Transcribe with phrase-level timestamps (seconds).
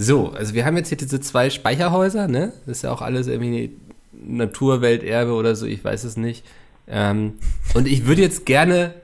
[0.00, 2.52] So, also wir haben jetzt hier diese zwei Speicherhäuser, ne?
[2.66, 3.76] Das ist ja auch alles irgendwie
[4.12, 6.44] Naturwelterbe oder so, ich weiß es nicht.
[6.86, 7.34] Ähm,
[7.74, 8.94] und ich würde jetzt gerne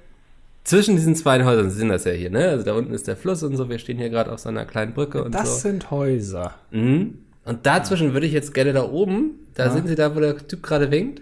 [0.63, 2.49] zwischen diesen zwei Häusern sind das ja hier, ne?
[2.49, 3.69] Also da unten ist der Fluss und so.
[3.69, 5.69] Wir stehen hier gerade auf so einer kleinen Brücke und Das so.
[5.69, 6.55] sind Häuser.
[6.71, 7.19] Mhm.
[7.45, 10.63] Und dazwischen würde ich jetzt gerne da oben, da sind sie da, wo der Typ
[10.63, 11.21] gerade winkt.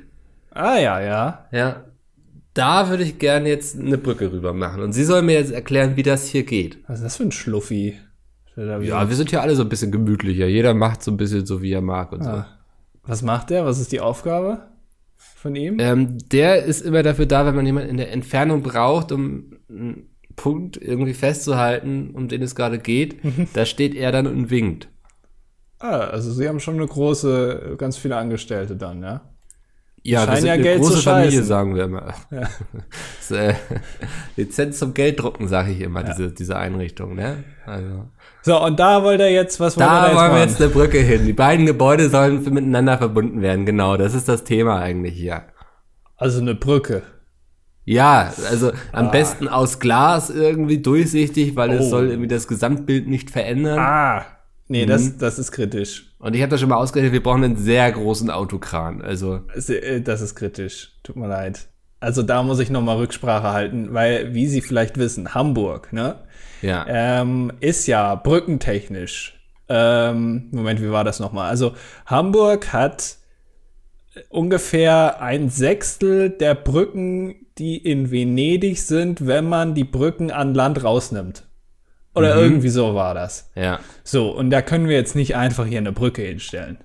[0.53, 1.47] Ah ja, ja.
[1.51, 1.85] Ja.
[2.55, 4.83] Da würde ich gerne jetzt eine Brücke rüber machen.
[4.83, 6.79] Und sie soll mir jetzt erklären, wie das hier geht.
[6.87, 7.97] Was ist das für ein Schluffi?
[8.57, 10.47] Ja, wir sind hier alle so ein bisschen gemütlicher.
[10.47, 12.47] Jeder macht so ein bisschen so, wie er mag und Ah.
[13.05, 13.65] Was macht der?
[13.65, 14.63] Was ist die Aufgabe
[15.17, 15.79] von ihm?
[15.79, 15.85] so.
[15.85, 20.09] Ähm, der ist immer dafür da, wenn man jemanden in der Entfernung braucht, um einen
[20.37, 23.17] Punkt irgendwie festzuhalten, um den es gerade geht.
[23.55, 24.89] da steht er dann und winkt.
[25.79, 29.23] Ah, also sie haben schon eine große, ganz viele Angestellte dann, ja?
[30.05, 32.15] Ja, Scheinen wir sind ja eine Geld zu große Familie, sagen wir immer.
[32.31, 32.49] Ja.
[33.19, 33.55] Das, äh,
[34.37, 37.45] Lizenz zum Gelddrucken, sage ich immer, diese, diese Einrichtung, ne?
[37.67, 38.09] Also.
[38.43, 40.49] So, und da wollt er jetzt, was wollt Da er wollen wir machen?
[40.49, 41.25] jetzt eine Brücke hin.
[41.27, 43.97] Die beiden Gebäude sollen miteinander verbunden werden, genau.
[43.97, 45.43] Das ist das Thema eigentlich hier.
[46.17, 47.03] Also eine Brücke.
[47.85, 51.75] Ja, also am besten aus Glas irgendwie durchsichtig, weil Oh.
[51.75, 53.79] es soll irgendwie das Gesamtbild nicht verändern.
[53.79, 54.25] Ah.
[54.69, 54.89] Nee, Mhm.
[54.91, 56.15] das, das ist kritisch.
[56.19, 59.03] Und ich habe da schon mal ausgerechnet, wir brauchen einen sehr großen Autokran.
[59.03, 60.93] Also Das, äh, Das ist kritisch.
[61.03, 61.69] Tut mir leid.
[61.99, 66.17] Also da muss ich nochmal Rücksprache halten, weil, wie Sie vielleicht wissen, Hamburg, ne?
[66.63, 69.39] Ja, ähm, ist ja brückentechnisch.
[69.69, 71.49] Ähm, Moment, wie war das nochmal?
[71.49, 71.75] Also
[72.07, 73.17] Hamburg hat
[74.29, 80.85] ungefähr ein Sechstel der Brücken, die in Venedig sind, wenn man die Brücken an Land
[80.85, 81.45] rausnimmt.
[82.15, 83.51] Oder irgendwie so war das.
[83.55, 83.81] ja.
[84.05, 86.79] So, und da können wir jetzt nicht einfach hier eine Brücke hinstellen.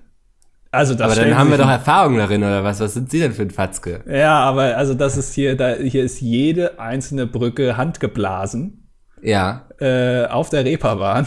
[0.70, 2.80] Also das Aber dann haben wir doch Erfahrung darin, oder was?
[2.80, 4.04] Was sind Sie denn für ein Fatzke?
[4.06, 8.87] Ja, aber also das ist hier, da, hier ist jede einzelne Brücke handgeblasen
[9.22, 11.26] Ja, äh, auf der Reeperbahn.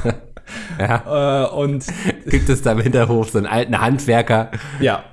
[0.78, 1.44] ja.
[1.44, 1.84] äh, und
[2.26, 5.04] Gibt es da im Hinterhof so einen alten Handwerker, ja,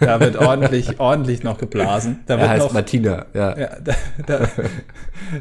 [0.00, 2.20] da wird ordentlich, ordentlich noch geblasen.
[2.26, 3.26] Da wird heißt noch, Martina.
[3.34, 3.58] Ja.
[3.58, 3.94] ja, da,
[4.26, 4.48] da,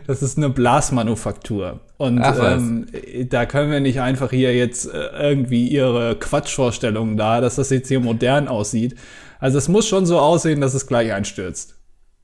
[0.08, 1.82] das ist eine Blasmanufaktur.
[1.98, 2.88] Und Ach ähm,
[3.30, 7.88] da können wir nicht einfach hier jetzt äh, irgendwie ihre Quatschvorstellungen da, dass das jetzt
[7.88, 8.96] hier modern aussieht.
[9.40, 11.76] Also es muss schon so aussehen, dass es gleich einstürzt.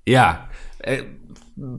[0.07, 0.49] Ja,
[0.79, 1.03] äh,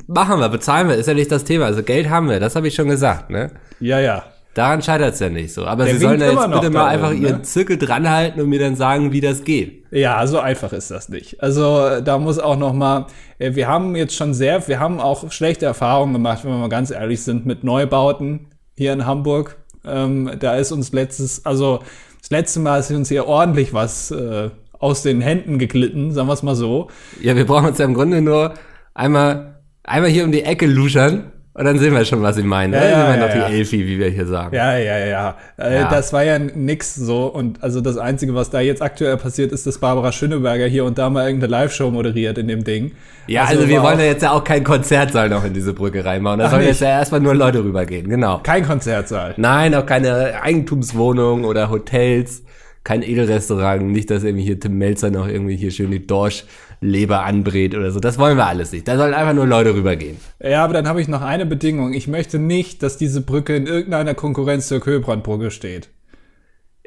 [0.06, 1.66] machen wir, bezahlen wir, ist ja nicht das Thema.
[1.66, 3.50] Also Geld haben wir, das habe ich schon gesagt, ne?
[3.80, 4.24] Ja, ja.
[4.54, 5.64] Daran scheitert es ja nicht so.
[5.64, 7.42] Aber Der Sie sollen immer jetzt bitte mal einfach oben, Ihren ne?
[7.42, 9.84] Zirkel dranhalten und mir dann sagen, wie das geht.
[9.92, 11.40] Ja, so einfach ist das nicht.
[11.40, 13.06] Also äh, da muss auch noch mal,
[13.38, 16.69] äh, wir haben jetzt schon sehr, wir haben auch schlechte Erfahrungen gemacht, wenn wir mal
[16.69, 19.56] ganz ehrlich sind, mit Neubauten hier in Hamburg.
[19.84, 21.80] Ähm, da ist uns letztes, also
[22.20, 26.32] das letzte Mal ist uns hier ordentlich was äh, aus den Händen geglitten, sagen wir
[26.32, 26.88] es mal so.
[27.20, 28.54] Ja, wir brauchen uns ja im Grunde nur
[28.94, 32.72] einmal, einmal hier um die Ecke luschern und dann sehen wir schon, was Sie meinen.
[32.72, 34.54] Ja, Ja, ja, ja, wir ja, noch die Elfi, wie wir hier sagen.
[34.54, 35.36] Ja, ja, ja.
[35.58, 35.91] Äh, Ja.
[35.91, 37.26] Das war ja nix so.
[37.26, 40.96] Und also das Einzige, was da jetzt aktuell passiert, ist, dass Barbara Schöneberger hier und
[40.96, 42.92] da mal irgendeine Live-Show moderiert in dem Ding.
[43.26, 46.04] Ja, also, wir war wollen ja jetzt ja auch keinen Konzertsaal noch in diese Brücke
[46.04, 46.38] reinbauen.
[46.38, 48.38] Da sollen jetzt ja erstmal nur Leute rübergehen, genau.
[48.42, 49.34] kein Konzertsaal.
[49.36, 52.42] Nein, auch keine Eigentumswohnungen oder Hotels,
[52.84, 57.74] kein Edelrestaurant, nicht, dass irgendwie hier Tim Melzer noch irgendwie hier schön die Dorschleber anbrät
[57.74, 58.00] oder so.
[58.00, 58.88] Das wollen wir alles nicht.
[58.88, 60.16] Da sollen einfach nur Leute rübergehen.
[60.42, 61.92] Ja, aber dann habe ich noch eine Bedingung.
[61.92, 65.90] Ich möchte nicht, dass diese Brücke in irgendeiner Konkurrenz zur Köhlbrandbrücke steht.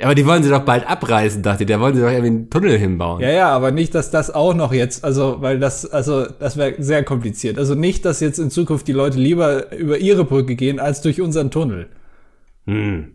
[0.02, 1.70] Aber die wollen sie doch bald abreißen, dachte ich.
[1.70, 3.22] Da wollen sie doch irgendwie einen Tunnel hinbauen.
[3.22, 6.74] Ja, ja, aber nicht, dass das auch noch jetzt, also, weil das, also, das wäre
[6.80, 7.60] sehr kompliziert.
[7.60, 11.22] Also nicht, dass jetzt in Zukunft die Leute lieber über ihre Brücke gehen, als durch
[11.22, 11.88] unseren Tunnel.
[12.66, 13.13] Hm.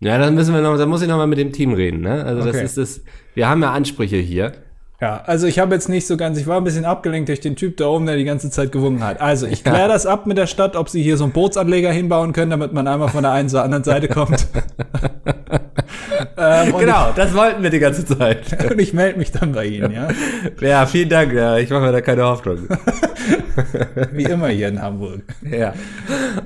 [0.00, 2.24] Ja, dann müssen wir noch, dann muss ich noch mal mit dem Team reden, ne?
[2.24, 2.52] Also Okay.
[2.62, 3.00] das ist das,
[3.34, 4.52] wir haben ja Ansprüche hier.
[5.00, 7.54] Ja, also ich habe jetzt nicht so ganz, ich war ein bisschen abgelenkt durch den
[7.54, 9.20] Typ da oben, der die ganze Zeit gewungen hat.
[9.20, 12.32] Also ich kläre das ab mit der Stadt, ob sie hier so einen Bootsanleger hinbauen
[12.32, 14.46] können, damit man einmal von der einen zur anderen Seite kommt.
[16.36, 18.40] ähm, Genau, das wollten wir die ganze Zeit.
[18.52, 20.08] Ich, und ich melde mich dann bei Ihnen, ja.
[20.60, 21.32] Ja, vielen Dank.
[21.32, 22.68] Ja, ich mache mir da keine Hoffnung.
[24.12, 25.22] Wie immer hier in Hamburg.
[25.48, 25.74] ja.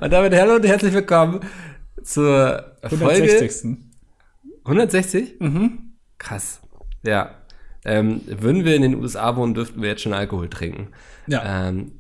[0.01, 1.41] Und damit hallo und herzlich willkommen
[2.03, 3.79] zur Folge 160.
[4.65, 5.41] 160?
[5.41, 5.95] Mhm.
[6.19, 6.61] Krass.
[7.05, 7.37] Ja.
[7.85, 10.89] Ähm, würden wir in den USA wohnen, dürften wir jetzt schon Alkohol trinken.
[11.27, 11.69] Ja.
[11.69, 11.93] Ähm,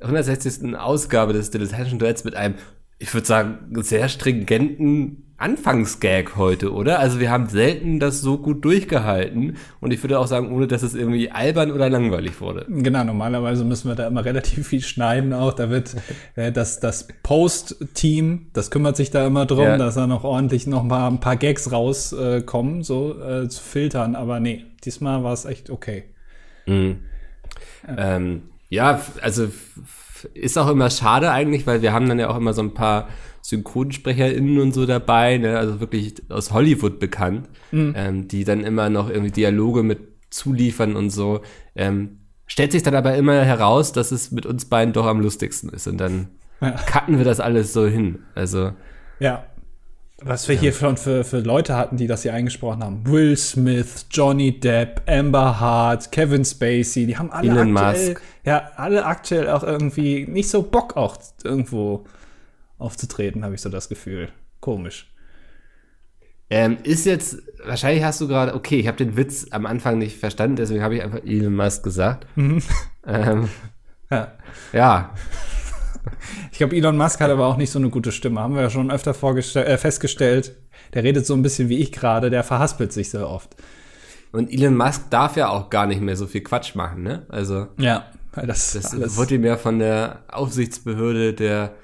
[0.00, 0.76] 160.
[0.76, 2.54] Ausgabe des Dilettantischen Duets mit einem,
[2.98, 6.98] ich würde sagen, sehr stringenten Anfangsgag heute, oder?
[6.98, 10.82] Also wir haben selten das so gut durchgehalten und ich würde auch sagen, ohne dass
[10.82, 12.66] es irgendwie albern oder langweilig wurde.
[12.68, 15.52] Genau, normalerweise müssen wir da immer relativ viel schneiden auch.
[15.52, 15.94] Da wird
[16.34, 19.76] äh, das, das Post-Team, das kümmert sich da immer drum, Ja.
[19.78, 24.16] dass da noch ordentlich noch mal ein paar Gags rauskommen, äh, so äh, zu filtern.
[24.16, 26.04] Aber nee, diesmal war es echt okay.
[26.66, 29.48] Ähm, ja, also
[30.34, 33.08] ist auch immer schade eigentlich, weil wir haben dann ja auch immer so ein paar
[33.48, 35.58] SynchronsprecherInnen und so dabei, ne?
[35.58, 37.94] also wirklich aus Hollywood bekannt, Mhm.
[37.96, 39.98] ähm, die dann immer noch irgendwie Dialoge mit
[40.30, 41.40] zuliefern und so.
[41.74, 45.70] Ähm, stellt sich dann aber immer heraus, dass es mit uns beiden doch am lustigsten
[45.70, 46.28] ist und dann
[46.60, 46.70] Ja.
[46.72, 48.20] cutten wir das alles so hin.
[48.34, 48.72] Also,
[49.20, 49.44] Ja.
[50.20, 53.02] Was wir hier schon für, für Leute hatten, die das hier eingesprochen haben.
[53.06, 58.22] Will Smith, Johnny Depp, Amber Hart, Kevin Spacey, die haben alle Elon aktuell, Musk.
[58.44, 62.04] ja, alle aktuell auch irgendwie nicht so Bock auch irgendwo
[62.78, 64.28] aufzutreten, habe ich so das Gefühl.
[64.60, 65.12] Komisch.
[66.50, 70.18] ähm, ist jetzt, wahrscheinlich hast du gerade, okay, ich habe den Witz am Anfang nicht
[70.18, 72.26] verstanden, deswegen habe ich einfach Elon Musk gesagt.
[72.36, 72.62] Mhm.
[73.06, 73.48] Ähm,
[74.10, 74.32] Ja.
[74.72, 75.14] ja,
[76.52, 78.40] Ich glaube, Elon Musk hat aber auch nicht so eine gute Stimme.
[78.40, 80.56] Haben wir ja schon öfter äh, festgestellt.
[80.94, 83.54] Der redet so ein bisschen wie ich gerade, der verhaspelt sich sehr oft.
[84.32, 87.26] und Elon Musk darf ja auch gar nicht mehr so viel Quatsch machen, ne?
[87.28, 91.74] Also, Ja, das, das wurde ihm ja von der Aufsichtsbehörde der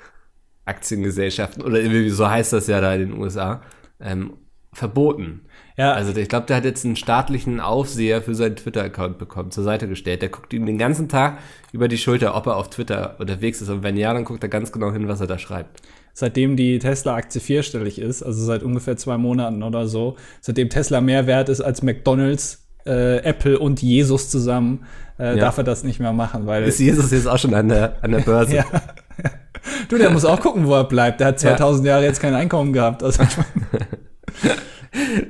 [0.64, 3.62] Aktiengesellschaften, oder irgendwie so heißt das ja da in den USA,
[4.00, 4.34] ähm,
[4.72, 5.43] verboten.
[5.76, 9.62] ja, Also ich glaube, der hat jetzt einen staatlichen Aufseher für seinen Twitter-Account bekommen, zur
[9.62, 10.20] Seite gestellt.
[10.20, 11.38] Der guckt ihm den ganzen Tag
[11.72, 13.69] über die Schulter, ob er auf Twitter unterwegs ist.
[13.69, 15.81] Und wenn ja, dann guckt er ganz genau hin, was er da schreibt.
[16.12, 21.26] seitdem die Tesla-Aktie vierstellig ist, also seit ungefähr zwei Monaten oder so, seitdem Tesla mehr
[21.28, 24.84] wert ist als McDonalds, äh, Apple und Jesus zusammen,
[25.19, 25.37] äh, Ja.
[25.37, 28.10] darf er das nicht mehr machen, weil Ist Jesus jetzt auch schon an der, an
[28.12, 28.56] der Börse?
[28.56, 28.64] ja.
[29.88, 31.20] Du, der muss auch gucken, wo er bleibt.
[31.20, 33.02] Der hat 2000 Jahre jetzt kein Einkommen gehabt.
[33.02, 33.28] Also, ich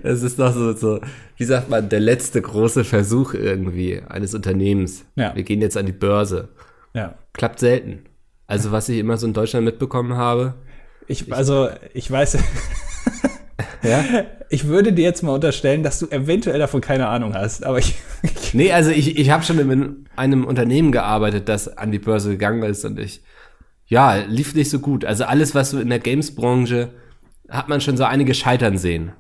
[0.02, 1.00] Es ist doch so, so,
[1.36, 5.04] wie sagt man, der letzte große Versuch irgendwie eines Unternehmens.
[5.16, 5.34] Ja.
[5.34, 6.48] Wir gehen jetzt an die Börse.
[6.94, 7.14] ja.
[7.32, 8.04] Klappt selten.
[8.46, 10.54] Also was ich immer so in Deutschland mitbekommen habe.
[11.08, 12.38] Ich, also, ich weiß,
[13.82, 14.04] Ja?
[14.48, 17.96] ich würde dir jetzt mal unterstellen, dass du eventuell davon keine Ahnung hast, aber ich,
[18.52, 22.62] Nee, also ich, ich habe schon in einem Unternehmen gearbeitet, das an die Börse gegangen
[22.62, 23.22] ist und ich,
[23.86, 25.04] ja, lief nicht so gut.
[25.04, 26.90] Also alles, was so in der Games-Branche,
[27.48, 29.12] hat man schon so einige scheitern sehen.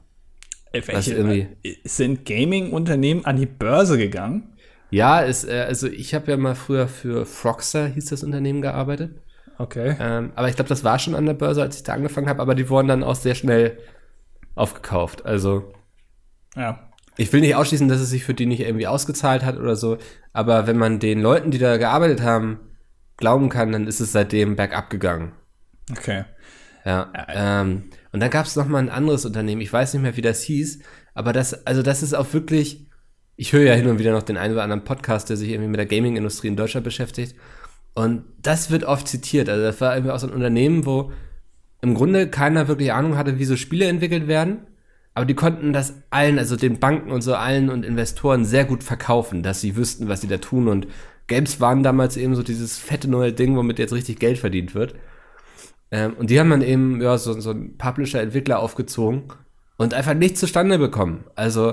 [0.72, 1.48] welche, irgendwie-
[1.84, 4.54] sind Gaming-Unternehmen an die Börse gegangen?
[4.90, 9.12] Ja, ist, äh, also ich habe ja mal früher für Froxer, hieß das Unternehmen, gearbeitet.
[9.58, 9.94] Okay.
[10.00, 12.42] Ähm, aber ich glaube, das war schon an der Börse, als ich da angefangen habe,
[12.42, 13.78] aber die wurden dann auch sehr schnell
[14.56, 15.24] aufgekauft.
[15.26, 15.72] Also
[16.56, 16.90] Ja.
[17.16, 19.98] ich will nicht ausschließen, dass es sich für die nicht irgendwie ausgezahlt hat oder so,
[20.32, 22.58] aber wenn man den Leuten, die da gearbeitet haben,
[23.16, 25.32] glauben kann, dann ist es seitdem bergab gegangen.
[25.90, 26.24] Okay.
[26.84, 27.12] Ja.
[27.28, 30.22] Ähm, und dann gab es noch mal ein anderes Unternehmen, ich weiß nicht mehr, wie
[30.22, 30.80] das hieß,
[31.14, 32.86] aber das, also das ist auch wirklich,
[33.36, 35.70] ich höre ja hin und wieder noch den einen oder anderen Podcast, der sich irgendwie
[35.70, 37.36] mit der Gaming-Industrie in Deutschland beschäftigt.
[37.94, 39.48] Und das wird oft zitiert.
[39.48, 41.12] Also das war irgendwie auch so ein Unternehmen, wo
[41.80, 44.66] im Grunde keiner wirklich Ahnung hatte, wie so Spiele entwickelt werden.
[45.14, 48.82] Aber die konnten das allen, also den Banken und so allen und Investoren sehr gut
[48.82, 50.66] verkaufen, dass sie wüssten, was sie da tun.
[50.66, 50.88] Und
[51.26, 54.94] Games waren damals eben so dieses fette neue Ding, womit jetzt richtig Geld verdient wird.
[55.90, 59.24] Ähm, und die haben dann eben ja, so, so einen Publisher-Entwickler aufgezogen
[59.76, 61.24] und einfach nichts zustande bekommen.
[61.34, 61.70] Also,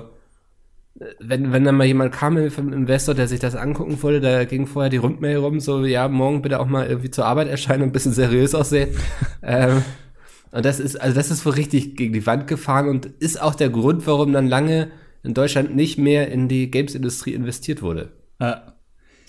[0.99, 4.45] äh, wenn, wenn dann mal jemand kam vom Investor, der sich das angucken wollte, da
[4.45, 7.83] ging vorher die Rundmail rum, so, ja, morgen bitte auch mal irgendwie zur Arbeit erscheinen
[7.83, 8.95] und ein bisschen seriös aussehen.
[9.43, 9.83] ähm,
[10.51, 13.55] und das ist, also das ist wohl richtig gegen die Wand gefahren und ist auch
[13.55, 14.91] der Grund, warum dann lange
[15.23, 18.11] in Deutschland nicht mehr in die Games-Industrie investiert wurde.
[18.39, 18.73] Ja.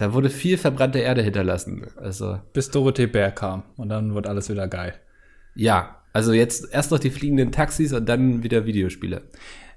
[0.03, 1.87] Da wurde viel verbrannte Erde hinterlassen.
[1.97, 4.95] Also, Bis Dorothee Bär kam und dann wird alles wieder geil.
[5.55, 5.97] ja.
[6.15, 9.23] Also jetzt erst noch die fliegenden Taxis und dann wieder Videospiele.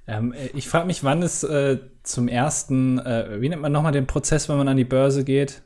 [0.05, 4.05] Ähm, ich frage mich, wann es äh, zum ersten, äh, wie nennt man nochmal den
[4.05, 5.61] Prozess, wenn man an die Börse geht?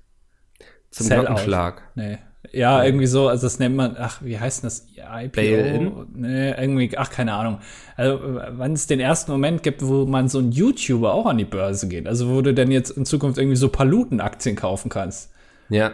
[0.91, 1.25] Zum Sellout.
[1.25, 1.81] Glockenschlag.
[1.95, 2.19] Nee.
[2.51, 4.87] Ja, irgendwie so, also das nennt man, ach, wie heißt denn das?
[4.95, 5.35] IPO?
[5.35, 5.91] Bail-in?
[6.13, 7.59] Nee, irgendwie, ach, keine Ahnung.
[7.95, 11.45] Also, wann es den ersten Moment gibt, wo man so ein YouTuber auch an die
[11.45, 12.07] Börse geht.
[12.07, 15.31] Also, wo du denn jetzt in Zukunft irgendwie so Paluten-Aktien kaufen kannst.
[15.69, 15.91] Ja.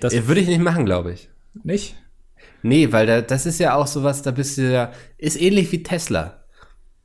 [0.00, 1.28] Das Würde ich nicht machen, glaube ich.
[1.62, 1.96] nicht?
[2.62, 5.82] Nee, weil da, das ist ja auch sowas, da bist du ja, ist ähnlich wie
[5.82, 6.44] Tesla.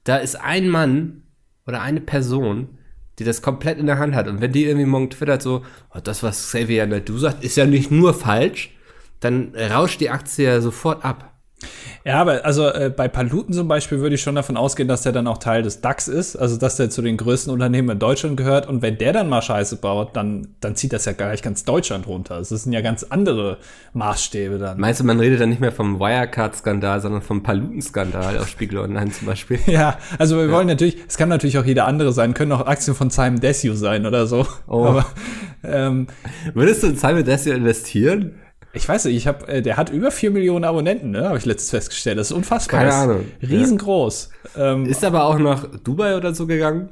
[0.03, 1.23] Da ist ein Mann
[1.65, 2.77] oder eine Person,
[3.19, 4.27] die das komplett in der Hand hat.
[4.27, 5.63] Und wenn die irgendwie morgen twittert so,
[5.93, 8.76] oh, das, was Xavier Nadu sagt, ist ja nicht nur falsch,
[9.19, 11.33] dann rauscht die Aktie ja sofort ab.
[12.05, 15.11] Ja, aber also äh, bei Paluten zum Beispiel würde ich schon davon ausgehen, dass der
[15.11, 18.37] dann auch Teil des DAX ist, also dass der zu den größten Unternehmen in Deutschland
[18.37, 18.67] gehört.
[18.67, 22.07] Und wenn der dann mal Scheiße baut, dann, dann zieht das ja gleich ganz Deutschland
[22.07, 22.35] runter.
[22.35, 23.57] Also Das sind ja ganz andere
[23.93, 24.79] Maßstäbe dann.
[24.79, 29.11] Meinst du, man redet dann nicht mehr vom Wirecard-Skandal, sondern vom Paluten-Skandal auf Spiegel Online
[29.11, 29.59] zum Beispiel?
[29.67, 32.95] Ja, also wir wollen natürlich, es kann natürlich auch jeder andere sein, können auch Aktien
[32.95, 34.47] von Simon Desue sein oder so.
[34.67, 34.85] Oh.
[34.85, 35.05] Aber
[35.63, 36.07] ähm,
[36.53, 38.35] Würdest du in Simon Desio investieren?
[38.77, 41.25] Ich weiß nicht, ich habe, äh, der hat über vier Millionen Abonnenten, ne?
[41.27, 42.17] Habe ich letztens festgestellt.
[42.17, 42.79] Das ist unfassbar.
[42.79, 43.25] Keine Ahnung.
[43.41, 44.29] Riesengroß.
[44.57, 46.89] Ähm, Ist aber auch nach Dubai oder so gegangen?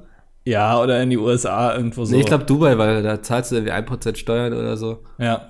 [0.48, 2.14] ja, oder in die USA irgendwo so.
[2.14, 5.00] Nee, ich glaube Dubai, weil da zahlst du irgendwie 1% Steuern oder so.
[5.18, 5.48] ja.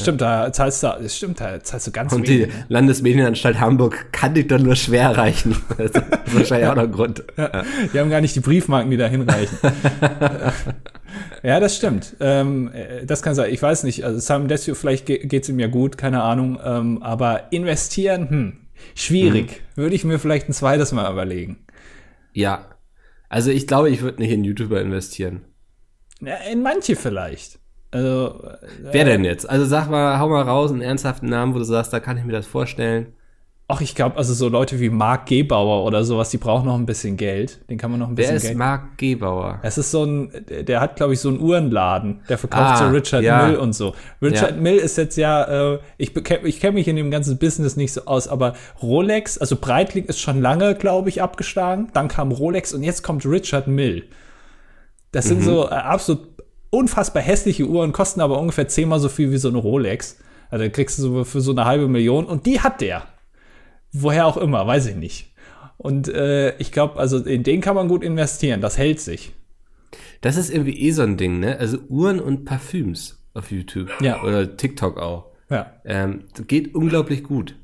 [0.00, 2.54] Stimmt, da zahlst du, stimmt, da zahlst du ganz Und die wenig.
[2.54, 2.64] ne?
[2.68, 5.56] Landesmedienanstalt Hamburg kann dich doch nur schwer erreichen.
[5.76, 6.02] Das ist
[6.38, 7.24] wahrscheinlich auch noch ein Grund.
[7.92, 9.58] Die haben gar nicht die Briefmarken, die da hinreichen.
[11.42, 12.16] ja, das stimmt.
[12.20, 13.52] Ähm, äh, das kann sein.
[13.52, 14.04] Ich weiß nicht.
[14.04, 16.58] Also Simon Desio, vielleicht ge geht's ihm ja gut, keine Ahnung.
[16.64, 18.56] Ähm, aber investieren, hm,
[18.94, 19.62] schwierig.
[19.74, 21.64] Würde ich mir vielleicht ein zweites Mal überlegen.
[22.32, 22.66] Ja.
[23.28, 25.42] Also ich glaube, ich würde nicht in YouTuber investieren.
[26.20, 27.58] Ja, in manche vielleicht.
[27.90, 29.48] Also, äh, Wer denn jetzt?
[29.48, 32.24] Also sag mal, hau mal raus einen ernsthaften Namen, wo du sagst, da kann ich
[32.24, 33.14] mir das vorstellen.
[33.70, 36.86] Ach, ich glaube, also so Leute wie Mark Gebauer oder sowas, die brauchen noch ein
[36.86, 37.58] bisschen Geld.
[37.68, 38.56] Den kann man noch ein Wer bisschen ist Geld.
[38.56, 39.58] Marc Gebauer?
[39.62, 42.20] Es ist so ein, der hat, glaube ich, so einen Uhrenladen.
[42.30, 43.46] Der verkauft Ah, so Richard ja.
[43.46, 43.94] Mill und so.
[44.22, 44.56] Richard Ja.
[44.56, 48.06] Mill ist jetzt ja, äh, ich, ich kenne mich in dem ganzen Business nicht so
[48.06, 51.88] aus, aber Rolex, also Breitling ist schon lange, glaube ich, abgeschlagen.
[51.92, 54.04] Dann kam Rolex und jetzt kommt Richard Mill.
[55.12, 55.28] Das Mhm.
[55.28, 56.26] sind so äh, absolut
[56.70, 60.16] unfassbar hässliche Uhren, kosten aber ungefähr zehnmal so viel wie so eine Rolex.
[60.50, 63.02] Also da kriegst du so für so eine halbe Million und die hat der.
[63.92, 65.32] Woher auch immer, weiß ich nicht.
[65.76, 69.32] Und äh, ich glaube, also in den kann man gut investieren, das hält sich.
[70.20, 71.56] Das ist irgendwie eh so ein Ding, ne?
[71.58, 73.88] Also Uhren und Parfüms auf YouTube.
[74.00, 74.22] Ja.
[74.22, 75.26] Oder TikTok auch.
[75.48, 75.72] Ja.
[75.84, 77.54] Ähm, geht unglaublich gut.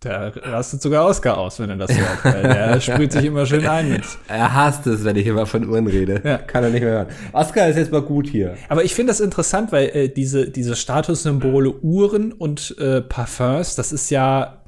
[0.00, 2.24] Da rastet sogar Oscar aus, wenn er das hört.
[2.24, 4.02] Weil der sprüht sich immer schön ein mit.
[4.26, 6.20] Er hasst es, wenn ich immer von Uhren rede.
[6.24, 6.38] Ja.
[6.38, 7.06] Kann er nicht mehr hören.
[7.32, 8.56] Oscar ist jetzt mal gut hier.
[8.68, 13.92] Aber ich finde das interessant, weil äh, diese, diese Statussymbole Uhren und äh, Parfums, das
[13.92, 14.61] ist ja,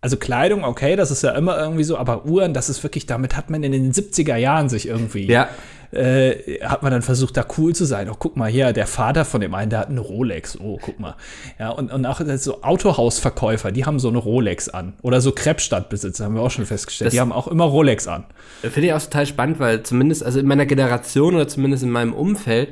[0.00, 3.36] also Kleidung, okay, das ist ja immer irgendwie so, aber Uhren, das ist wirklich, damit
[3.36, 5.48] hat man in den 70er Jahren sich irgendwie, Ja.
[5.90, 8.08] äh, hat man dann versucht, da cool zu sein.
[8.10, 10.58] Oh, guck mal hier, der Vater von dem einen, der hat eine Rolex.
[10.60, 11.16] Oh, guck mal.
[11.58, 14.92] Ja, und, und auch so Autohausverkäufer, die haben so eine Rolex an.
[15.02, 17.06] Oder so Krebsstadtbesitzer, haben wir auch schon festgestellt.
[17.06, 18.24] Das- die haben auch immer Rolex an.
[18.62, 22.12] Finde ich auch total spannend, weil zumindest, also in meiner Generation oder zumindest in meinem
[22.12, 22.70] Umfeld,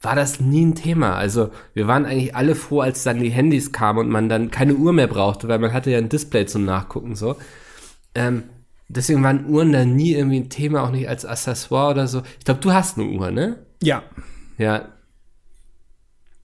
[0.00, 1.16] war das nie ein Thema.
[1.16, 4.74] Also wir waren eigentlich alle froh, als dann die Handys kamen und man dann keine
[4.74, 7.36] Uhr mehr brauchte, weil man hatte ja ein Display zum Nachgucken so.
[8.14, 8.44] Ähm,
[8.88, 12.22] deswegen waren Uhren da nie irgendwie ein Thema, auch nicht als Accessoire oder so.
[12.38, 13.56] Ich glaube, du hast eine Uhr, ne?
[13.82, 14.02] Ja.
[14.56, 14.88] Ja.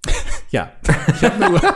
[0.50, 0.70] Ja.
[1.08, 1.60] Ich habe eine Uhr.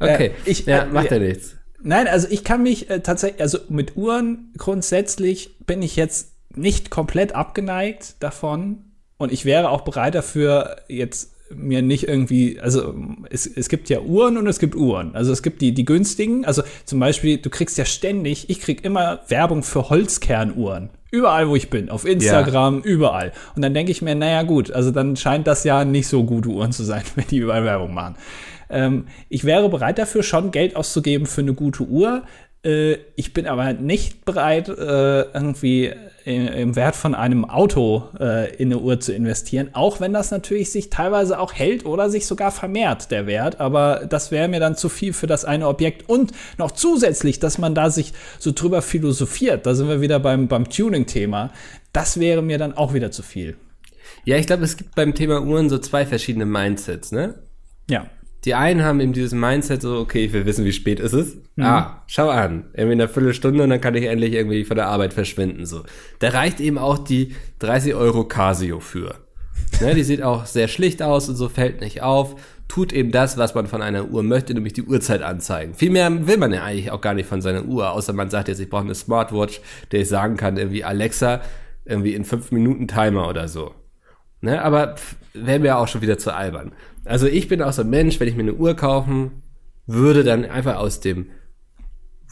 [0.00, 0.26] Okay.
[0.26, 1.16] Äh, ich- ja, äh, macht ja.
[1.16, 1.56] ja nichts.
[1.82, 6.90] Nein, also ich kann mich äh, tatsächlich, also mit Uhren grundsätzlich bin ich jetzt nicht
[6.90, 8.84] komplett abgeneigt davon
[9.20, 12.94] und ich wäre auch bereit dafür, jetzt mir nicht irgendwie, also
[13.28, 15.14] es, es gibt ja Uhren und es gibt Uhren.
[15.14, 18.82] Also es gibt die, die günstigen, also zum Beispiel, du kriegst ja ständig, ich krieg
[18.82, 20.88] immer Werbung für Holzkernuhren.
[21.10, 23.32] Überall, wo ich bin, auf Instagram, überall.
[23.54, 26.48] Und dann denke ich mir, naja gut, also dann scheint das ja nicht so gute
[26.48, 28.14] Uhren zu sein, wenn die überall Werbung machen.
[28.70, 32.22] Ähm, ich wäre bereit dafür, schon Geld auszugeben für eine gute Uhr.
[32.64, 35.92] Äh, ich bin aber nicht bereit, äh, irgendwie
[36.24, 40.70] im, Wert von einem Auto äh, in eine Uhr zu investieren, auch wenn das natürlich
[40.70, 43.60] sich teilweise auch hält oder sich sogar vermehrt, der Wert.
[43.60, 46.08] Aber das wäre mir dann zu viel für das eine Objekt.
[46.08, 50.48] Und noch zusätzlich, dass man da sich so drüber philosophiert, da sind wir wieder beim,
[50.48, 51.52] beim Tuning-Thema,
[51.92, 53.56] das wäre mir dann auch wieder zu viel.
[54.24, 57.34] Ja, ich glaube, es gibt beim Thema Uhren so zwei verschiedene Mindsets, ne?
[57.88, 58.06] Ja.
[58.44, 61.36] Die einen haben eben dieses Mindset so, okay, ich will wissen, wie spät ist es.
[61.58, 62.70] Ah, schau an.
[62.72, 65.82] Irgendwie in einer Viertelstunde und dann kann ich endlich irgendwie von der Arbeit verschwinden, so.
[66.20, 69.16] Da reicht eben auch die 30 Euro Casio für.
[69.80, 72.36] Ne, die sieht auch sehr schlicht aus und so fällt nicht auf.
[72.68, 75.74] Tut eben das, was man von einer Uhr möchte, nämlich die Uhrzeit anzeigen.
[75.74, 78.48] Viel mehr will man ja eigentlich auch gar nicht von seiner Uhr, außer man sagt
[78.48, 81.40] jetzt, ich brauche eine Smartwatch, der ich sagen kann, irgendwie Alexa,
[81.84, 83.74] irgendwie in fünf Minuten Timer oder so.
[84.42, 84.94] Ne, aber
[85.34, 86.72] wäre mir auch schon wieder zu albern.
[87.04, 89.42] Also ich bin auch so ein Mensch, wenn ich mir eine Uhr kaufen
[89.86, 91.26] würde, dann einfach aus dem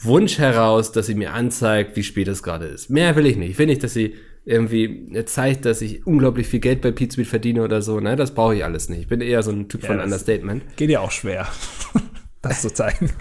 [0.01, 2.89] Wunsch heraus, dass sie mir anzeigt, wie spät es gerade ist.
[2.89, 3.51] Mehr will ich nicht.
[3.51, 7.63] Ich will nicht, dass sie irgendwie zeigt, dass ich unglaublich viel Geld bei Pizmeet verdiene
[7.63, 7.99] oder so.
[7.99, 9.01] Ne, das brauche ich alles nicht.
[9.01, 10.77] Ich bin eher so ein Typ Ja, von Understatement.
[10.77, 11.47] Geht ja auch schwer,
[12.41, 13.09] das zu zeigen.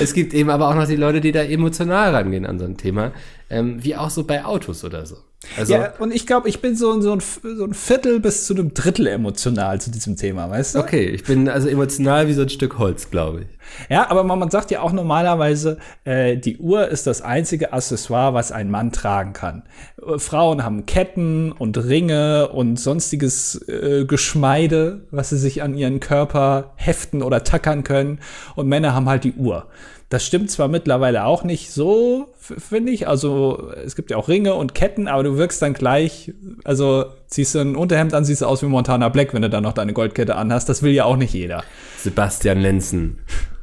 [0.00, 2.76] Es gibt eben aber auch noch die Leute, die da emotional rangehen an so ein
[2.76, 3.12] Thema,
[3.48, 5.18] ähm, wie auch so bei Autos oder so.
[5.56, 8.54] Also Ja, und ich glaube, ich bin so, so, ein, so ein Viertel bis zu
[8.54, 10.80] einem Drittel emotional zu diesem Thema, weißt du?
[10.80, 13.46] okay, ich bin also emotional wie so ein Stück Holz, glaube ich.
[13.88, 18.34] Ja, aber man, man sagt ja auch normalerweise, äh, die Uhr ist das einzige Accessoire,
[18.34, 19.62] was ein Mann tragen kann.
[20.04, 26.00] Äh, Frauen haben Ketten und Ringe und sonstiges äh, Geschmeide, was sie sich an ihren
[26.00, 28.18] Körper heften oder tackern können.
[28.56, 29.68] Und Männer haben halt die Uhr.
[30.10, 33.06] Das stimmt zwar mittlerweile auch nicht so, finde ich.
[33.06, 36.32] Also es gibt ja auch Ringe und Ketten, aber du wirkst dann gleich,
[36.64, 39.64] also ziehst du ein Unterhemd an, siehst du aus wie Montana Black, wenn du dann
[39.64, 40.66] noch deine Goldkette anhast.
[40.70, 41.62] Das will ja auch nicht jeder.
[41.98, 43.18] Sebastian Lenzen.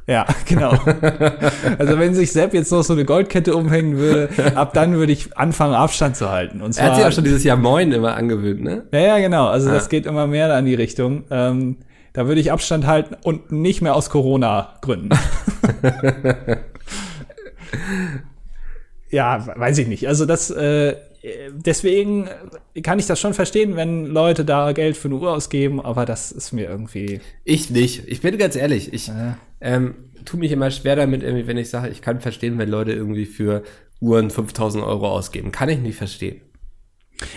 [0.06, 0.70] Ja, genau.
[1.80, 5.36] also wenn sich Sepp jetzt noch so eine Goldkette umhängen würde, ab dann würde ich
[5.36, 6.62] anfangen, Abstand zu halten.
[6.62, 8.84] Und zwar, Er hat sich auch schon dieses Jahr Moin immer angewöhnt, ne?
[8.92, 9.48] ja, ja, genau.
[9.48, 9.88] Also das Ah.
[9.88, 11.24] geht immer mehr in die Richtung.
[11.32, 11.78] Ähm,
[12.16, 15.10] Da würde ich Abstand halten und nicht mehr aus Corona-Gründen.
[19.10, 20.08] ja, weiß ich nicht.
[20.08, 20.96] Also das, äh,
[21.52, 22.28] deswegen
[22.82, 26.32] kann ich das schon verstehen, wenn Leute da Geld für eine Uhr ausgeben, aber das
[26.32, 27.20] ist mir irgendwie.
[27.44, 28.04] Ich nicht.
[28.08, 28.94] Ich bin ganz ehrlich.
[28.94, 29.36] Ich Ja.
[29.60, 29.94] ähm,
[30.24, 33.26] tue mich immer schwer damit, irgendwie, wenn ich sage, ich kann verstehen, wenn Leute irgendwie
[33.26, 33.62] für
[34.00, 35.52] Uhren 5000 Euro ausgeben.
[35.52, 36.40] Kann ich nicht verstehen.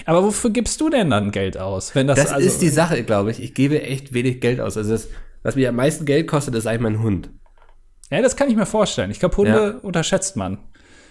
[0.05, 1.95] Aber wofür gibst du denn dann Geld aus?
[1.95, 3.41] Wenn das, Das also, ist die Sache, glaube ich.
[3.41, 4.77] Ich gebe echt wenig Geld aus.
[4.77, 5.07] Also das,
[5.43, 7.29] was mir am meisten Geld kostet, ist eigentlich mein Hund.
[8.11, 9.11] Ja, das kann ich mir vorstellen.
[9.11, 9.87] Ich glaube, Hunde Ja.
[9.87, 10.57] unterschätzt man.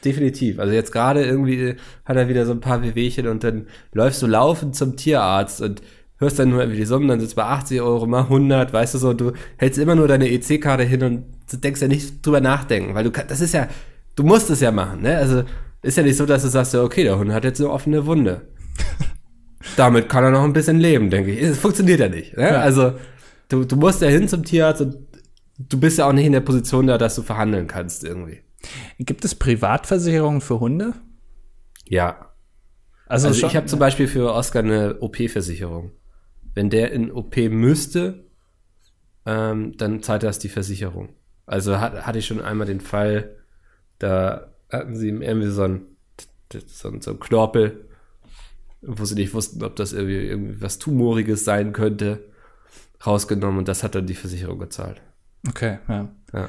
[0.05, 0.59] Definitiv.
[0.59, 4.27] Also jetzt gerade irgendwie hat er wieder so ein paar Wehwehchen und dann läufst du
[4.27, 5.83] laufend zum Tierarzt und
[6.19, 8.99] hörst dann nur irgendwie die Summen, dann sitzt bei 80 Euro mal 100, weißt du
[8.99, 11.25] so, du hältst immer nur deine EC-Karte hin und
[11.65, 13.69] denkst ja nicht drüber nachdenken, weil du kann, das ist ja,
[14.17, 15.17] du musst es ja machen, ne?
[15.17, 15.45] Also
[15.83, 18.05] ist ja nicht so, dass du sagst, ja, okay, der Hund hat jetzt eine offene
[18.07, 18.43] Wunde.
[19.77, 21.43] Damit kann er noch ein bisschen leben, denke ich.
[21.43, 22.37] Es funktioniert ja nicht.
[22.37, 22.45] Ne?
[22.45, 22.61] Ja.
[22.61, 22.95] Also
[23.49, 24.97] du, du musst ja hin zum Tierarzt und
[25.59, 28.41] du bist ja auch nicht in der Position da, dass du verhandeln kannst irgendwie.
[28.99, 30.95] Gibt es Privatversicherungen für Hunde?
[31.87, 32.33] Ja,
[33.07, 35.93] Also, Also schon, ich habe zum Beispiel für Oscar eine OP-Versicherung.
[36.55, 38.25] Wenn der in OP müsste,
[39.27, 41.11] ähm, dann zahlt das die Versicherung.
[41.47, 43.37] Also hat, hatte ich schon einmal den Fall,
[43.99, 45.83] da hatten sie ihm irgendwie so ein,
[46.67, 47.88] so ein, so ein Knorpel,
[48.83, 52.25] wo sie nicht wussten, ob das irgendwie, irgendwie was Tumoriges sein könnte,
[53.05, 55.01] rausgenommen und das hat dann die Versicherung gezahlt.
[55.49, 56.09] Okay, ja.
[56.33, 56.49] Ja.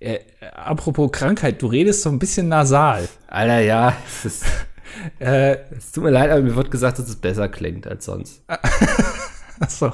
[0.00, 0.20] Äh,
[0.54, 3.08] apropos Krankheit, du redest so ein bisschen nasal.
[3.28, 4.44] Alter, ja, es, ist,
[5.18, 8.42] Äh, es tut mir leid, aber mir wird gesagt, dass es besser klingt als sonst.
[9.60, 9.92] Achso.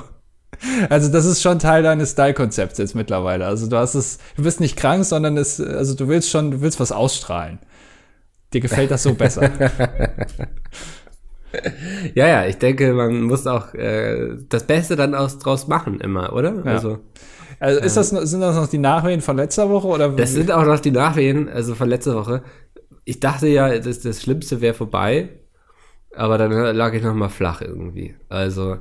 [0.90, 3.46] Also das ist schon Teil deines Style-Konzepts jetzt mittlerweile.
[3.46, 6.60] Also du hast es, du bist nicht krank, sondern es, also du willst schon, du
[6.60, 7.58] willst was ausstrahlen.
[8.52, 9.50] Dir gefällt das so besser.
[12.14, 16.33] Ja, ja, ich denke, man muss auch äh, das Beste dann aus, draus machen immer,
[16.33, 16.54] oder?
[16.64, 16.73] Ja.
[16.73, 16.99] Also
[17.59, 20.09] Also ist das, sind das noch die Nachwehen von letzter Woche oder?
[20.11, 22.42] das sind auch noch die Nachwehen, also von letzter Woche.
[23.04, 25.30] Ich dachte ja, das, das Schlimmste wäre vorbei,
[26.14, 28.14] aber dann lag ich noch mal flach irgendwie.
[28.29, 28.79] Also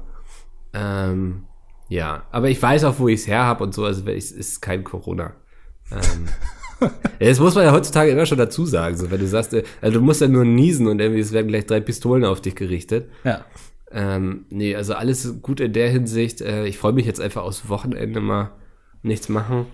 [0.74, 1.46] ähm,
[1.88, 3.84] ja, aber ich weiß auch, wo ich es her habe und so.
[3.86, 5.34] Also es ist kein Corona.
[5.92, 6.28] Ähm,
[7.20, 8.98] das muss man ja heutzutage immer schon dazu sagen.
[8.98, 11.48] So, wenn du sagst, äh, also du musst ja nur niesen und irgendwie es werden
[11.48, 13.10] gleich drei Pistolen auf dich gerichtet.
[13.24, 13.46] ja.
[13.92, 16.42] Ähm, nee, also alles gut in der Hinsicht.
[16.42, 18.52] Äh, ich freue mich jetzt einfach aufs Wochenende mal
[19.02, 19.66] nichts machen.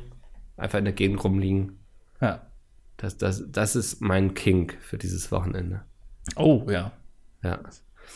[0.56, 1.80] Einfach in der Gegend rumliegen.
[2.22, 2.42] ja.
[2.98, 5.82] Das, das, das ist mein Kink für dieses Wochenende.
[6.38, 6.94] Oh, ja.
[7.44, 7.60] Ja.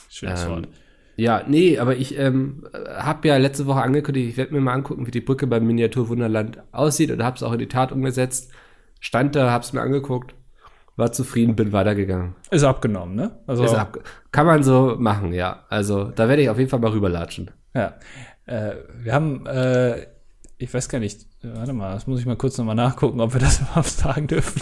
[0.10, 0.68] Schönes Ähm, Wort.
[1.18, 5.06] Ja, nee, aber ich ähm, habe ja letzte Woche angekündigt, ich werde mir mal angucken,
[5.06, 8.52] wie die Brücke beim Miniaturwunderland aussieht und habe es auch in die Tat umgesetzt.
[9.00, 10.34] Stand da, habe es mir angeguckt,
[10.96, 12.36] war zufrieden, bin weitergegangen.
[12.52, 13.40] Ist abgenommen, ne?
[13.48, 14.00] Also, Ist ab,
[14.32, 15.64] kann man so machen, ja.
[15.70, 17.52] Also da werde ich auf jeden Fall mal rüberlatschen.
[17.74, 17.94] ja.
[18.46, 20.08] Äh, wir haben, äh,
[20.58, 23.40] ich weiß gar nicht, warte mal, das muss ich mal kurz nochmal nachgucken, ob wir
[23.40, 24.62] das überhaupt sagen dürfen.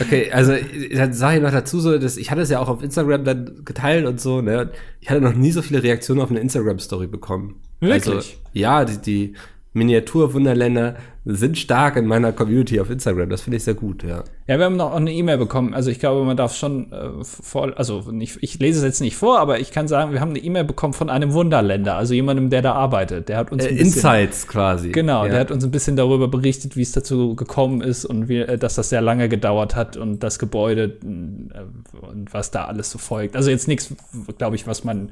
[0.00, 0.52] Okay, also
[0.94, 3.64] dann sage ich noch dazu so, dass ich hatte es ja auch auf Instagram dann
[3.64, 4.70] geteilt und so, ne?
[5.00, 7.62] Ich hatte noch nie so viele Reaktionen auf eine Instagram-Story bekommen.
[7.80, 8.14] Wirklich?
[8.14, 9.34] Also, ja, die, die
[9.72, 10.96] Miniatur-Wunderländer
[11.28, 13.28] sind stark in meiner Community auf Instagram.
[13.28, 14.22] Das finde ich sehr gut, ja.
[14.46, 15.74] Ja, wir haben noch eine E-Mail bekommen.
[15.74, 19.16] Also ich glaube, man darf schon äh, vor, also nicht, ich lese es jetzt nicht
[19.16, 22.48] vor, aber ich kann sagen, wir haben eine E-Mail bekommen von einem Wunderländer, also jemandem,
[22.48, 23.28] der da arbeitet.
[23.28, 24.92] Der hat uns Äh, ein bisschen, Insights quasi.
[24.92, 25.32] Genau, ja.
[25.32, 28.56] der hat uns ein bisschen darüber berichtet, wie es dazu gekommen ist und wie, äh,
[28.56, 32.98] dass das sehr lange gedauert hat und das Gebäude äh, und was da alles so
[32.98, 33.34] folgt.
[33.34, 33.92] Also jetzt nichts,
[34.38, 35.10] glaube ich, was man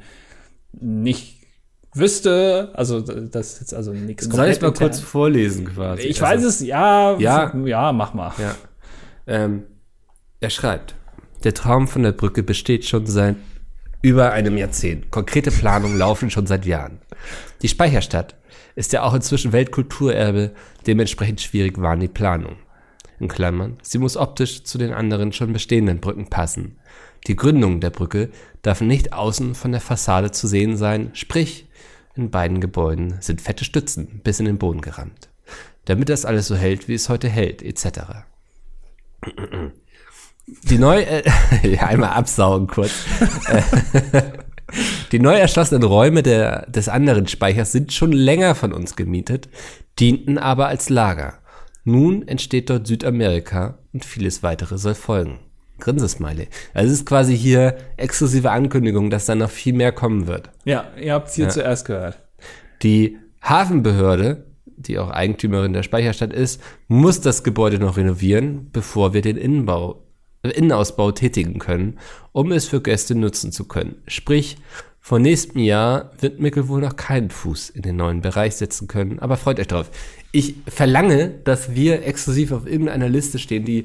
[0.72, 1.43] nicht
[1.94, 2.70] wüsste.
[2.74, 4.74] Also das ist jetzt also nichts Soll ich mal intern.
[4.88, 6.02] kurz vorlesen quasi?
[6.02, 7.54] Ich Also- weiß es, ja, Ja.
[7.64, 8.32] ja, mach mal.
[8.38, 8.54] Ja.
[9.26, 9.62] Ähm,
[10.40, 10.94] er schreibt,
[11.44, 13.36] der Traum von der Brücke besteht schon seit
[14.02, 15.10] über einem Jahrzehnt.
[15.10, 16.98] Konkrete Planungen laufen schon seit Jahren.
[17.62, 18.34] Die Speicherstadt
[18.74, 20.50] ist ja auch inzwischen Weltkulturerbe,
[20.86, 22.56] dementsprechend schwierig waren die Planungen.
[23.20, 26.76] In Klammern, sie muss optisch zu den anderen schon bestehenden Brücken passen.
[27.26, 28.28] Die Gründung der Brücke
[28.60, 31.66] darf nicht außen von der Fassade zu sehen sein, sprich,
[32.14, 35.28] in beiden Gebäuden sind fette Stützen bis in den Boden gerammt.
[35.84, 38.00] Damit das alles so hält, wie es heute hält, etc.
[40.64, 42.92] Die neu, äh, einmal absaugen kurz.
[45.12, 49.48] Die neu erschlossenen Räume der, des anderen Speichers sind schon länger von uns gemietet,
[50.00, 51.38] dienten aber als Lager.
[51.84, 55.38] Nun entsteht dort Südamerika und vieles weitere soll folgen.
[55.78, 56.48] Grinsesmiley.
[56.72, 60.50] Also es ist quasi hier exklusive Ankündigung, dass da noch viel mehr kommen wird.
[60.64, 62.18] Ja, ihr habt es hier zuerst gehört.
[62.82, 64.44] Die Hafenbehörde,
[64.76, 70.02] die auch Eigentümerin der Speicherstadt ist, muss das Gebäude noch renovieren, bevor wir den Innenbau,
[70.42, 71.98] äh, Innenausbau tätigen können,
[72.32, 73.96] um es für Gäste nutzen zu können.
[74.06, 74.58] Sprich,
[75.06, 79.18] Vor nächstem Jahr wird Mickel wohl noch keinen Fuß in den neuen Bereich setzen können,
[79.18, 79.90] aber freut euch drauf.
[80.32, 83.84] Ich verlange, dass wir exklusiv auf irgendeiner Liste stehen, die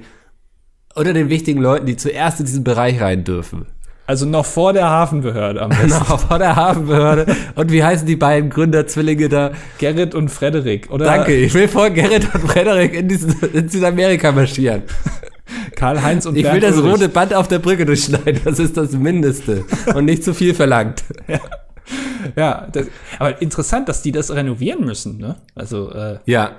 [0.96, 3.66] unter den wichtigen Leuten, die zuerst in diesen Bereich rein dürfen.
[4.06, 5.88] Also noch vor der Hafenbehörde am besten.
[5.90, 7.36] Genau, vor der Hafenbehörde.
[7.56, 9.52] Und wie heißen die beiden Gründerzwillinge da?
[9.78, 11.06] Gerrit und Frederik, oder?
[11.06, 14.82] Danke, ich will vor Gerrit und Frederik in, diesen, in Südamerika marschieren.
[15.76, 16.92] Karl-Heinz und Ich will Bernd das Ulrich.
[16.94, 19.64] rote Band auf der Brücke durchschneiden, das ist das Mindeste.
[19.94, 21.04] Und nicht zu viel verlangt.
[22.36, 22.86] Ja, das,
[23.18, 25.38] aber interessant, dass die das renovieren müssen, ne?
[25.56, 26.52] Also, äh, Ja.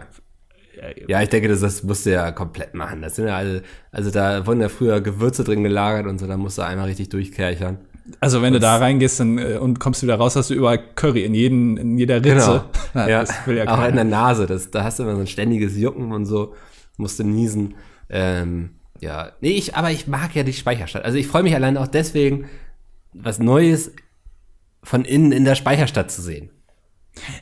[1.09, 3.03] Ja, ich denke, das, das musst du ja komplett machen.
[3.03, 3.62] Das sind ja alle,
[3.93, 7.09] also da wurden ja früher Gewürze drin gelagert und so, da musst du einmal richtig
[7.11, 7.79] durchkerchern.
[8.21, 11.25] also wenn du da reingehst dann, äh, und kommst wieder raus, hast du überall Curry
[11.25, 12.31] in, jeden, in jeder Ritze.
[12.31, 12.64] Genau.
[13.09, 14.47] Ja, das will ja auch in der Nase.
[14.47, 16.55] Das, da hast du immer so ein ständiges Jucken und so.
[16.97, 17.75] Musst du niesen.
[18.09, 21.05] Ähm, ja, nee, ich, aber ich mag ja die Speicherstadt.
[21.05, 22.47] Also ich freue mich allein auch deswegen,
[23.12, 23.93] was Neues
[24.83, 26.51] von innen in der Speicherstadt zu sehen.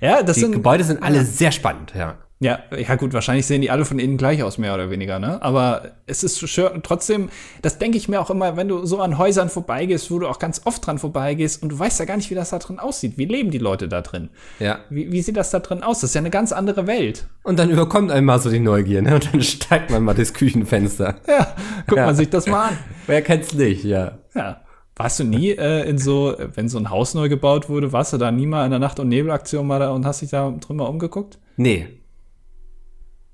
[0.00, 2.18] Ja, das Die sind, Gebäude sind alle sehr spannend, ja.
[2.40, 5.42] Ja, ja gut, wahrscheinlich sehen die alle von innen gleich aus, mehr oder weniger, ne?
[5.42, 7.30] Aber es ist schön, trotzdem,
[7.62, 10.38] das denke ich mir auch immer, wenn du so an Häusern vorbeigehst, wo du auch
[10.38, 13.18] ganz oft dran vorbeigehst und du weißt ja gar nicht, wie das da drin aussieht.
[13.18, 14.28] Wie leben die Leute da drin?
[14.60, 14.78] Ja.
[14.88, 16.00] Wie, wie sieht das da drin aus?
[16.00, 17.26] Das ist ja eine ganz andere Welt.
[17.42, 19.14] Und dann überkommt einem mal so die Neugier, ne?
[19.16, 21.16] Und dann steigt man mal das Küchenfenster.
[21.26, 21.56] Ja,
[21.88, 22.06] guck Ja.
[22.06, 22.78] man sich das mal an.
[23.08, 24.18] Wer kennt's nicht, ja.
[24.36, 24.60] Ja.
[24.94, 28.16] Warst du nie äh, in so, wenn so ein Haus neu gebaut wurde, warst du
[28.16, 30.84] da nie mal in der Nacht- und Nebelaktion mal da und hast dich da mal
[30.84, 31.38] umgeguckt?
[31.56, 31.88] Nee.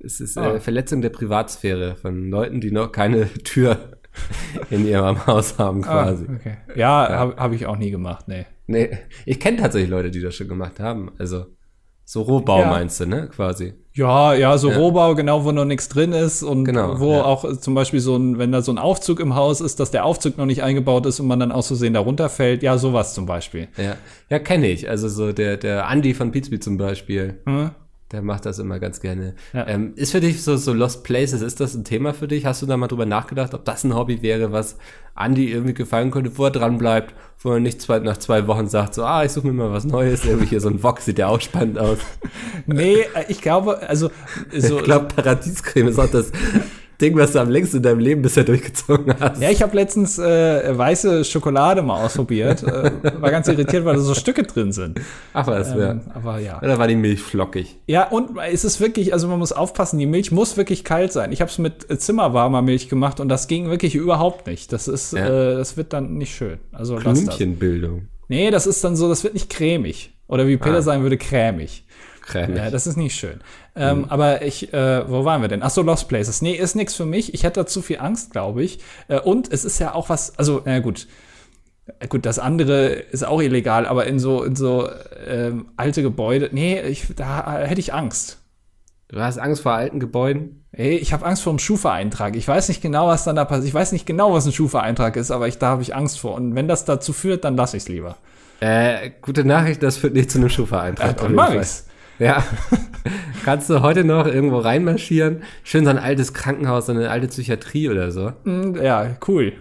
[0.05, 0.55] Es ist Ah.
[0.57, 3.79] äh, Verletzung der Privatsphäre von Leuten, die noch keine Tür
[4.71, 6.27] in ihrem Haus haben, quasi.
[6.29, 6.57] Ah, okay.
[6.77, 8.47] Ja, habe hab ich auch nie gemacht, nee.
[8.67, 8.91] Nee,
[9.27, 11.11] ich kenne tatsächlich Leute, die das schon gemacht haben.
[11.19, 11.47] Also,
[12.07, 12.71] so Rohbau Ja.
[12.71, 13.29] meinst du, ne?
[13.35, 13.75] Quasi.
[13.93, 14.77] Ja, ja, so Ja.
[14.77, 17.25] Rohbau, genau, wo noch nichts drin ist und Genau, wo ja.
[17.25, 19.91] auch äh, zum Beispiel so ein, wenn da so ein Aufzug im Haus ist, dass
[19.91, 22.63] der Aufzug noch nicht eingebaut ist und man dann aus Versehen da runterfällt.
[22.63, 23.69] Ja, sowas zum Beispiel.
[23.77, 23.97] Ja,
[24.31, 24.89] ja kenne ich.
[24.89, 27.71] Also so der, der Andi von Pizby zum Beispiel, Hm?
[28.15, 29.35] Der macht das immer ganz gerne.
[29.53, 29.67] Ja.
[29.67, 32.47] Ähm, ist für dich so, so Lost Places, ist das ein Thema für dich?
[32.47, 34.79] Hast du da mal drüber nachgedacht, ob das ein Hobby wäre, was
[35.17, 38.69] Andi irgendwie gefallen könnte, wo er dran bleibt, wo er nicht zwei, nach zwei Wochen
[38.69, 41.19] sagt, so, ah, ich suche mir mal was Neues, irgendwie hier so ein Wok sieht
[41.19, 41.99] ja auch spannend aus.
[42.67, 44.11] Nee, äh, ich glaube, also
[44.57, 44.79] so.
[44.79, 46.31] Ich glaube, Paradiescreme ist auch das
[47.01, 49.41] Ding, was du am längsten in deinem Leben bisher durchgezogen hast.
[49.43, 52.63] Ja, ich habe letztens äh, weiße Schokolade mal ausprobiert.
[52.63, 55.01] äh, war ganz irritiert, weil da so Stücke drin sind.
[55.33, 56.01] Ach was, Ähm, ja.
[56.15, 56.61] Aber ja.
[56.61, 57.77] Da war die Milch flockig.
[57.87, 61.33] Ja, und es ist wirklich, also man muss aufpassen, die Milch muss wirklich kalt sein.
[61.33, 64.73] Ich habe es mit äh, zimmerwarmer Milch gemacht und das ging wirklich überhaupt nicht.
[64.73, 65.27] Das ist, Ja.
[65.27, 66.59] äh, das wird dann nicht schön.
[66.73, 67.37] Also lass das.
[67.37, 68.09] Klümpchenbildung.
[68.29, 70.11] Nee, das ist dann so, das wird nicht cremig.
[70.27, 70.83] Oder wie Peter Ah.
[70.83, 71.84] sagen würde, cremig.
[72.27, 72.57] Cremig.
[72.57, 73.41] Ja, das ist nicht schön.
[73.77, 75.63] Ähm, Aber ich, äh, wo waren wir denn?
[75.63, 76.43] Ach so, Lost Places.
[76.43, 77.35] Nee, ist nichts für mich.
[77.35, 78.79] Ich hätte da zu viel Angst, glaube ich.
[79.09, 81.07] Äh, und es ist ja auch was, also, na gut.
[81.99, 84.89] Äh, Gut, das andere ist auch illegal, aber in so, in so
[85.27, 88.39] ähm, alte Gebäude, nee, ich, da hätte ich Angst.
[89.09, 90.65] Du hast Angst vor alten Gebäuden?
[90.73, 92.35] Ey, ich habe Angst vor einem Schufa-Eintrag.
[92.37, 93.69] Ich weiß nicht genau, was dann da passiert.
[93.69, 96.35] Ich weiß nicht genau, was ein Schufa-Eintrag ist, aber ich, da habe ich Angst vor.
[96.35, 98.17] Und wenn das dazu führt, dann lasse ich es lieber.
[98.61, 101.17] Äh, gute Nachricht, das führt nicht zu einem Schufa-Eintrag.
[101.17, 101.87] Auf dann mach ich's.
[102.19, 102.45] Ja.
[103.45, 105.43] Kannst du heute noch irgendwo reinmarschieren?
[105.63, 108.33] Schön so ein altes Krankenhaus, so eine alte Psychiatrie oder so.
[108.45, 109.53] Mm, Ja, cool.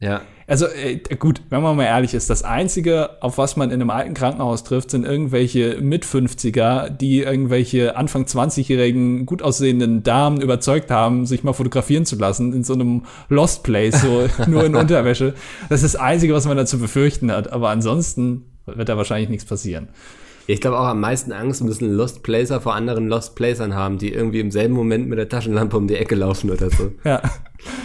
[0.00, 0.22] Ja.
[0.48, 3.90] Also äh, gut, wenn man mal ehrlich ist, das Einzige, auf was man in einem
[3.90, 11.26] alten Krankenhaus trifft, sind irgendwelche Mit-50er, die irgendwelche Anfang 20-jährigen, gut aussehenden Damen überzeugt haben,
[11.26, 15.34] sich mal fotografieren zu lassen in so einem Lost Place, so nur in Unterwäsche.
[15.68, 17.52] Das ist das Einzige, was man da zu befürchten hat.
[17.52, 19.88] Aber ansonsten wird da wahrscheinlich nichts passieren.
[20.46, 24.12] Ich glaube auch am meisten Angst müssen Lost Placer vor anderen Lost Placern haben, die
[24.12, 26.92] irgendwie im selben Moment mit der Taschenlampe um die Ecke laufen oder so.
[27.04, 27.22] Ja.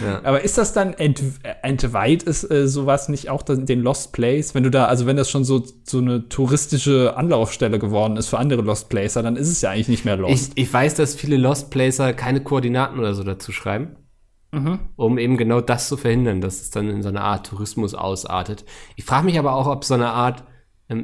[0.04, 0.20] Ja.
[0.22, 1.22] Aber ist das dann ent,
[1.62, 4.54] entweiht ist äh, sowas nicht auch den Lost Place?
[4.54, 8.38] Wenn du da, also wenn das schon so, so eine touristische Anlaufstelle geworden ist für
[8.38, 10.52] andere Lost Placer, dann ist es ja eigentlich nicht mehr Lost.
[10.54, 13.96] Ich, ich weiß, dass viele Lost Placer keine Koordinaten oder so dazu schreiben.
[14.96, 18.66] Um eben genau das zu verhindern, dass es dann in so eine Art Tourismus ausartet.
[18.96, 20.44] Ich frage mich aber auch, ob so eine Art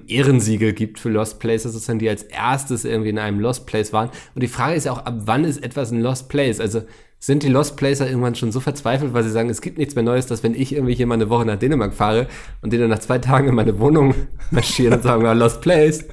[0.06, 4.10] Ehrensiegel gibt für Lost Places, sozusagen, die als erstes irgendwie in einem Lost Place waren.
[4.34, 6.60] Und die Frage ist ja auch, ab wann ist etwas ein Lost Place?
[6.60, 6.82] Also
[7.20, 10.04] sind die Lost Placer irgendwann schon so verzweifelt, weil sie sagen, es gibt nichts mehr
[10.04, 12.28] Neues, dass wenn ich irgendwie hier mal eine Woche nach Dänemark fahre
[12.62, 14.14] und die dann nach zwei Tagen in meine Wohnung
[14.50, 16.04] marschieren und sagen, ja, Lost Place.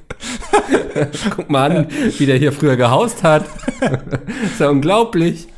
[1.36, 1.86] Guck mal an,
[2.18, 3.46] wie der hier früher gehaust hat.
[4.44, 5.48] ist ja unglaublich.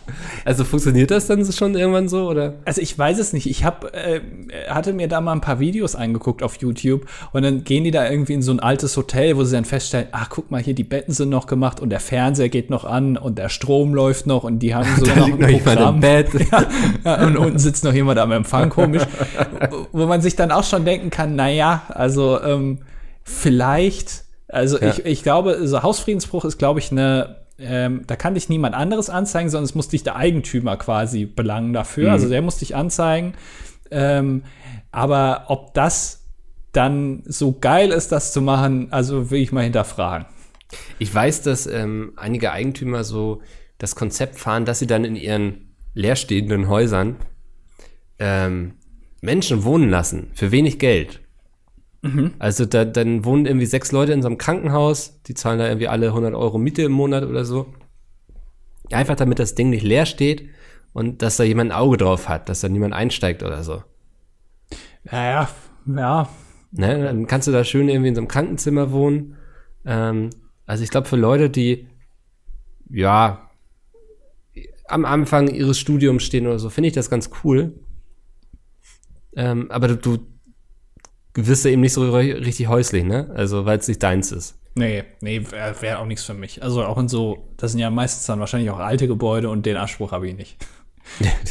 [0.45, 2.55] Also funktioniert das dann schon irgendwann so, oder?
[2.65, 3.49] Also ich weiß es nicht.
[3.49, 4.21] Ich hab, äh,
[4.69, 8.09] hatte mir da mal ein paar Videos angeguckt auf YouTube und dann gehen die da
[8.11, 10.85] irgendwie in so ein altes Hotel, wo sie dann feststellen, ach guck mal hier, die
[10.85, 14.45] Betten sind noch gemacht und der Fernseher geht noch an und der Strom läuft noch
[14.45, 15.95] und die haben so Da noch liegt ein noch Programm.
[15.97, 16.29] im Bett.
[17.05, 19.03] Ja, und unten sitzt noch jemand am Empfang, komisch.
[19.93, 22.79] Wo man sich dann auch schon denken kann, naja, also ähm,
[23.25, 24.89] vielleicht, also Ja.
[24.91, 29.11] ich, ich glaube, so Hausfriedensbruch ist, glaube ich, eine, ähm, da kann dich niemand anderes
[29.11, 32.07] anzeigen, sondern es muss dich der Eigentümer quasi belangen dafür.
[32.07, 32.13] Mhm.
[32.13, 33.35] Also der muss dich anzeigen.
[33.91, 34.45] Ähm,
[34.93, 36.25] aber ob das
[36.73, 40.27] dann so geil ist, das zu machen, also will ich mal hinterfragen.
[40.99, 43.41] Ich weiß, dass ähm, einige Eigentümer so
[43.79, 47.17] das Konzept fahren, dass sie dann in ihren leerstehenden Häusern
[48.19, 48.75] ähm,
[49.21, 51.21] Menschen wohnen lassen für wenig Geld.
[52.39, 55.89] Also da, dann wohnen irgendwie sechs Leute in so einem Krankenhaus, die zahlen da irgendwie
[55.89, 57.75] alle 100 Euro Miete im Monat oder so.
[58.91, 60.49] Einfach damit das Ding nicht leer steht
[60.93, 63.83] und dass da jemand ein Auge drauf hat, dass da niemand einsteigt oder so.
[65.05, 65.49] Naja,
[65.87, 66.29] ja,
[66.71, 67.03] Ne?
[67.03, 69.37] Dann kannst du da schön irgendwie in so einem Krankenzimmer wohnen.
[69.85, 70.31] Ähm,
[70.67, 71.89] also ich glaube, für Leute, die
[72.91, 73.51] ja
[74.87, 77.81] am Anfang ihres Studiums stehen oder so, finde ich das ganz cool.
[79.35, 80.19] Ähm, aber du, du
[81.35, 83.31] wirst ja eben nicht so ri- richtig häuslich, ne?
[83.35, 84.57] Also weil es nicht deins ist.
[84.75, 86.63] Nee, nee, wäre wär auch nichts für mich.
[86.63, 89.77] Also auch in so, das sind ja meistens dann wahrscheinlich auch alte Gebäude und den
[89.77, 90.57] Anspruch habe ich nicht.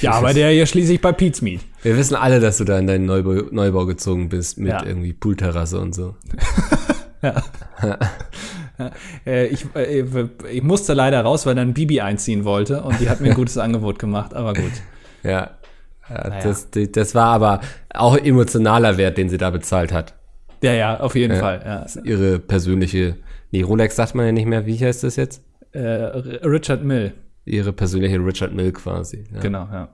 [0.01, 1.61] Ja, aber der hier schließlich bei Pete's Meat.
[1.81, 4.85] Wir wissen alle, dass du da in deinen Neubau, Neubau gezogen bist mit Ja.
[4.85, 6.15] irgendwie Poolterrasse und so.
[9.25, 10.05] Äh, ich, äh,
[10.51, 13.57] ich musste leider raus, weil dann Bibi einziehen wollte und die hat mir ein gutes
[13.57, 14.71] Angebot gemacht, aber gut.
[15.23, 15.57] Ja.
[16.09, 17.61] Ja das, die- das war aber
[17.93, 20.13] auch emotionaler Wert, den sie da bezahlt hat.
[20.63, 21.61] Ja, ja, auf jeden Fall.
[21.63, 21.85] Ja.
[22.03, 23.15] ihre persönliche,
[23.51, 25.41] nee, Rolex sagt man ja nicht mehr, wie heißt das jetzt?
[25.71, 27.13] Äh, Richard Mill,
[27.45, 29.23] Ihre persönliche Richard Mill quasi.
[29.33, 29.39] Ja.
[29.39, 29.89] genau, ja.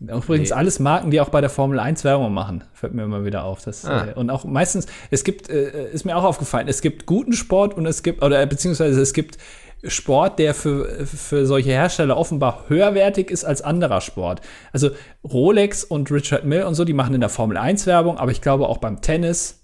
[0.00, 0.54] Übrigens Nee.
[0.54, 3.62] alles Marken, die auch bei der Formel 1 Werbung machen, fällt mir immer wieder auf.
[3.64, 4.06] Das, Ah.
[4.08, 7.74] äh, und auch meistens, es gibt, äh, ist mir auch aufgefallen, es gibt guten Sport
[7.74, 9.36] und es gibt, oder äh, beziehungsweise es gibt
[9.84, 14.40] Sport, der für, für solche Hersteller offenbar höherwertig ist als anderer Sport.
[14.72, 14.90] Also
[15.24, 18.40] Rolex und Richard Mill und so, die machen in der Formel 1 Werbung, aber ich
[18.40, 19.60] glaube auch beim Tennis,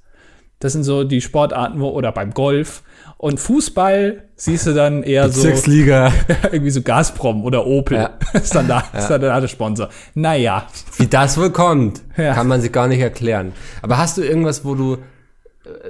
[0.59, 2.83] das sind so die Sportarten, wo, oder beim Golf.
[3.19, 6.13] Und Fußball siehst du dann eher so Bezirksliga.
[6.45, 7.99] irgendwie so Gazprom oder Opel.
[7.99, 8.11] Ja.
[8.33, 9.89] ist dann da, ist dann der Sponsor.
[10.15, 10.67] Naja.
[10.97, 12.35] Wie das wohl kommt, Ja.
[12.35, 13.53] kann man sich gar nicht erklären.
[13.83, 14.99] Aber hast du irgendwas, wo du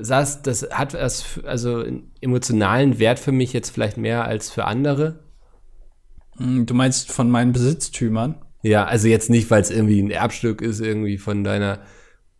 [0.01, 4.65] sagst, das hat was, also einen emotionalen Wert für mich jetzt vielleicht mehr als für
[4.65, 5.21] andere?
[6.37, 8.37] Hm, Du meinst von meinen Besitztümern?
[8.63, 11.81] Ja, also jetzt nicht, weil es irgendwie ein Erbstück ist, irgendwie von deiner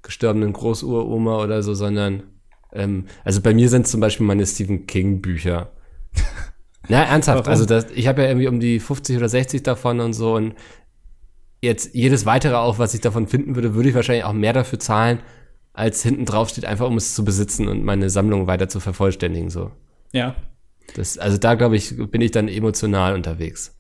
[0.03, 2.25] gestorbenen Großuroma oder so, sondern
[2.73, 5.73] ähm, also bei mir sind zum Beispiel meine Stephen King Bücher.
[6.89, 7.51] Na, ernsthaft, Warum?
[7.51, 10.55] also das, ich habe ja irgendwie um die 50 oder 60 davon und so und
[11.61, 14.79] jetzt jedes weitere auch, was ich davon finden würde, würde ich wahrscheinlich auch mehr dafür
[14.79, 15.21] zahlen,
[15.77, 19.51] als hinten drauf steht, einfach um es zu besitzen und meine Sammlung weiter zu vervollständigen,
[19.51, 19.71] so.
[20.13, 20.35] Ja.
[20.95, 23.77] Das, also da glaube ich, bin ich dann emotional unterwegs.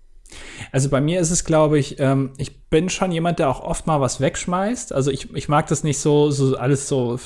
[0.72, 3.86] Also bei mir ist es, glaube ich, ähm, ich bin schon jemand, der auch oft
[3.86, 4.92] mal was wegschmeißt.
[4.92, 7.18] Also ich, ich mag das nicht so, so alles so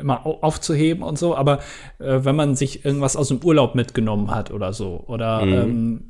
[0.00, 1.58] immer au- aufzuheben und so, aber
[1.98, 6.04] äh, wenn man sich irgendwas aus dem Urlaub mitgenommen hat oder so, oder ähm,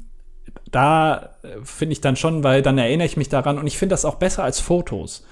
[0.71, 3.95] da äh, finde ich dann schon, weil dann erinnere ich mich daran und ich finde
[3.95, 5.25] das auch besser als Fotos.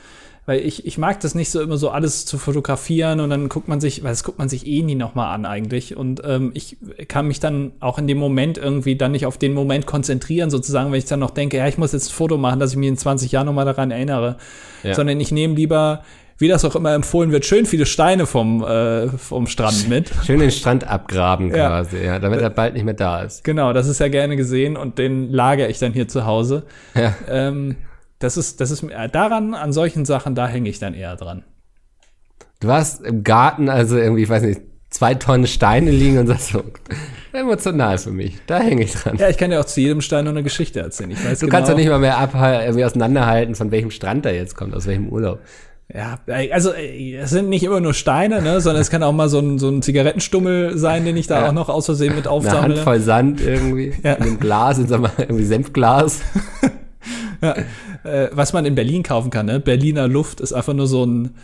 [0.47, 3.67] Weil ich, ich mag das nicht so immer so alles zu fotografieren und dann guckt
[3.67, 5.97] man sich, weil das guckt man sich eh nie nochmal an eigentlich.
[5.97, 6.77] Und ähm, ich
[7.09, 10.93] kann mich dann auch in dem Moment irgendwie dann nicht auf den Moment konzentrieren, sozusagen,
[10.93, 12.89] wenn ich dann noch denke, ja, ich muss jetzt ein Foto machen, dass ich mich
[12.89, 14.37] in 20 Jahren nochmal daran erinnere.
[14.83, 14.95] Ja.
[14.95, 16.03] Sondern ich nehme lieber,
[16.37, 20.13] wie das auch immer empfohlen wird, schön viele Steine vom, äh, vom Strand mit.
[20.27, 21.69] Schön den Strand abgraben Ja.
[21.69, 23.45] quasi, ja, damit er bald nicht mehr da ist.
[23.45, 26.65] Genau, das ist ja gerne gesehen und den lagere ich dann hier zu Hause.
[26.95, 27.15] Ja.
[27.31, 27.77] Ähm,
[28.19, 31.45] das ist, das ist mir- daran, an solchen Sachen, da hänge ich dann eher dran.
[32.61, 36.49] Du hast im Garten also irgendwie, ich weiß nicht, zwei Tonnen Steine liegen und sagst
[36.49, 36.63] so,
[37.33, 38.39] emotional für mich.
[38.47, 39.17] Da hänge ich dran.
[39.19, 41.11] Ja, ich kann ja auch zu jedem Stein noch eine Geschichte erzählen.
[41.11, 42.17] Ich weiß du genau, kannst doch nicht mal mehr
[42.65, 45.41] irgendwie auseinanderhalten, von welchem Strand er jetzt kommt, aus welchem Urlaub.
[45.93, 46.19] Ja,
[46.53, 49.39] also äh, es sind nicht immer nur Steine, ne, sondern es kann auch mal so
[49.41, 51.49] ein, so ein Zigarettenstummel sein, den ich da Ja.
[51.49, 52.77] auch noch aus Versehen mit Eine aufsammle.
[52.77, 54.15] Handvoll Sand irgendwie, Ja.
[54.15, 56.21] in einem Glas, in so einem irgendwie Senfglas.
[58.05, 59.61] Äh, was man in Berlin kaufen kann, ne?
[59.61, 61.37] Berliner Luft ist einfach nur so ein,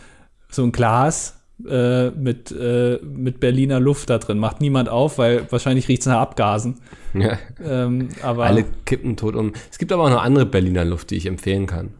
[0.51, 4.37] so ein Glas äh, mit, äh, mit Berliner Luft da drin.
[4.37, 6.79] Macht niemand auf, weil wahrscheinlich riecht es nach Abgasen.
[7.13, 7.37] Ja.
[7.63, 9.53] Ähm, aber Alle kippen tot um.
[9.69, 11.93] Es gibt aber auch noch andere Berliner Luft, die ich empfehlen kann.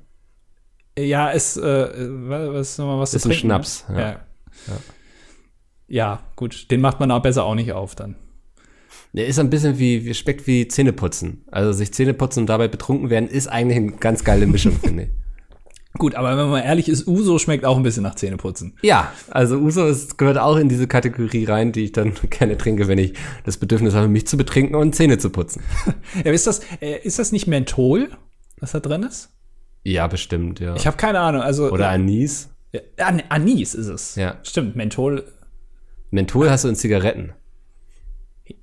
[0.97, 3.53] ja, es äh, was, was, noch mal was Ist zu ein trinken, ne?
[3.53, 3.99] Schnaps, ja.
[3.99, 4.09] Ja.
[4.67, 4.77] ja.
[5.87, 8.15] Ja, gut, den macht man auch besser auch nicht auf dann.
[9.13, 11.43] Der ist ein bisschen wie, wie schmeckt wie Zähneputzen.
[11.51, 15.09] Also sich Zähneputzen und dabei betrunken werden, ist eigentlich eine ganz geile Mischung, finde ich.
[15.97, 18.77] Gut, aber wenn man mal ehrlich ist, Uso schmeckt auch ein bisschen nach Zähneputzen.
[18.81, 22.87] Ja, also Uso ist, gehört auch in diese Kategorie rein, die ich dann gerne trinke,
[22.87, 25.61] wenn ich das Bedürfnis habe, mich zu betrinken und Zähne zu putzen.
[26.23, 28.09] Ja, ist das, äh, ist das nicht Menthol,
[28.59, 29.29] was da drin ist?
[29.83, 30.75] Ja, bestimmt, ja.
[30.75, 31.41] Ich habe keine Ahnung.
[31.41, 32.49] Also Oder Anis.
[32.71, 34.15] ja, An Anis ist es.
[34.15, 34.37] Ja.
[34.43, 35.25] Stimmt, Menthol.
[36.11, 37.33] Menthol hast du in Zigaretten.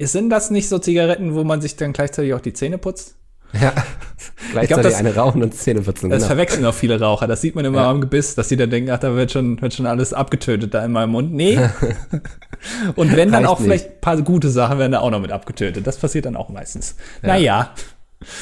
[0.01, 3.15] Sind das nicht so Zigaretten, wo man sich dann gleichzeitig auch die Zähne putzt?
[3.59, 3.73] Ja,
[4.53, 6.11] gleichzeitig das- eine rauchen und Zähne putzen.
[6.11, 6.27] Das Genau.
[6.29, 7.27] verwechseln auch viele Raucher.
[7.27, 7.91] Das sieht man immer Ja.
[7.91, 10.85] am Gebiss, dass die dann denken, ach, da wird schon, wird schon alles abgetötet da
[10.85, 11.33] in meinem Mund.
[11.33, 11.59] Nee.
[12.97, 13.67] Und wenn dann Reicht auch nicht.
[13.69, 15.87] vielleicht ein paar gute Sachen werden da auch noch mit abgetötet.
[15.87, 16.97] Das passiert dann auch meistens.
[17.23, 17.73] Naja.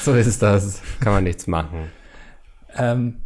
[0.03, 0.81] So ist das.
[0.99, 1.89] Kann man nichts machen.
[2.75, 3.17] Ähm,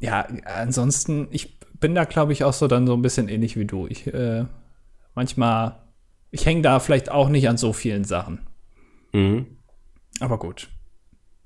[0.00, 3.64] ja, ansonsten, ich bin da, glaube ich, auch so dann so ein bisschen ähnlich wie
[3.64, 3.86] du.
[3.88, 4.44] Ich, äh,
[5.14, 5.76] manchmal,
[6.34, 8.40] ich hänge da vielleicht auch nicht an so vielen Sachen.
[9.12, 9.46] Mhm.
[10.18, 10.68] Aber gut.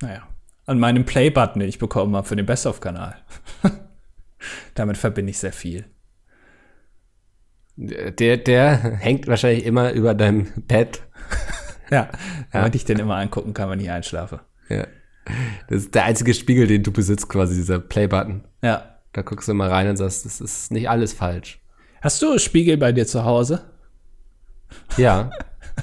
[0.00, 0.26] Naja.
[0.64, 3.16] An meinem Play-Button, den ich bekommen habe für den Best-of-Kanal.
[4.74, 5.84] Damit verbinde ich sehr viel.
[7.76, 11.02] Der, der hängt wahrscheinlich immer über deinem Bett.
[11.90, 12.10] Ja,
[12.52, 14.40] damit ich den immer angucken kann, wenn ich einschlafe.
[14.68, 14.86] Ja.
[15.70, 18.44] Das ist der einzige Spiegel, den du besitzt, quasi, dieser Play-Button.
[18.62, 18.98] Ja.
[19.14, 21.62] Da guckst du mal rein und sagst, das ist nicht alles falsch.
[22.02, 23.70] Hast du Spiegel bei dir zu Hause?
[24.96, 25.30] Ja.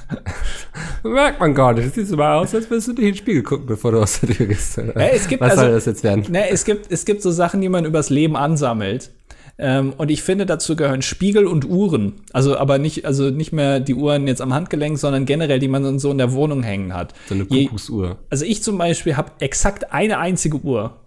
[1.04, 1.94] Merkt man gar nicht.
[1.94, 4.20] Sieht so mal aus, als würdest du dich in den Spiegel gucken, bevor du aus
[4.20, 4.78] der Tür gehst.
[4.78, 6.26] Ja, es gibt Was also- soll das jetzt werden?
[6.30, 9.12] Ne, es gibt, es gibt so Sachen, die man übers Leben ansammelt.
[9.58, 12.16] Ähm, und ich finde, dazu gehören Spiegel und Uhren.
[12.34, 15.98] Also, aber nicht, also nicht mehr die Uhren jetzt am Handgelenk, sondern generell, die man
[15.98, 17.14] so in der Wohnung hängen hat.
[17.28, 18.18] So eine Kuckucksuhr.
[18.30, 21.00] Also ich zum Beispiel habe exakt eine einzige Uhr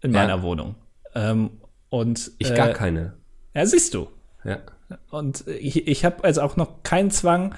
[0.00, 0.20] in Ja.
[0.20, 0.76] meiner Wohnung.
[1.14, 1.50] Ähm,
[1.90, 3.14] und Ich äh, gar keine.
[3.54, 4.06] Ja, siehst du.
[4.44, 4.60] Ja.
[5.10, 7.54] Und ich, ich habe also auch noch keinen Zwang,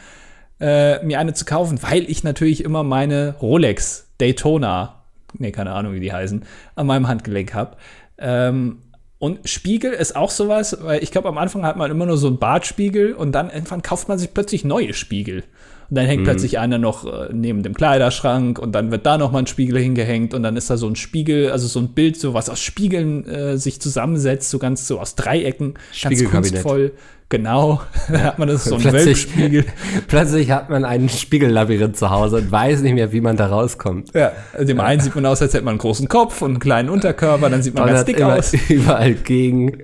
[0.61, 5.03] äh, mir eine zu kaufen, weil ich natürlich immer meine Rolex Daytona,
[5.39, 6.45] nee, keine Ahnung, wie die heißen,
[6.77, 7.77] an meinem Handgelenk habe.
[8.19, 8.79] Ähm,
[9.19, 12.27] und Spiegel ist auch sowas, weil ich glaube, am Anfang hat man immer nur so
[12.27, 15.45] einen Bartspiegel und dann irgendwann kauft man sich plötzlich neue Spiegel.
[15.93, 19.31] Und dann hängt plötzlich einer noch äh, neben dem Kleiderschrank und dann wird da noch
[19.31, 22.17] mal ein Spiegel hingehängt und dann ist da so ein Spiegel, also so ein Bild,
[22.19, 26.93] so was aus Spiegeln äh, sich zusammensetzt, so ganz so aus Dreiecken, ganz kunstvoll.
[27.29, 29.65] Genau, da hat man das so ein Plötzlich- Wölbspiegel.
[30.09, 34.15] Plötzlich hat man ein Spiegellabyrinth zu Hause und weiß nicht mehr, wie man da rauskommt.
[34.15, 36.59] Ja, also dem einen sieht man aus, als hätte man einen großen Kopf und einen
[36.59, 38.55] kleinen Unterkörper, dann sieht man Und ganz dick immer, aus.
[38.71, 39.77] überall gegen.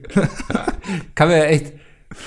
[1.14, 1.75] Kann man ja echt.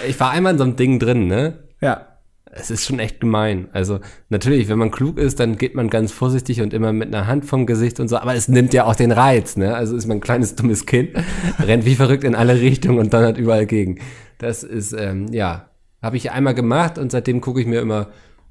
[0.07, 1.55] Ich war einmal in so einem Ding drin, ne?
[1.81, 2.05] Ja,
[2.53, 3.69] Es ist schon echt gemein.
[3.71, 7.25] Also natürlich, wenn man klug ist, dann geht man ganz vorsichtig und immer mit einer
[7.25, 8.17] Hand vom Gesicht und so.
[8.17, 9.73] Aber es nimmt ja auch den Reiz, ne?
[9.73, 11.11] Also ist man ein kleines dummes Kind,
[11.59, 13.99] rennt wie verrückt in alle Richtungen und donnert überall gegen.
[14.37, 15.69] Das ist ähm, ja,
[16.01, 18.09] habe ich einmal gemacht und seitdem gucke ich mir immer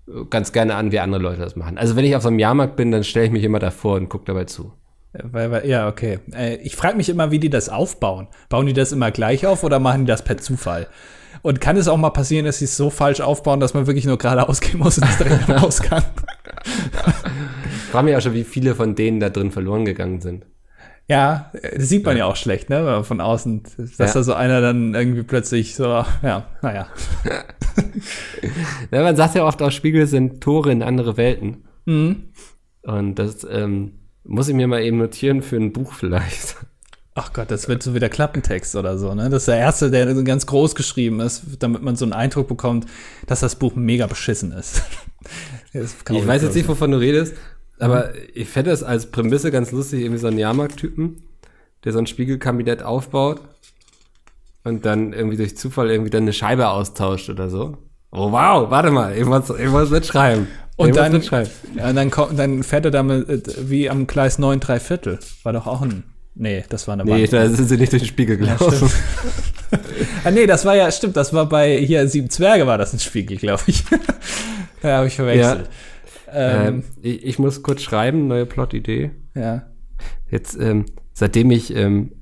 [0.09, 1.77] äh, ganz gerne an, wie andere Leute das machen.
[1.77, 4.09] Also wenn ich auf so einem Jahrmarkt bin, dann stelle ich mich immer davor und
[4.09, 4.73] gucke dabei zu.
[5.13, 6.21] weil, weil, ja, okay.
[6.33, 8.29] Äh, ich frage mich immer, wie die das aufbauen.
[8.49, 10.87] Bauen die das immer gleich auf oder machen die das per Zufall?
[11.42, 14.05] Und kann es auch mal passieren, dass sie es so falsch aufbauen, dass man wirklich
[14.05, 16.03] nur geradeaus gehen muss und ist direkt am Ausgang?
[16.64, 20.44] Ich frage mich auch schon, wie viele von denen da drin verloren gegangen sind.
[21.09, 23.03] Ja, das sieht man ja, auch schlecht, ne?
[23.03, 24.07] Von außen, dass Ja.
[24.14, 26.87] da so einer dann irgendwie plötzlich so, ja, naja.
[28.90, 31.64] Ja, man sagt ja oft, auch Spiegel sind Tore in andere Welten.
[31.87, 32.24] Mhm.
[32.83, 33.92] Und das ähm,
[34.24, 36.57] muss ich mir mal eben notieren für ein Buch vielleicht.
[37.14, 39.29] Ach Gott, das wird so wieder Klappentext oder so, ne?
[39.31, 42.87] Das ist der erste, der ganz groß geschrieben ist, damit man so einen Eindruck bekommt,
[43.27, 44.83] dass das Buch mega beschissen ist.
[45.73, 47.35] Ich weiß jetzt nicht, wovon du redest,
[47.79, 51.23] aber ich fände das als Prämisse ganz lustig, irgendwie so einen Jahrmarkt-Typen,
[51.85, 53.40] der so ein Spiegelkabinett aufbaut
[54.64, 57.77] und dann irgendwie durch Zufall irgendwie dann eine Scheibe austauscht oder so.
[58.11, 60.49] Oh wow, warte mal, irgendwas, irgendwas mitschreiben.
[60.77, 61.51] Und Irgendwas dann, mitschreiben.
[61.77, 65.18] ja, dann, dann fährt er damit äh, wie am Gleis 9 3 Viertel.
[65.42, 66.05] War doch auch ein.
[66.42, 67.33] Nee, das war eine Nee, Wand.
[67.35, 68.88] da sind sie nicht durch den Spiegel Ja, gelaufen.
[68.88, 69.85] stimmt.
[70.24, 72.98] ah, nee, das war ja, stimmt, das war bei hier Sieben Zwerge war das ein
[72.98, 73.85] Spiegel, glaube ich.
[74.83, 75.68] ja, habe ich verwechselt.
[76.33, 79.11] Ähm, ähm, ich, muss kurz schreiben, neue Plot-Idee.
[79.35, 79.66] ja.
[80.31, 82.12] Jetzt, ähm, seitdem ich ähm,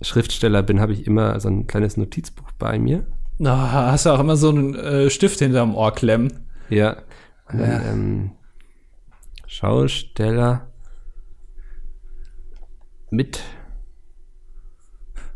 [0.00, 3.04] Schriftsteller bin, habe ich immer so ein kleines Notizbuch bei mir.
[3.38, 6.32] Na, hast du auch immer so einen äh, Stift hinterm Ohr klemmen?
[6.70, 6.96] Ja.
[7.52, 7.90] Und dann, Ja.
[7.92, 8.30] ähm,
[9.46, 10.67] Schausteller
[13.10, 13.42] mit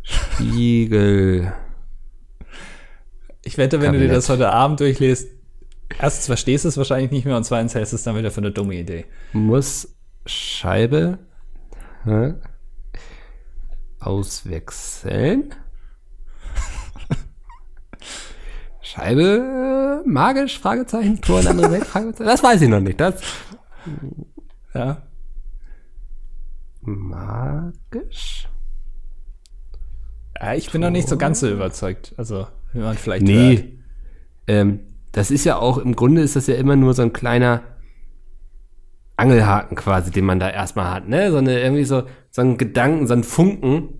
[0.01, 1.53] Spiegel.
[3.43, 4.17] Ich wette, wenn du dir Kabinett.
[4.17, 5.29] das heute Abend durchliest,
[5.99, 8.41] erstens verstehst du es wahrscheinlich nicht mehr und zweitens hältst du es dann wieder für
[8.41, 9.05] eine dumme Idee.
[9.33, 9.95] Muss
[10.25, 11.19] Scheibe
[12.05, 12.33] hä,
[13.99, 15.53] auswechseln.
[18.81, 20.59] Scheibe äh, magisch?
[20.59, 21.19] Fragezeichen.
[21.21, 21.85] Tor in andere Welt?
[21.85, 22.27] Fragezeichen.
[22.27, 22.99] Das weiß ich noch nicht.
[22.99, 23.21] Das
[24.73, 25.01] Ja.
[26.85, 28.47] Magisch.
[30.39, 32.13] ja ich bin noch nicht so ganz so überzeugt.
[32.17, 33.23] Also, wie man vielleicht.
[33.23, 33.79] Nee.
[34.47, 34.81] Ähm,
[35.11, 37.61] das ist ja auch, im Grunde ist das ja immer nur so ein kleiner
[39.15, 41.31] Angelhaken quasi, den man da erstmal hat, ne?
[41.31, 43.99] So eine, irgendwie so, so ein Gedanken, so ein Funken.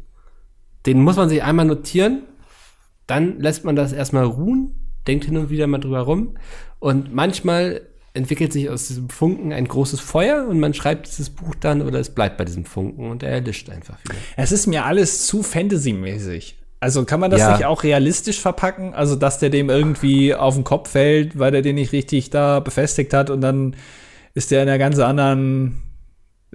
[0.86, 2.24] Den muss man sich einmal notieren.
[3.08, 4.76] Dann lässt man das erstmal ruhen.
[5.08, 6.38] denkt hin und wieder mal drüber rum.
[6.80, 7.82] Und manchmal
[8.14, 12.00] entwickelt sich aus diesem Funken ein großes Feuer und man schreibt dieses Buch dann oder
[12.00, 14.16] es bleibt bei diesem Funken und er erlischt einfach wieder.
[14.38, 16.58] Es ist mir alles zu Fantasy-mäßig.
[16.80, 17.54] Also kann man das Ja.
[17.56, 18.94] nicht auch realistisch verpacken?
[18.94, 22.60] Also, dass der dem irgendwie auf den Kopf fällt, weil der den nicht richtig da
[22.60, 23.76] befestigt hat und dann
[24.34, 25.82] ist der in einer ganz anderen.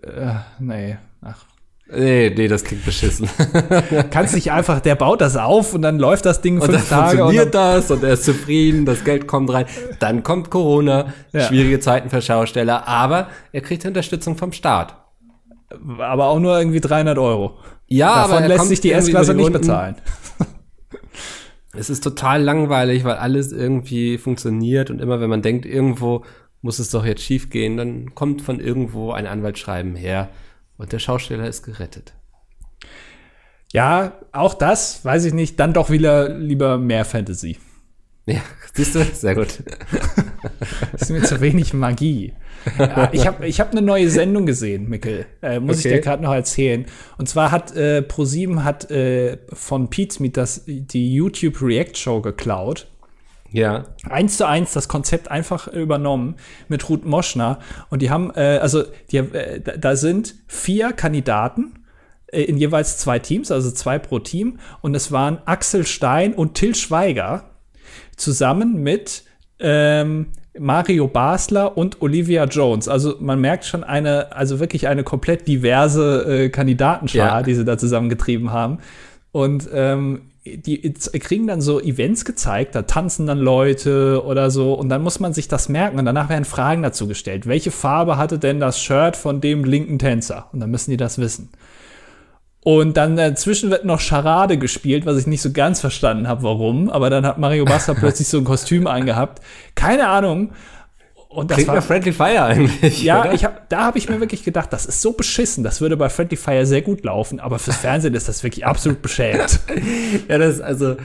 [0.02, 1.44] Äh, nee, ach.
[1.90, 3.28] Nee, nee, das klingt beschissen.
[4.10, 6.88] Kannst nicht einfach, der baut das auf und dann läuft das Ding Und dann fünf
[6.90, 9.64] Tage und funktioniert dann, das und er ist zufrieden, das Geld kommt rein.
[9.98, 11.40] Dann kommt Corona, Ja.
[11.42, 14.96] schwierige Zeiten für Schausteller, aber er kriegt Unterstützung vom Staat.
[15.98, 17.56] aber auch nur irgendwie 300 Euro.
[17.86, 19.96] Ja, Davon aber er lässt sich die S-Klasse nicht bezahlen.
[21.74, 26.24] Es ist total langweilig, weil alles irgendwie funktioniert und immer wenn man denkt, irgendwo
[26.60, 30.28] muss es doch jetzt schief gehen, dann kommt von irgendwo ein Anwaltsschreiben her
[30.78, 32.14] und der Schausteller ist gerettet.
[33.72, 37.58] Ja, auch das, weiß ich nicht, dann doch wieder lieber mehr Fantasy.
[38.24, 38.40] Ja,
[38.74, 39.04] siehst du?
[39.04, 39.62] Sehr gut.
[40.92, 42.34] Das ist mir zu wenig Magie.
[42.78, 45.26] Ja, ich habe ich hab eine neue Sendung gesehen, Mikkel.
[45.42, 45.94] Äh, muss ich Okay.
[45.96, 46.84] dir gerade noch erzählen.
[47.16, 52.86] Und zwar hat äh, ProSieben hat äh, von Pizmeet das die YouTube React Show geklaut.
[53.50, 53.84] Ja.
[54.08, 56.36] Eins zu eins das Konzept einfach übernommen
[56.68, 57.58] mit Ruth Moschner.
[57.90, 61.84] Und die haben, äh, also die, äh, da- sind vier Kandidaten
[62.26, 64.58] äh, in jeweils zwei Teams, also zwei pro Team.
[64.82, 67.44] Und es waren Axel Stein und Till Schweiger
[68.16, 69.24] zusammen mit
[69.60, 70.26] ähm,
[70.58, 72.88] Mario Basler und Olivia Jones.
[72.88, 77.42] Also man merkt schon eine, also wirklich eine komplett diverse äh, Kandidatenschar, Ja.
[77.42, 78.78] die sie da zusammengetrieben haben.
[79.32, 84.88] Und ähm, die kriegen dann so Events gezeigt, da tanzen dann Leute oder so und
[84.88, 87.46] dann muss man sich das merken und danach werden Fragen dazu gestellt.
[87.46, 90.48] Welche Farbe hatte denn das Shirt von dem linken Tänzer?
[90.52, 91.50] Und dann müssen die das wissen.
[92.64, 96.90] Und dann dazwischen wird noch Charade gespielt, was ich nicht so ganz verstanden habe, warum.
[96.90, 99.42] Aber dann hat Mario Basta plötzlich so ein Kostüm angehabt.
[99.74, 100.50] Keine Ahnung.
[101.28, 103.02] Und das Klingt war, Friendly Fire eigentlich.
[103.02, 103.34] ja, oder?
[103.34, 105.62] ich hab, da habe ich mir wirklich gedacht, das ist so beschissen.
[105.62, 109.02] Das würde bei Friendly Fire sehr gut laufen, aber fürs Fernsehen ist das wirklich absolut
[109.02, 109.60] beschämt.
[110.28, 110.96] Ja, das ist also,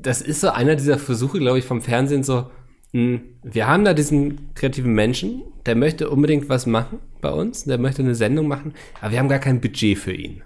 [0.00, 2.50] das ist so einer dieser Versuche, glaube ich, vom Fernsehen so,
[2.92, 7.78] mh, wir haben da diesen kreativen Menschen, der möchte unbedingt was machen bei uns, der
[7.78, 10.42] möchte eine Sendung machen, aber wir haben gar kein Budget für ihn.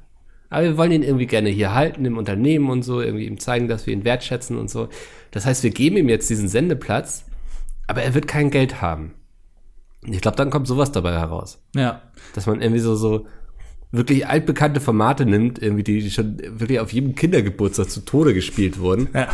[0.51, 3.69] Aber wir wollen ihn irgendwie gerne hier halten im Unternehmen und so, irgendwie ihm zeigen,
[3.69, 4.89] dass wir ihn wertschätzen und so.
[5.31, 7.27] Das heißt, wir geben ihm jetzt diesen Sendeplatz,
[7.89, 9.15] aber er wird kein Geld haben.
[10.07, 12.03] Und ich glaube, dann kommt sowas dabei heraus Ja.
[12.35, 13.27] dass man irgendwie so, so
[13.91, 18.79] wirklich altbekannte Formate nimmt, irgendwie, die, die schon wirklich auf jedem Kindergeburtstag zu Tode gespielt
[18.79, 19.29] wurden ja.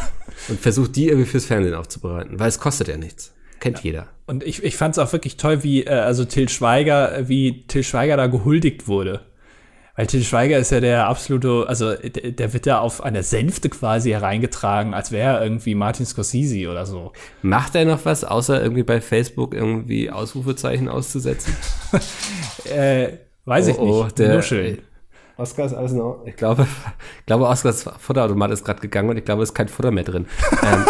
[0.49, 3.35] und versucht, die irgendwie fürs Fernsehen aufzubereiten, weil es kostet ja nichts.
[3.61, 4.09] Kennt jeder.
[4.27, 7.83] Und ich, ich fand es auch wirklich toll, wie, äh, also Till Schweiger, wie Till
[7.83, 9.21] Schweiger da gehuldigt wurde.
[9.97, 13.69] Weil Till Schweiger ist ja der absolute, also der, der wird da auf eine Sänfte
[13.69, 17.13] quasi hereingetragen, als wäre er irgendwie Martin Scorsese oder so.
[17.43, 21.57] Macht er noch was, außer irgendwie bei Facebook irgendwie Ausrufezeichen auszusetzen?
[22.75, 24.19] Äh, weiß ich Oh, oh, nicht.
[24.19, 24.79] der- Nuscheln.
[25.37, 26.23] Oscar ist alles noch.
[26.27, 26.63] Ich glaube,
[27.21, 30.05] ich glaube, Oscars Futterautomat ist gerade gegangen und ich glaube, es ist kein Futter mehr
[30.05, 30.27] drin.
[30.63, 30.85] ähm,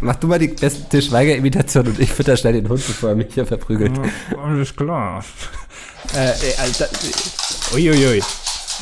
[0.00, 3.16] mach du mal die beste Til Schweiger-Imitation und ich fütter schnell den Hund, bevor er
[3.16, 3.92] mich hier verprügelt.
[4.42, 5.22] Alles klar.
[6.16, 6.86] äh, äh, Alter,
[7.72, 8.22] uiuiui.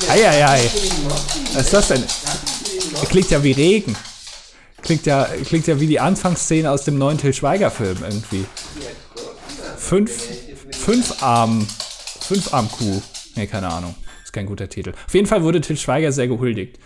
[0.08, 0.70] Eieiei.
[1.54, 2.02] Was ist das denn?
[3.08, 3.96] Klingt ja wie Regen.
[4.82, 8.44] Klingt ja, klingt ja wie die Anfangsszene aus dem neuen Till Schweiger-Film irgendwie.
[9.76, 10.10] Fünf,
[10.72, 11.66] fünf Arm,
[12.20, 13.00] fünf Arm Kuh.
[13.36, 13.94] Nee, keine Ahnung.
[14.24, 14.92] Ist kein guter Titel.
[15.06, 16.78] Auf jeden Fall wurde Till Schweiger sehr gehuldigt.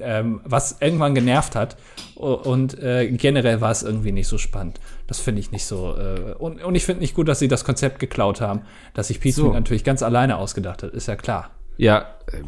[0.00, 1.76] Ähm, was irgendwann genervt hat.
[2.16, 4.80] Und äh, generell war es irgendwie nicht so spannend.
[5.06, 5.96] Das finde ich nicht so.
[5.96, 9.20] Äh, und, und ich finde nicht gut, dass sie das Konzept geklaut haben, dass sich
[9.20, 9.52] Pete So.
[9.52, 10.92] Natürlich ganz alleine ausgedacht hat.
[10.92, 11.50] Ist ja klar.
[11.76, 12.42] Ja, äh,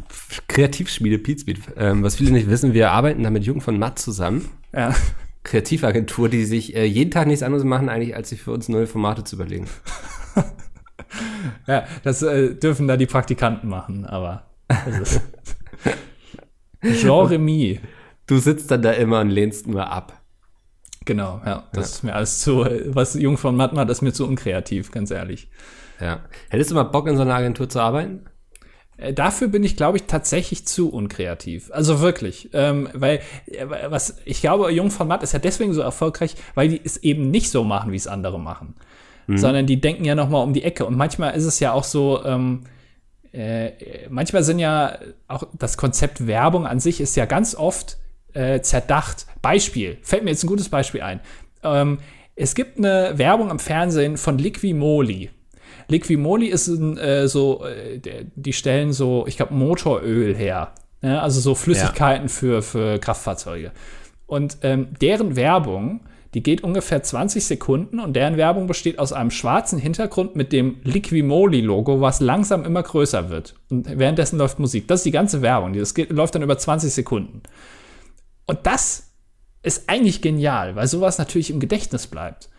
[0.47, 1.59] Kreativschmiede Pizmeet.
[1.77, 4.49] Ähm, was viele nicht wissen, wir arbeiten da mit Jürgen von Matt zusammen.
[4.73, 4.93] Ja.
[5.43, 8.87] Kreativagentur, die sich äh, jeden Tag nichts anderes machen, eigentlich, als sich für uns neue
[8.87, 9.67] Formate zu überlegen.
[11.67, 14.43] Ja, das äh, dürfen da die Praktikanten machen, aber.
[14.85, 15.21] Das
[16.83, 17.79] Jean Remy.
[18.27, 20.21] Du sitzt dann da immer und lehnst nur ab.
[21.05, 21.63] Genau, ja.
[21.71, 25.09] Das ist mir alles zu, was Jung von Matt macht, ist mir zu unkreativ, ganz
[25.09, 25.49] ehrlich.
[26.01, 26.25] Ja.
[26.49, 28.25] Hättest du mal Bock, in so einer Agentur zu arbeiten?
[28.97, 31.71] Äh, Dafür bin ich, glaube ich, tatsächlich zu unkreativ.
[31.71, 32.49] Also wirklich.
[32.53, 36.67] Ähm, weil, äh, was, ich glaube, Jung von Matt ist ja deswegen so erfolgreich, weil
[36.67, 38.75] die es eben nicht so machen, wie es andere machen.
[39.29, 40.85] Sondern die denken ja noch mal um die Ecke.
[40.85, 42.61] Und manchmal ist es ja auch so, ähm,
[43.33, 43.71] äh,
[44.09, 44.97] manchmal sind ja
[45.27, 47.97] auch das Konzept Werbung an sich ist ja ganz oft
[48.33, 49.25] äh, zerdacht.
[49.41, 51.19] Beispiel, fällt mir jetzt ein gutes Beispiel ein.
[51.63, 51.99] Ähm,
[52.35, 55.31] es gibt eine Werbung am Fernsehen von Liquimoli.
[55.87, 57.99] Liquimoli ist ein, äh, so, äh,
[58.35, 60.73] die stellen so, ich glaube, Motoröl her.
[61.01, 63.71] Ja, also so Flüssigkeiten für, für Kraftfahrzeuge.
[64.25, 66.01] Und ähm, deren Werbung,
[66.33, 70.77] Die geht ungefähr 20 Sekunden und deren Werbung besteht aus einem schwarzen Hintergrund mit dem
[70.83, 73.55] Liquimoli-Logo, was langsam immer größer wird.
[73.69, 74.87] Und währenddessen läuft Musik.
[74.87, 75.73] Das ist die ganze Werbung.
[75.73, 77.41] Das geht, läuft dann über 20 Sekunden.
[78.45, 79.11] Und das
[79.63, 82.49] ist eigentlich genial, weil sowas natürlich im Gedächtnis bleibt.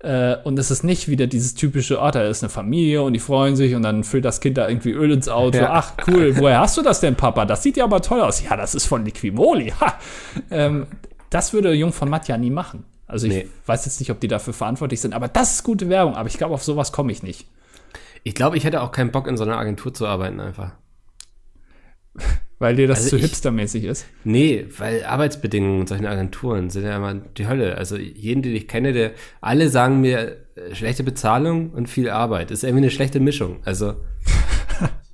[0.00, 3.20] Äh, und es ist nicht wieder dieses typische, oh, da ist eine Familie und die
[3.20, 5.58] freuen sich und dann füllt das Kind da irgendwie Öl ins Auto.
[5.58, 5.70] Ja.
[5.72, 7.44] Ach, cool, woher hast du das denn, Papa?
[7.44, 8.42] Das sieht ja aber toll aus.
[8.42, 9.72] Ja, das ist von Liquimoli.
[10.50, 10.86] Ähm,
[11.30, 12.84] das würde Jung von Matt ja nie machen.
[13.12, 13.48] Also ich nee.
[13.66, 16.14] weiß jetzt nicht, ob die dafür verantwortlich sind, aber das ist gute Werbung.
[16.16, 17.46] Aber ich glaube, auf sowas komme ich nicht.
[18.24, 20.72] Ich glaube, ich hätte auch keinen Bock, in so einer Agentur zu arbeiten, einfach.
[22.58, 24.06] Weil dir das also zu ich, hipstermäßig ist?
[24.22, 27.76] Nee, weil Arbeitsbedingungen in solchen Agenturen sind ja immer die Hölle.
[27.76, 32.52] Also jeden, den ich kenne, der alle sagen mir äh, schlechte Bezahlung und viel Arbeit.
[32.52, 33.58] Das ist irgendwie eine schlechte Mischung.
[33.64, 33.96] Also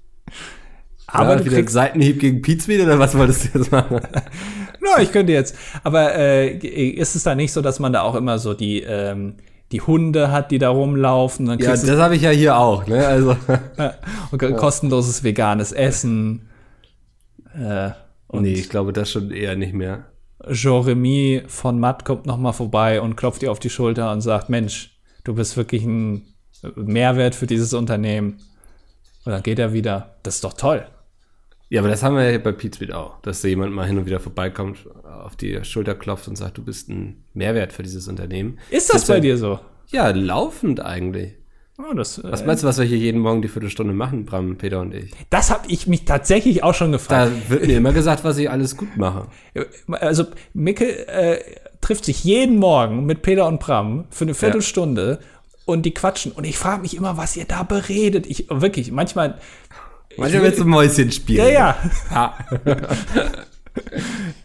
[1.06, 3.98] aber ja, du kriegst Seitenhieb gegen Pizmeet oder was wolltest du jetzt machen?
[4.80, 5.56] no, ich könnte jetzt.
[5.84, 9.34] Aber äh, ist es da nicht so, dass man da auch immer so die ähm,
[9.72, 11.46] die Hunde hat, die da rumlaufen?
[11.46, 12.86] Dann ja, das habe ich ja hier auch.
[12.86, 13.06] Ne?
[13.06, 13.36] Also
[14.30, 16.48] und kostenloses veganes Essen.
[17.54, 17.90] Äh,
[18.28, 20.04] und nee, ich glaube das schon eher nicht mehr.
[20.46, 24.48] Jeremy von Matt kommt noch mal vorbei und klopft ihr auf die Schulter und sagt,
[24.48, 26.26] Mensch, du bist wirklich ein
[26.76, 28.38] Mehrwert für dieses Unternehmen.
[29.24, 30.16] Und dann geht er wieder.
[30.22, 30.86] Das ist doch toll.
[31.70, 34.06] Ja, aber das haben wir ja bei Pizmeet auch, dass da jemand mal hin und
[34.06, 38.58] wieder vorbeikommt, auf die Schulter klopft und sagt, du bist ein Mehrwert für dieses Unternehmen.
[38.70, 39.60] Ist das, das bei ja, dir so?
[39.88, 41.34] Ja, laufend eigentlich.
[41.78, 44.56] Oh, das, was äh, meinst du, was wir hier jeden Morgen die Viertelstunde machen, Bram,
[44.56, 45.12] Peter und ich?
[45.30, 47.32] Das habe ich mich tatsächlich auch schon gefragt.
[47.32, 49.28] Da wird mir immer gesagt, was ich alles gut mache.
[49.88, 51.40] Also Micke äh,
[51.80, 55.26] trifft sich jeden Morgen mit Peter und Bram für eine Viertelstunde ja.
[55.66, 56.32] und die quatschen.
[56.32, 58.26] Und ich frage mich immer, was ihr da beredet.
[58.26, 59.38] Ich wirklich, manchmal
[60.18, 61.46] Manchmal willst du Mäuschen spielen.
[61.46, 61.76] Ja, ja.
[62.10, 62.34] ja.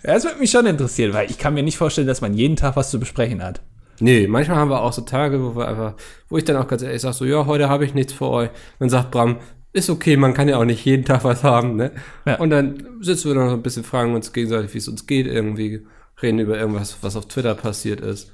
[0.04, 2.76] das würde mich schon interessieren, weil ich kann mir nicht vorstellen, dass man jeden Tag
[2.76, 3.62] was zu besprechen hat.
[4.00, 5.94] Nee, manchmal haben wir auch so Tage, wo wir einfach,
[6.30, 8.50] wo ich dann auch ganz ehrlich sage, so, ja, heute habe ich nichts für euch.
[8.80, 9.38] Dann sagt Bram,
[9.72, 11.92] ist okay, man kann ja auch nicht jeden Tag was haben, ne?
[12.26, 12.36] Ja.
[12.36, 15.86] Und dann sitzen wir noch ein bisschen, fragen uns gegenseitig, wie es uns geht, irgendwie,
[16.22, 18.32] reden über irgendwas, was auf Twitter passiert ist.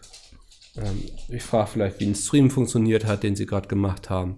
[0.77, 4.37] Ähm, ich frage vielleicht, wie ein Stream funktioniert hat, den sie gerade gemacht haben.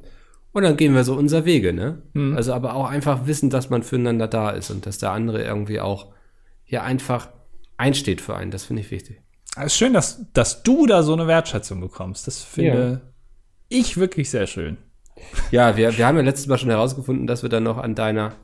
[0.53, 2.01] Und dann gehen wir so unser Wege, ne?
[2.13, 2.35] Mhm.
[2.35, 5.79] Also aber auch einfach wissen, dass man füreinander da ist und dass der andere irgendwie
[5.79, 6.13] auch
[6.63, 7.29] hier einfach
[7.77, 8.51] einsteht für einen.
[8.51, 9.21] Das finde ich wichtig.
[9.57, 12.27] Es ist schön, dass, dass du da so eine Wertschätzung bekommst.
[12.27, 13.11] Das finde ja.
[13.69, 14.77] ich wirklich sehr schön.
[15.51, 18.35] Ja, wir, wir haben ja letztes Mal schon herausgefunden, dass wir dann noch an deiner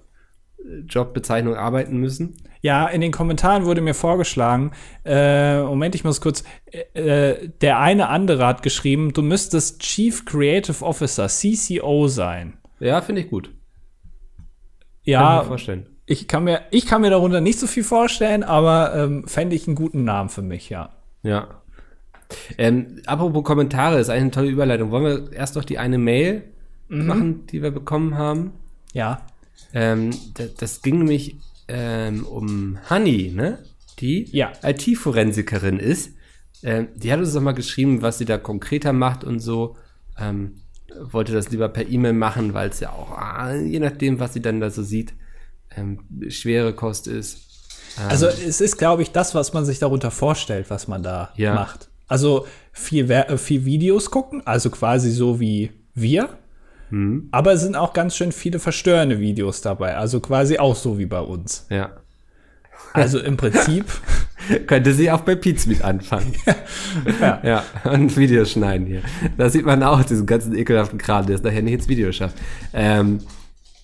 [0.88, 2.36] Jobbezeichnung arbeiten müssen?
[2.62, 4.72] Ja, in den Kommentaren wurde mir vorgeschlagen,
[5.05, 6.43] äh, Moment, ich muss kurz,
[6.93, 12.58] äh, der eine andere hat geschrieben, du müsstest Chief Creative Officer, CCO sein.
[12.80, 13.51] Ja, finde ich gut.
[15.03, 15.86] Ja, kann mir vorstellen.
[16.05, 19.68] Ich kann mir, ich kann mir darunter nicht so viel vorstellen, aber ähm, fände ich
[19.68, 20.89] einen guten Namen für mich, ja.
[21.24, 21.62] Ja.
[22.58, 24.91] Ähm, apropos Kommentare, ist eine tolle Überleitung.
[24.91, 26.43] Wollen wir erst noch die eine Mail
[26.89, 27.05] mhm.
[27.05, 28.53] machen, die wir bekommen haben?
[28.93, 29.22] Ja.
[29.74, 31.38] Ähm, das, das, ging nämlich
[31.68, 33.60] ähm, um Honey, ne?
[33.99, 34.51] Die ja.
[34.64, 36.12] IT-Forensikerin ist.
[36.64, 39.76] Ähm, die hat uns noch mal geschrieben, was sie da konkreter macht und so.
[40.20, 40.62] Ähm,
[40.99, 44.41] wollte das lieber per E-Mail machen, weil es ja auch, ah, je nachdem, was sie
[44.41, 45.14] dann da so sieht,
[45.76, 45.99] ähm,
[46.30, 47.39] schwere Kost ist.
[47.99, 51.32] Ähm, also es ist, glaube ich, das, was man sich darunter vorstellt, was man da
[51.36, 51.53] ja.
[51.53, 51.89] macht.
[52.08, 56.38] Also viel, äh, viel Videos gucken, also quasi so wie wir,
[56.89, 57.29] Mhm.
[57.31, 59.95] Aber es sind auch ganz schön viele verstörende Videos dabei.
[59.95, 61.65] Also quasi auch so wie bei uns.
[61.69, 61.91] Ja.
[62.93, 63.85] Also im Prinzip.
[64.67, 66.33] könnte sie auch bei Pizza mit anfangen.
[67.21, 67.41] ja.
[67.43, 67.63] ja.
[67.83, 69.01] Und Videos schneiden hier.
[69.38, 72.38] Da sieht man auch diesen ganzen ekelhaften Kram, der es nachher nicht ins Video schafft.
[72.73, 73.19] Ähm,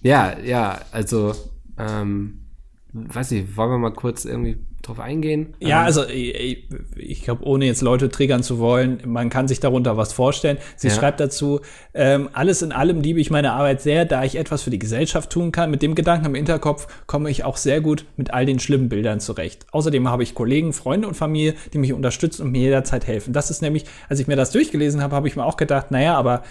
[0.02, 1.34] ja, ja, also,
[1.78, 2.46] ähm,
[2.94, 5.56] weiß ich, wollen wir mal kurz irgendwie drauf eingehen?
[5.60, 9.60] Ja, ähm, also ich, ich glaube, ohne jetzt Leute triggern zu wollen, man kann sich
[9.60, 10.58] darunter was vorstellen.
[10.76, 10.94] Sie ja.
[10.94, 11.62] schreibt dazu,
[11.94, 15.30] ähm, alles in allem liebe ich meine Arbeit sehr, da ich etwas für die Gesellschaft
[15.30, 15.72] tun kann.
[15.72, 19.20] Mit dem Gedanken im Hinterkopf komme ich auch sehr gut mit all den schlimmen Bildern
[19.20, 19.66] zurecht.
[19.72, 23.34] Außerdem habe ich Kollegen, Freunde und Familie, die mich unterstützen und mir jederzeit helfen.
[23.34, 26.16] Das ist nämlich, als ich mir das durchgelesen habe, habe ich mir auch gedacht, naja,
[26.16, 26.44] aber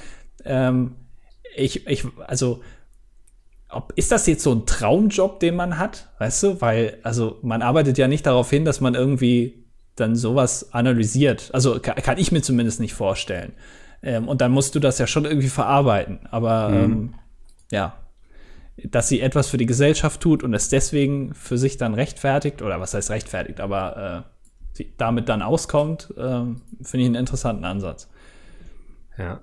[0.44, 0.96] ähm,
[1.54, 2.60] ich, ich, also
[3.72, 6.10] ob, ist das jetzt so ein Traumjob, den man hat?
[6.18, 9.64] Weißt du, weil, also man arbeitet ja nicht darauf hin, dass man irgendwie
[9.96, 11.50] dann sowas analysiert.
[11.52, 13.52] Also kann, kann ich mir zumindest nicht vorstellen.
[14.02, 16.20] Ähm, und dann musst du das ja schon irgendwie verarbeiten.
[16.30, 16.84] Aber mhm.
[16.84, 17.14] ähm,
[17.70, 17.96] ja,
[18.84, 22.80] dass sie etwas für die Gesellschaft tut und es deswegen für sich dann rechtfertigt, oder
[22.80, 24.26] was heißt rechtfertigt, aber
[24.78, 26.58] äh, damit dann auskommt, äh, finde
[26.92, 28.08] ich einen interessanten Ansatz.
[29.18, 29.40] Ja.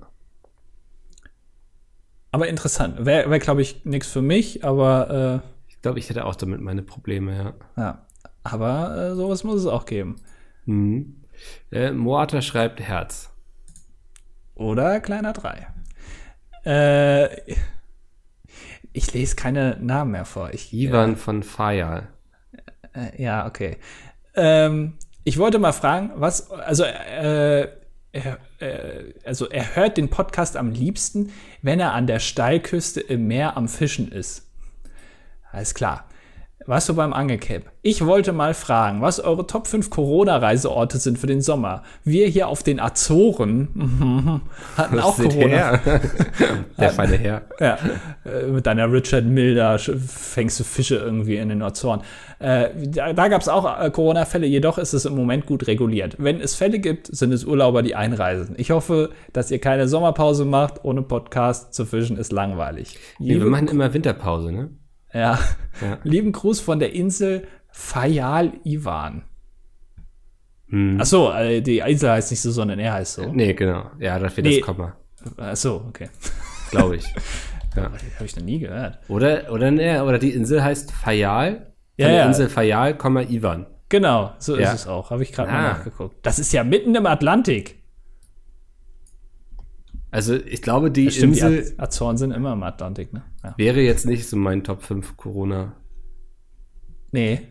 [2.31, 3.05] Aber interessant.
[3.05, 5.43] Wäre, wär, glaube ich, nichts für mich, aber.
[5.43, 7.53] Äh, ich glaube, ich hätte auch damit meine Probleme, ja.
[7.81, 8.05] Ja.
[8.43, 10.17] Aber äh, sowas muss es auch geben.
[10.65, 11.23] Mhm.
[11.71, 13.29] Äh, Moata schreibt Herz.
[14.55, 15.67] Oder kleiner 3.
[16.65, 17.55] Äh,
[18.91, 20.53] ich lese keine Namen mehr vor.
[20.53, 22.09] Ich, Ivan von Fayal.
[22.93, 23.77] Äh, ja, okay.
[24.35, 27.69] Ähm, ich wollte mal fragen, was, also, äh,
[28.11, 31.31] er, äh, also er hört den Podcast am liebsten,
[31.61, 34.47] wenn er an der Steilküste im Meer am Fischen ist.
[35.51, 36.08] Alles klar.
[36.69, 37.65] Was so beim Angelcamp.
[37.81, 41.81] Ich wollte mal fragen, was eure Top 5 Corona-Reiseorte sind für den Sommer.
[42.03, 44.41] Wir hier auf den Azoren
[44.77, 45.79] hatten auch Seht Corona.
[46.79, 47.41] Der feine Herr.
[47.59, 47.79] Ja,
[48.23, 52.01] äh, mit deiner Richard Milder fängst du Fische irgendwie in den Azoren.
[52.37, 56.17] Äh, da da gab es auch äh, Corona-Fälle, jedoch ist es im Moment gut reguliert.
[56.19, 58.53] Wenn es Fälle gibt, sind es Urlauber, die einreisen.
[58.59, 60.85] Ich hoffe, dass ihr keine Sommerpause macht.
[60.85, 62.95] Ohne Podcast zu fischen ist langweilig.
[63.17, 64.69] Nee, wir machen immer Winterpause, ne?
[65.13, 65.39] Ja.
[65.81, 65.97] Ja.
[66.03, 69.23] Lieben Gruß von der Insel Fayal Ivan.
[70.69, 70.97] Hm.
[71.01, 73.31] Ach so, äh, die Insel heißt nicht so, sondern er heißt so.
[73.31, 73.89] Nee, genau.
[73.99, 74.57] Ja, da fehlt Nee.
[74.59, 74.95] das Komma,
[75.37, 76.09] Ach so, okay.
[76.71, 77.05] glaube ich.
[77.75, 77.83] ja.
[77.83, 78.99] Habe ich noch nie gehört.
[79.07, 81.73] Oder, oder, ne, oder die Insel heißt Fayal.
[81.97, 82.25] Ja, ja.
[82.25, 83.65] Insel Fayal, Komma, Ivan.
[83.89, 84.69] Genau, so Ja.
[84.69, 85.09] ist es auch.
[85.09, 85.53] Habe ich gerade Ah.
[85.53, 86.17] mal nachgeguckt.
[86.25, 87.78] Das ist ja mitten im Atlantik.
[90.11, 93.23] Also ich glaube, die Stimmt, die Insel Az- Azoren sind immer im Atlantik, ne?
[93.43, 93.53] Ja.
[93.57, 95.73] wäre jetzt nicht so mein Top 5 Corona.
[97.11, 97.41] Nee.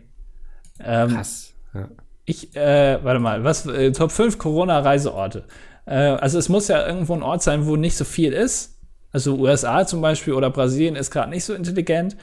[0.79, 1.53] Ähm, Krass.
[1.73, 1.89] Ja.
[2.25, 5.45] ich, äh, warte mal, was, äh, Top 5 Corona-Reiseorte.
[5.85, 8.77] Äh, also es muss ja irgendwo ein Ort sein, wo nicht so viel ist.
[9.11, 12.15] Also USA zum Beispiel oder Brasilien ist gerade nicht so intelligent.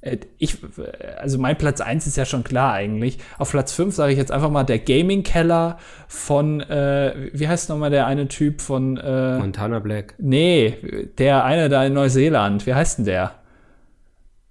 [0.00, 0.58] Äh, Ich,
[1.18, 3.18] also mein Platz 1 ist ja schon klar eigentlich.
[3.38, 5.78] Auf Platz 5 sage ich jetzt einfach mal der Gaming-Keller
[6.08, 10.14] von, äh, wie heißt nochmal der eine Typ von, äh, Montana Black.
[10.18, 12.66] Nee, der eine da in Neuseeland.
[12.66, 13.32] Wie heißt denn der?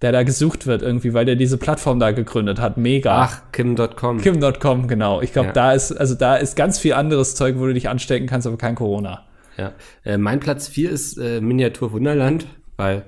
[0.02, 2.76] Der da gesucht wird irgendwie, weil der diese Plattform da gegründet hat.
[2.78, 3.24] Mega.
[3.24, 4.20] Ach, Kim.com.
[4.20, 5.22] Kim.com, genau.
[5.22, 5.54] Ich glaube, Ja.
[5.54, 8.58] da ist, also da ist ganz viel anderes Zeug, wo du dich anstecken kannst, aber
[8.58, 9.24] kein Corona.
[9.58, 9.72] Ja.
[10.04, 13.06] Äh, mein Platz 4 ist äh, Miniatur Wunderland, weil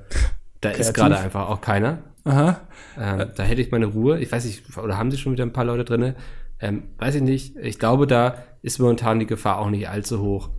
[0.61, 0.93] da ist Kreativ.
[0.93, 1.97] gerade einfach auch keiner.
[2.27, 2.61] Aha.
[2.99, 4.19] Ähm, da hätte ich meine Ruhe.
[4.19, 6.15] Ich weiß nicht, oder haben sie schon wieder ein paar Leute drinne?
[6.59, 7.55] Ähm, weiß ich nicht.
[7.57, 10.49] Ich glaube, da ist momentan die Gefahr auch nicht allzu hoch.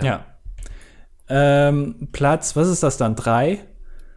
[0.00, 0.24] Ja.
[1.28, 3.16] Ähm, Platz, was ist das dann?
[3.16, 3.58] Drei?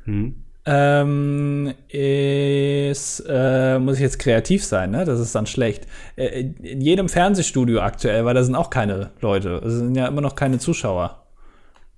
[0.04, 0.44] Hm.
[0.66, 5.06] Ähm, ist, äh, muss ich jetzt kreativ sein, ne?
[5.06, 5.88] Das ist dann schlecht.
[6.16, 9.62] Äh, in jedem Fernsehstudio aktuell, weil da sind auch keine Leute.
[9.66, 11.26] Es sind ja immer noch keine Zuschauer.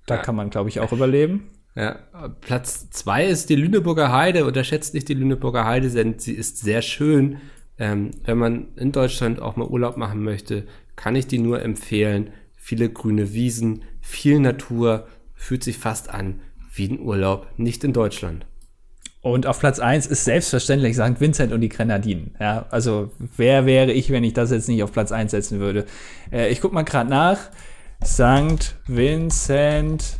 [0.06, 0.22] Da Ja.
[0.22, 1.50] kann man, glaube ich, auch überleben.
[1.74, 2.00] Ja,
[2.40, 4.44] Platz zwei ist die Lüneburger Heide.
[4.44, 7.38] Unterschätzt nicht die Lüneburger Heide, denn sie ist sehr schön.
[7.78, 10.66] Ähm, wenn man in Deutschland auch mal Urlaub machen möchte,
[10.96, 12.30] kann ich die nur empfehlen.
[12.56, 16.40] Viele grüne Wiesen, viel Natur, fühlt sich fast an
[16.74, 18.46] wie ein Urlaub, nicht in Deutschland.
[19.20, 21.20] Und auf Platz 1 ist selbstverständlich St.
[21.20, 22.34] Vincent und die Grenadinen.
[22.40, 25.86] Ja, also wer wäre ich, wenn ich das jetzt nicht auf Platz 1 setzen würde?
[26.32, 27.38] Äh, ich guck mal gerade nach.
[28.04, 28.74] St.
[28.86, 30.16] Vincent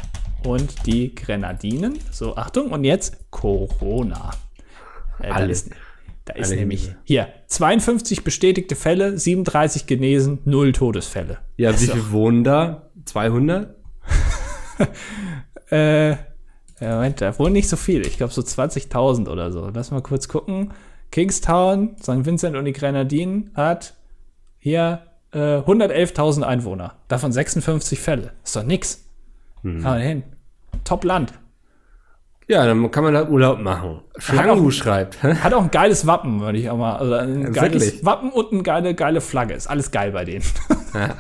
[0.47, 1.99] und die Grenadinen.
[2.11, 4.31] So, Achtung, und jetzt Corona.
[5.21, 5.71] Äh, da ist,
[6.25, 6.99] da ist nämlich Hinweise.
[7.05, 11.39] hier 52 bestätigte Fälle, 37 genesen, 0 Todesfälle.
[11.57, 12.91] Ja, wie Also, viel wohnen da?
[13.05, 13.75] 200?
[15.71, 16.17] Äh,
[16.81, 18.07] Moment, da wohnen nicht so viele.
[18.07, 19.71] Ich glaube so 20.000 oder so.
[19.73, 20.73] Lass mal kurz gucken.
[21.11, 22.27] Kingstown, St.
[22.27, 23.95] Vincent und die Grenadinen hat
[24.59, 26.97] hier äh, 111.000 Einwohner.
[27.09, 28.33] Davon 56 Fälle.
[28.45, 29.05] Ist doch nix.
[29.63, 30.23] Kann man hin.
[30.85, 31.33] Top Land.
[32.49, 34.01] Ja, dann kann man da Urlaub machen.
[34.19, 35.23] Schlangenhu schreibt.
[35.23, 36.97] Hat auch ein geiles Wappen, würde ich auch mal.
[36.97, 38.05] Also ein Ja, geiles wirklich?
[38.05, 39.55] Wappen und eine geile, geile Flagge.
[39.55, 40.45] Ist alles geil bei denen.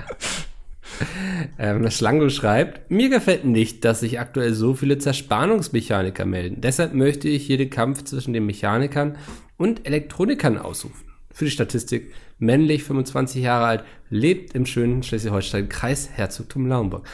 [1.58, 6.60] Ähm, Schlango schreibt, mir gefällt nicht, dass sich aktuell so viele Zerspannungsmechaniker melden.
[6.60, 9.16] Deshalb möchte ich hier den Kampf zwischen den Mechanikern
[9.56, 11.06] und Elektronikern ausrufen.
[11.32, 17.06] Für die Statistik, männlich, 25 Jahre alt, lebt im schönen Schleswig-Holstein, Kreis Herzogtum Lauenburg.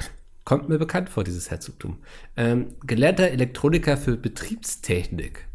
[0.49, 1.99] Kommt mir bekannt vor, dieses Herzogtum.
[2.35, 5.47] Ähm, gelernter Elektroniker für Betriebstechnik.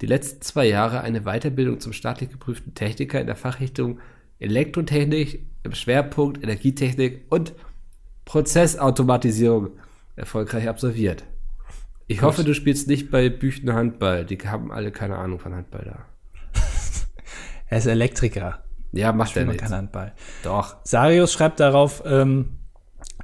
[0.00, 4.00] Die letzten zwei Jahre eine Weiterbildung zum staatlich geprüften Techniker in der Fachrichtung
[4.40, 7.54] Elektrotechnik im Schwerpunkt Energietechnik und
[8.24, 9.78] Prozessautomatisierung
[10.16, 11.22] erfolgreich absolviert.
[12.08, 14.24] Ich hoffe, du spielst nicht bei Büchen Handball.
[14.24, 16.60] Die haben alle keine Ahnung von Handball da.
[17.68, 18.64] Er ist Elektriker.
[18.90, 19.60] Ja, macht er nicht.
[19.60, 20.14] kann Handball.
[20.42, 20.78] Doch.
[20.82, 22.58] Sarius schreibt darauf, ähm,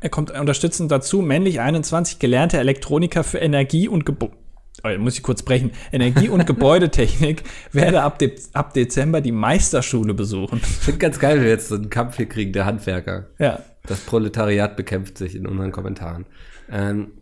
[0.01, 4.37] er kommt unterstützend dazu, männlich 21, gelernter Elektroniker für Energie und Gebäude.
[4.85, 5.73] Oh, muss ich kurz brechen.
[5.91, 7.43] Energie- und Gebäudetechnik
[7.73, 10.61] werde ab, De ab Dezember die Meisterschule besuchen.
[10.63, 13.27] Ich finde ganz geil, wenn wir jetzt so einen Kampf hier kriegen, der Handwerker.
[13.39, 13.61] Ja.
[13.87, 16.27] Das Proletariat bekämpft sich in unseren Kommentaren.
[16.71, 17.13] Ähm,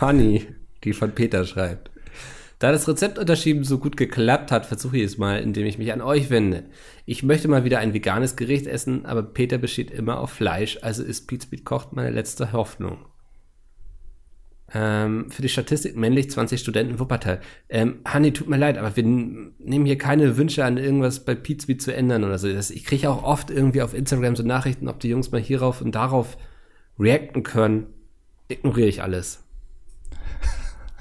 [0.00, 0.46] Honey,
[0.84, 1.90] die von Peter schreibt.
[2.58, 6.00] Da das Rezeptunterschieben so gut geklappt hat, versuche ich es mal, indem ich mich an
[6.00, 6.64] euch wende.
[7.06, 11.04] Ich möchte mal wieder ein veganes Gericht essen, aber Peter besteht immer auf Fleisch, also
[11.04, 12.98] ist Pizmeet kocht meine letzte Hoffnung.
[14.74, 17.40] Ähm, für die Statistik männlich 20 Studenten Wuppertal.
[17.68, 21.80] Ähm, Hanni, tut mir leid, aber wir nehmen hier keine Wünsche an, irgendwas bei Pizmeet
[21.80, 22.52] zu ändern oder so.
[22.52, 25.80] Das, ich kriege auch oft irgendwie auf Instagram so Nachrichten, ob die Jungs mal hierauf
[25.80, 26.36] und darauf
[26.98, 27.86] reacten können.
[28.48, 29.47] Ignoriere ich alles.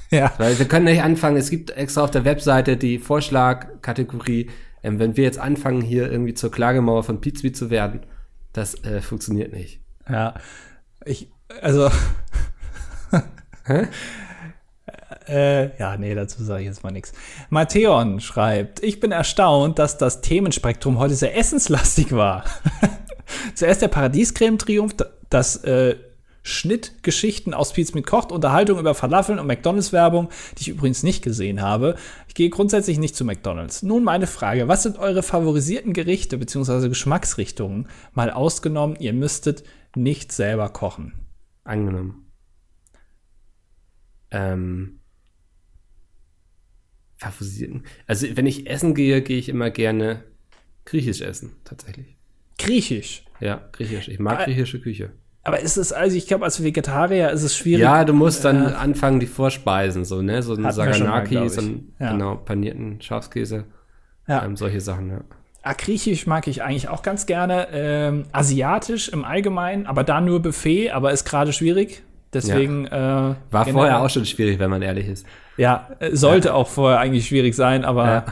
[0.12, 0.32] Ja.
[0.38, 4.50] Weil wir können nicht anfangen, es gibt extra auf der Webseite die Vorschlagkategorie,
[4.82, 8.06] ähm, wenn wir jetzt anfangen, hier irgendwie zur Klagemauer von Pizmeet zu werden,
[8.54, 9.82] das äh, funktioniert nicht.
[10.10, 10.36] Ja,
[11.04, 11.30] ich,
[11.62, 11.90] also
[13.66, 13.88] Hä?
[15.28, 17.12] Äh, ja, nee, dazu sage ich jetzt mal nichts.
[17.50, 22.46] Matteon schreibt, ich bin erstaunt, dass das Themenspektrum heute sehr essenslastig war.
[23.56, 24.96] Zuerst der Paradiescreme-Triumph,
[25.30, 25.98] das äh,
[26.48, 31.62] Schnittgeschichten aus Pizza mit Kocht, Unterhaltung über Falafeln und McDonalds-Werbung, die ich übrigens nicht gesehen
[31.62, 31.96] habe.
[32.28, 33.84] Ich gehe grundsätzlich nicht zu McDonalds.
[33.84, 36.90] Nun meine Frage, was sind eure favorisierten Gerichte bzw.
[36.90, 37.88] Geschmacksrichtungen?
[38.14, 39.64] Mal ausgenommen, ihr müsstet
[39.96, 41.14] nicht selber kochen.
[41.64, 42.32] Angenommen.
[44.32, 45.00] Ähm,
[47.18, 47.84] favorisieren.
[48.06, 50.24] Also, wenn ich essen gehe, gehe ich immer gerne
[50.86, 52.16] griechisch essen, tatsächlich.
[52.58, 53.26] Griechisch?
[53.40, 54.08] Ja, griechisch.
[54.08, 55.12] Ich mag aber, griechische Küche.
[55.48, 57.82] Aber ist es, also ich glaube, als Vegetarier ist es schwierig.
[57.82, 60.44] Ja, du musst dann äh, anfangen, die Vorspeisen, so, ne?
[60.44, 62.12] So ein Saganaki, so einen ja.
[62.12, 63.64] genau, panierten Schafskäse.
[64.28, 64.44] Ja.
[64.44, 65.22] Ähm, solche Sachen, ja.
[65.64, 67.70] Ah, Griechisch mag ich eigentlich auch ganz gerne.
[67.72, 72.04] Ähm, Asiatisch im Allgemeinen, aber da nur Buffet, aber ist gerade schwierig.
[72.34, 73.32] Deswegen ja.
[73.32, 75.26] äh, war vorher auch schon schwierig, wenn man ehrlich ist.
[75.56, 76.56] Ja, äh, sollte ja.
[76.56, 78.26] auch vorher eigentlich schwierig sein, aber ja.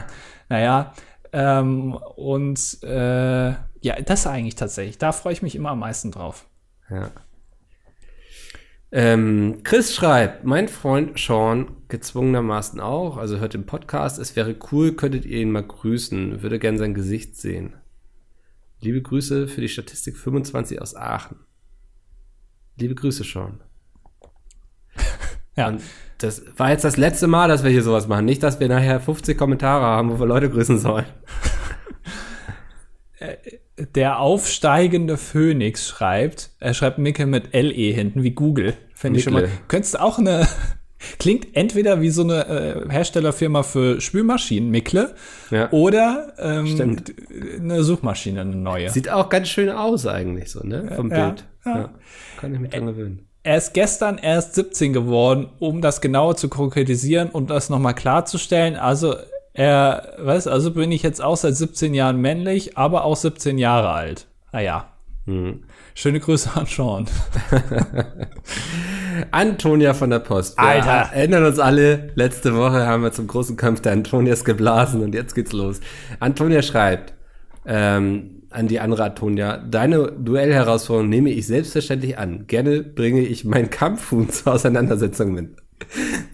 [0.50, 0.92] naja.
[1.32, 3.48] Ähm, und äh,
[3.80, 4.98] ja, das eigentlich tatsächlich.
[4.98, 6.44] Da freue ich mich immer am meisten drauf.
[6.90, 7.10] Ja.
[8.92, 14.18] Ähm, Chris schreibt, mein Freund Sean gezwungenermaßen auch, also hört den Podcast.
[14.18, 16.42] Es wäre cool, könntet ihr ihn mal grüßen.
[16.42, 17.74] Würde gern sein Gesicht sehen.
[18.80, 21.40] Liebe Grüße für die Statistik 25 aus Aachen.
[22.76, 23.60] Liebe Grüße, Sean.
[25.56, 25.68] Ja.
[25.68, 25.82] Und
[26.18, 28.24] das war jetzt das letzte Mal, dass wir hier sowas machen.
[28.24, 31.06] Nicht, dass wir nachher 50 Kommentare haben, wo wir Leute grüßen sollen.
[33.94, 38.74] Der aufsteigende Phönix schreibt, er schreibt Micke mit LE hinten, wie Google.
[38.94, 39.48] Finde ich schon mal.
[39.68, 40.48] Könntest auch eine,
[41.18, 45.14] klingt entweder wie so eine äh, Herstellerfirma für Spülmaschinen, Mickle,
[45.50, 45.70] ja.
[45.72, 46.96] oder ähm,
[47.60, 48.88] eine Suchmaschine, eine neue.
[48.88, 50.92] Sieht auch ganz schön aus eigentlich so, ne?
[50.96, 51.44] Vom ja, Bild.
[51.66, 51.76] Ja.
[51.76, 51.94] ja.
[52.38, 56.48] Kann ich mich dran gewöhnen er ist gestern erst 17 geworden, um das genauer zu
[56.48, 58.74] konkretisieren und das nochmal klarzustellen.
[58.74, 59.14] Also
[59.56, 63.88] er, was, also bin ich jetzt auch seit 17 Jahren männlich, aber auch 17 Jahre
[63.88, 64.26] alt.
[64.52, 64.92] Naja.
[65.24, 65.64] Hm.
[65.94, 67.06] Schöne Grüße an Sean.
[69.30, 70.58] Antonia von der Post.
[70.58, 71.10] Wir Alter.
[71.14, 75.34] erinnern uns alle, letzte Woche haben wir zum großen Kampf der Antonias geblasen und jetzt
[75.34, 75.80] geht's los.
[76.20, 77.14] Antonia schreibt,
[77.64, 79.56] ähm, an die andere Antonia.
[79.56, 82.46] Deine Duellherausforderung nehme ich selbstverständlich an.
[82.46, 85.56] Gerne bringe ich meinen Kampfhuhn zur Auseinandersetzung mit.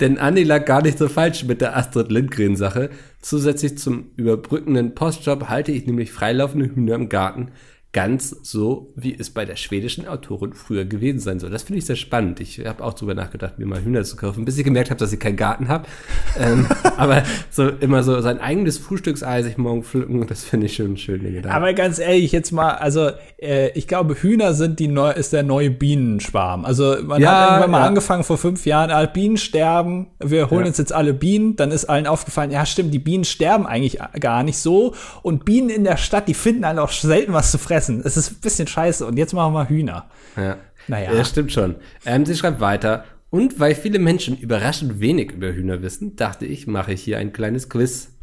[0.01, 2.90] Denn Andi lag gar nicht so falsch mit der Astrid Lindgren-Sache.
[3.20, 7.51] Zusätzlich zum überbrückenden Postjob halte ich nämlich freilaufende Hühner im Garten
[7.93, 11.51] ganz so, wie es bei der schwedischen Autorin früher gewesen sein soll.
[11.51, 12.40] Das finde ich sehr spannend.
[12.40, 15.12] Ich habe auch drüber nachgedacht, mir mal Hühner zu kaufen, bis ich gemerkt habe, dass
[15.12, 15.86] ich keinen Garten habe.
[16.40, 16.66] ähm,
[16.97, 21.22] aber so immer so sein eigenes Frühstücksei sich morgen pflücken, das finde ich schon schön.
[21.22, 21.55] Gedanke.
[21.55, 25.43] Aber ganz ehrlich, jetzt mal, also äh, ich glaube, Hühner sind die neu, ist der
[25.43, 26.64] neue Bienenschwarm.
[26.64, 27.86] Also man ja, hat irgendwann mal ja.
[27.86, 30.68] angefangen vor fünf Jahren, ah, Bienen sterben, wir holen ja.
[30.68, 31.57] uns jetzt alle Bienen.
[31.57, 34.95] Dann ist allen aufgefallen, ja stimmt, die Bienen sterben eigentlich gar nicht so.
[35.20, 38.03] Und Bienen in der Stadt, die finden halt auch selten was zu fressen fressen.
[38.05, 39.07] Es ist ein bisschen scheiße.
[39.07, 40.11] Und jetzt machen wir Hühner.
[40.37, 40.59] Ja.
[40.89, 41.12] Naja.
[41.12, 41.76] Ja, stimmt schon.
[42.05, 43.05] Ähm, sie schreibt weiter.
[43.30, 47.33] Und weil viele Menschen überraschend wenig über Hühner wissen, dachte ich, mache ich hier ein
[47.33, 48.18] kleines Quiz.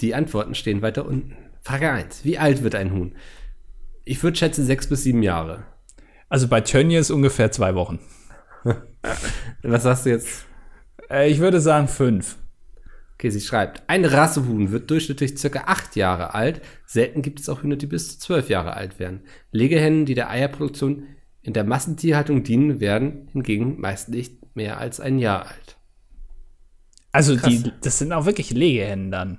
[0.00, 1.36] Die Antworten stehen weiter unten.
[1.62, 2.24] Frage 1.
[2.24, 3.14] Wie alt wird ein Huhn?
[4.04, 5.64] Ich würde schätzen sechs bis sieben Jahre.
[6.28, 8.00] Also bei Tönnies ungefähr zwei Wochen.
[9.62, 10.44] Was sagst du jetzt?
[11.08, 12.36] Äh, ich würde sagen fünf.
[13.14, 16.60] Okay, sie schreibt, ein Rassehuhn wird durchschnittlich circa acht Jahre alt.
[16.84, 19.20] Selten gibt es auch Hühner, die bis zu zwölf Jahre alt werden.
[19.52, 21.04] Legehennen, die der Eierproduktion
[21.42, 25.78] in der Massentierhaltung dienen, werden hingegen meist nicht mehr als ein Jahr alt.
[27.12, 29.38] Also die, das sind auch wirklich Legehennen dann.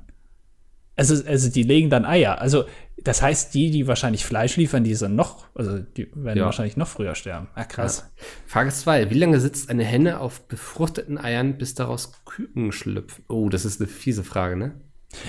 [0.95, 2.39] Also, also die legen dann Eier.
[2.39, 2.65] Also
[2.97, 6.45] das heißt, die, die wahrscheinlich Fleisch liefern, die sind noch, also die werden ja.
[6.45, 7.47] wahrscheinlich noch früher sterben.
[7.53, 8.09] Ah, krass.
[8.17, 8.25] Ja.
[8.47, 9.09] Frage 2.
[9.09, 13.23] Wie lange sitzt eine Henne auf befruchteten Eiern, bis daraus Küken schlüpfen?
[13.27, 14.81] Oh, das ist eine fiese Frage, ne?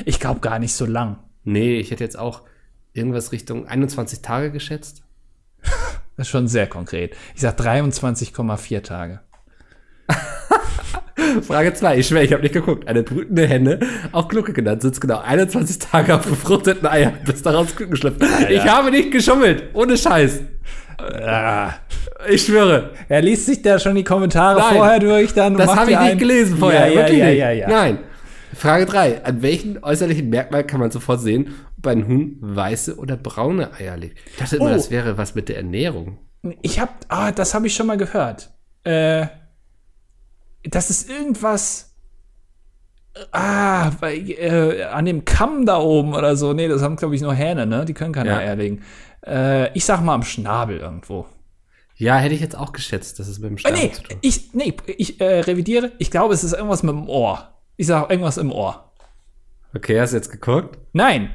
[0.04, 1.18] Ich glaube gar nicht so lang.
[1.44, 2.42] Nee, ich hätte jetzt auch
[2.92, 5.04] irgendwas Richtung 21 Tage geschätzt.
[5.62, 7.14] das ist schon sehr konkret.
[7.34, 9.20] Ich sag 23,4 Tage.
[11.42, 11.98] Frage 2.
[11.98, 12.86] Ich schwöre, ich habe nicht geguckt.
[12.88, 13.80] Eine brütende Henne,
[14.12, 18.22] auch Glucke genannt, sitzt genau 21 Tage auf befruchteten Eiern, bis daraus Küken schlüpft.
[18.50, 19.64] Ich habe nicht geschummelt.
[19.74, 20.40] Ohne Scheiß.
[20.98, 21.70] Ah.
[22.28, 22.90] Ich schwöre.
[23.08, 24.76] Er liest sich da schon die Kommentare Nein.
[24.76, 26.86] vorher durch, dann Das habe ich nicht gelesen vorher.
[26.86, 27.68] Ja, ja, wirklich ja, ja, ja.
[27.68, 27.98] Nein.
[28.54, 29.24] Frage 3.
[29.24, 33.96] An welchen äußerlichen Merkmal kann man sofort sehen, ob ein Huhn weiße oder braune Eier
[33.98, 34.18] legt?
[34.30, 34.74] Ich dachte immer, Oh.
[34.74, 36.18] das wäre was mit der Ernährung.
[36.62, 38.50] Ich hab, ah, das habe ich schon mal gehört.
[38.84, 39.26] Äh,
[40.70, 41.94] das ist irgendwas.
[43.32, 46.52] Ah, bei, äh, an dem Kamm da oben oder so.
[46.52, 47.84] Nee, das haben, glaube ich, nur Hähne, ne?
[47.86, 48.36] Die können keine Ja.
[48.36, 48.82] Eier legen.
[49.26, 51.26] Äh, ich sag mal am Schnabel irgendwo.
[51.96, 54.18] Ja, hätte ich jetzt auch geschätzt, dass es mit dem Ah, Schnabel nee, zu tun
[54.20, 55.92] ich, nee, ich äh, revidiere.
[55.98, 57.54] Ich glaube, es ist irgendwas mit dem Ohr.
[57.78, 58.92] Ich sag irgendwas im Ohr.
[59.74, 60.78] Okay, hast du jetzt geguckt?
[60.92, 61.30] Nein.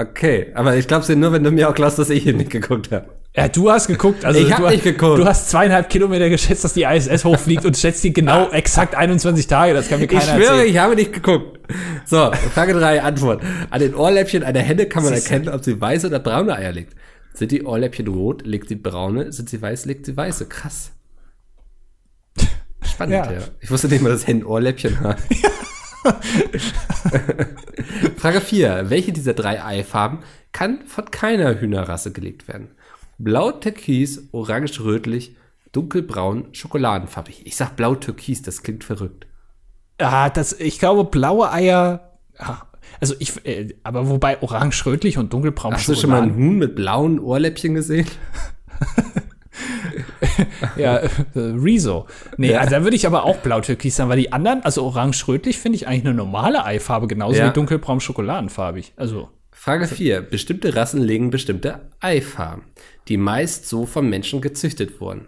[0.00, 2.50] Okay, aber ich glaube dir nur, wenn du mir auch glaubst, dass ich hier nicht
[2.50, 3.08] geguckt habe.
[3.34, 4.24] Ja, du hast geguckt.
[4.24, 5.18] Also Ich hab du, nicht geguckt.
[5.18, 9.48] Du hast zweieinhalb Kilometer geschätzt, dass die ISS hochfliegt und schätzt die genau exakt 21
[9.48, 9.74] Tage.
[9.74, 10.66] Das kann mir keiner Ich schwöre, erzählen.
[10.70, 11.58] ich habe nicht geguckt.
[12.04, 13.42] So, Frage 3, Antwort.
[13.70, 15.34] An den Ohrläppchen einer Henne kann man Siehste.
[15.34, 16.94] erkennen, ob sie weiße oder braune Eier legt.
[17.34, 20.46] Sind die Ohrläppchen rot, legt sie braune, sind sie weiß, legt sie weiße.
[20.46, 20.92] Krass.
[22.82, 23.32] Spannend, ja.
[23.32, 23.38] Ja.
[23.60, 25.20] Ich wusste nicht mal, dass Hennen Ohrläppchen haben.
[28.16, 28.90] Frage 4.
[28.90, 30.18] Welche dieser drei Eifarben
[30.52, 32.68] kann von keiner Hühnerrasse gelegt werden?
[33.18, 35.36] Blau, Türkis, orange, rötlich,
[35.72, 37.46] dunkelbraun, schokoladenfarbig.
[37.46, 39.26] Ich sag blau, Türkis, das klingt verrückt.
[39.98, 42.12] Ah, das, ich glaube, blaue Eier.
[42.38, 42.62] Ja,
[43.00, 46.36] also ich, äh, aber wobei orange, rötlich und dunkelbraun Hast du schon mal ein Schokoladen-
[46.36, 48.06] Huhn mit blauen Ohrläppchen gesehen?
[50.76, 52.06] Ja, äh, Rezo.
[52.36, 52.60] Nee, Ja.
[52.60, 55.86] also da würde ich aber auch blau-türkis sagen, weil die anderen, also orange-rötlich, finde ich
[55.86, 57.48] eigentlich eine normale Eifarbe, genauso Ja.
[57.48, 58.92] wie dunkelbraun schokoladenfarbig.
[58.96, 60.20] Also, Frage 4.
[60.22, 62.62] Bestimmte Rassen legen bestimmte Eifarben,
[63.08, 65.26] die meist so vom Menschen gezüchtet wurden.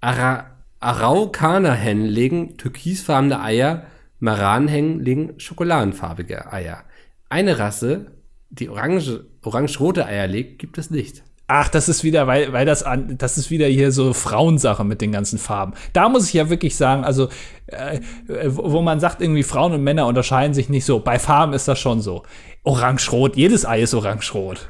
[0.00, 0.50] Ara
[0.80, 3.84] Araukaner-Hennen legen türkisfarbene Eier,
[4.18, 6.84] Maranhennen legen schokoladenfarbige Eier.
[7.28, 8.12] Eine Rasse,
[8.50, 11.22] die orange, orange-rote Eier legt, gibt es nicht.
[11.46, 15.00] Ach, das ist wieder, weil, weil das an, das ist wieder hier so Frauensache mit
[15.00, 15.74] den ganzen Farben.
[15.92, 17.28] Da muss ich ja wirklich sagen, also,
[17.66, 18.00] äh,
[18.46, 21.00] wo man sagt, irgendwie Frauen und Männer unterscheiden sich nicht so.
[21.00, 22.22] Bei Farben ist das schon so.
[22.62, 24.68] Orange-rot, jedes Ei ist orange-rot.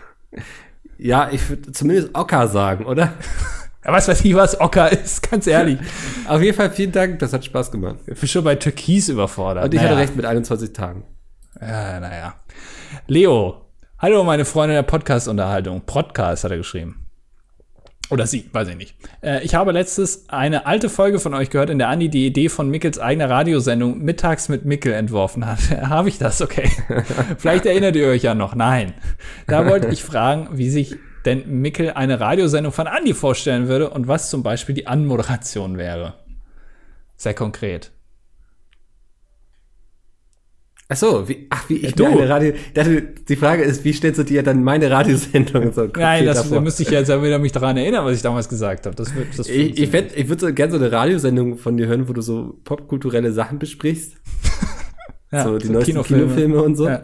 [0.99, 3.13] Ja, ich würde zumindest Ocker sagen, oder?
[3.85, 5.79] Ja, was weiß ich, was Ocker ist, ganz ehrlich.
[6.29, 7.97] Auf jeden Fall vielen Dank, das hat Spaß gemacht.
[8.07, 9.65] Ich bin schon bei Türkis überfordert.
[9.67, 9.91] Und ich Naja.
[9.91, 11.05] hatte recht mit 21 Tagen.
[11.61, 12.35] Ja, naja.
[13.07, 13.64] Leo,
[14.05, 15.81] hallo meine Freunde der Podcast-Unterhaltung.
[15.87, 17.07] Podcast hat er geschrieben.
[18.11, 18.97] Oder sie, weiß ich nicht.
[19.23, 22.51] Äh, ich habe letztes eine alte Folge von euch gehört, in der Andi die Idee
[22.51, 25.71] von Mickels eigener Radiosendung Mittags mit Mickel entworfen hat.
[25.89, 26.43] habe ich das?
[26.43, 26.71] Okay.
[27.39, 28.55] Vielleicht erinnert ihr euch ja noch.
[28.55, 28.93] Nein.
[29.47, 34.07] Da wollte ich fragen, wie sich denn Mickel eine Radiosendung von Andi vorstellen würde und
[34.07, 36.13] was zum Beispiel die Anmoderation wäre.
[37.17, 37.91] Sehr konkret.
[40.87, 42.05] Ach so, wie, ach, wie ich du.
[42.05, 45.89] mir eine Radio, dachte, die Frage ist, wie stellst du dir dann meine Radiosendung so
[45.97, 46.57] Nein, das davor?
[46.57, 48.95] da müsste ich jetzt ja wieder mich daran erinnern, was ich damals gesagt habe.
[48.95, 52.07] Das wird, das Ich, ich, ich würde so gerne so eine Radiosendung von dir hören,
[52.07, 54.17] wo du so popkulturelle Sachen besprichst.
[55.33, 56.87] ja, so die neuesten Kinofilme, und so.
[56.87, 57.01] Ja,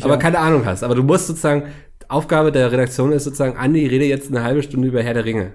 [0.00, 0.82] aber keine Ahnung hast.
[0.82, 1.64] Aber du musst sozusagen,
[2.08, 5.52] Aufgabe der Redaktion ist sozusagen, Andi, rede jetzt eine halbe Stunde über Herr der Ringe.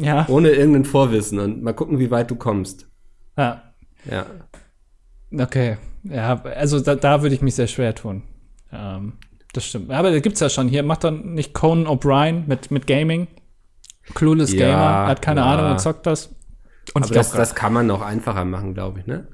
[0.00, 2.88] ja, Ohne irgendein Vorwissen und mal gucken, wie weit du kommst.
[3.36, 3.62] ja,
[4.10, 4.26] Ja.
[5.32, 5.76] Okay.
[6.04, 8.22] Ja, also da, da würde ich mich sehr schwer tun.
[8.72, 9.14] Ähm,
[9.52, 9.90] das stimmt.
[9.90, 10.82] Aber da gibt's ja schon hier.
[10.82, 13.28] Macht dann nicht Conan O'Brien mit, mit Gaming?
[14.14, 15.46] Clueless Ja, Gamer, hat keine ja.
[15.46, 16.26] Ahnung und zockt das.
[16.92, 19.26] Und Aber das, glaube, das kann man noch einfacher machen, glaube ich, ne?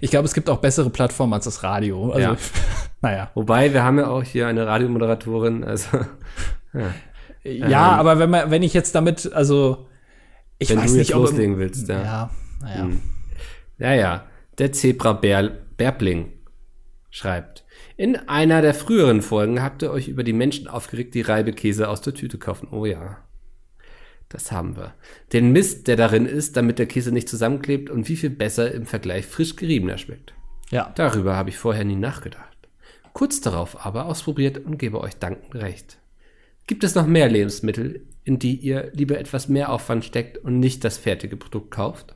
[0.00, 2.10] ich glaube, es gibt auch bessere Plattformen als das Radio.
[2.10, 2.36] Also, Ja.
[3.00, 3.30] naja.
[3.34, 5.88] Wobei, wir haben ja auch hier eine Radiomoderatorin, also
[7.44, 9.86] Ja, aber wenn man, wenn ich jetzt damit, also
[10.58, 12.02] ich wenn weiß du nicht, jetzt ob loslegen willst, ja.
[12.02, 12.30] ja,
[12.60, 12.88] naja.
[13.78, 14.24] Ja, ja.
[14.58, 16.32] Der Zebra Bär, Bärbling
[17.10, 17.64] schreibt.
[17.96, 22.00] In einer der früheren Folgen habt ihr euch über die Menschen aufgeregt, die Reibekäse aus
[22.00, 22.68] der Tüte kaufen.
[22.72, 23.18] Oh ja.
[24.28, 24.94] Das haben wir.
[25.32, 28.84] Den Mist, der darin ist, damit der Käse nicht zusammenklebt und wie viel besser im
[28.84, 30.34] Vergleich frisch geriebener schmeckt.
[30.70, 30.92] Ja.
[30.96, 32.58] Darüber habe ich vorher nie nachgedacht.
[33.12, 35.98] Kurz darauf aber ausprobiert und gebe euch dankend recht.
[36.66, 40.84] Gibt es noch mehr Lebensmittel, in die ihr lieber etwas mehr Aufwand steckt und nicht
[40.84, 42.14] das fertige Produkt kauft?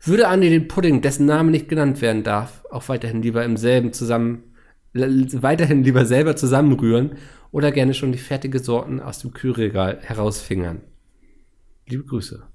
[0.00, 3.92] Würde Andi den Pudding, dessen Name nicht genannt werden darf, auch weiterhin lieber im selben
[3.92, 4.54] zusammen,
[4.92, 7.16] weiterhin lieber selber zusammenrühren
[7.50, 10.82] oder gerne schon die fertige Sorten aus dem Kühlregal herausfingern?
[11.86, 12.46] Liebe Grüße.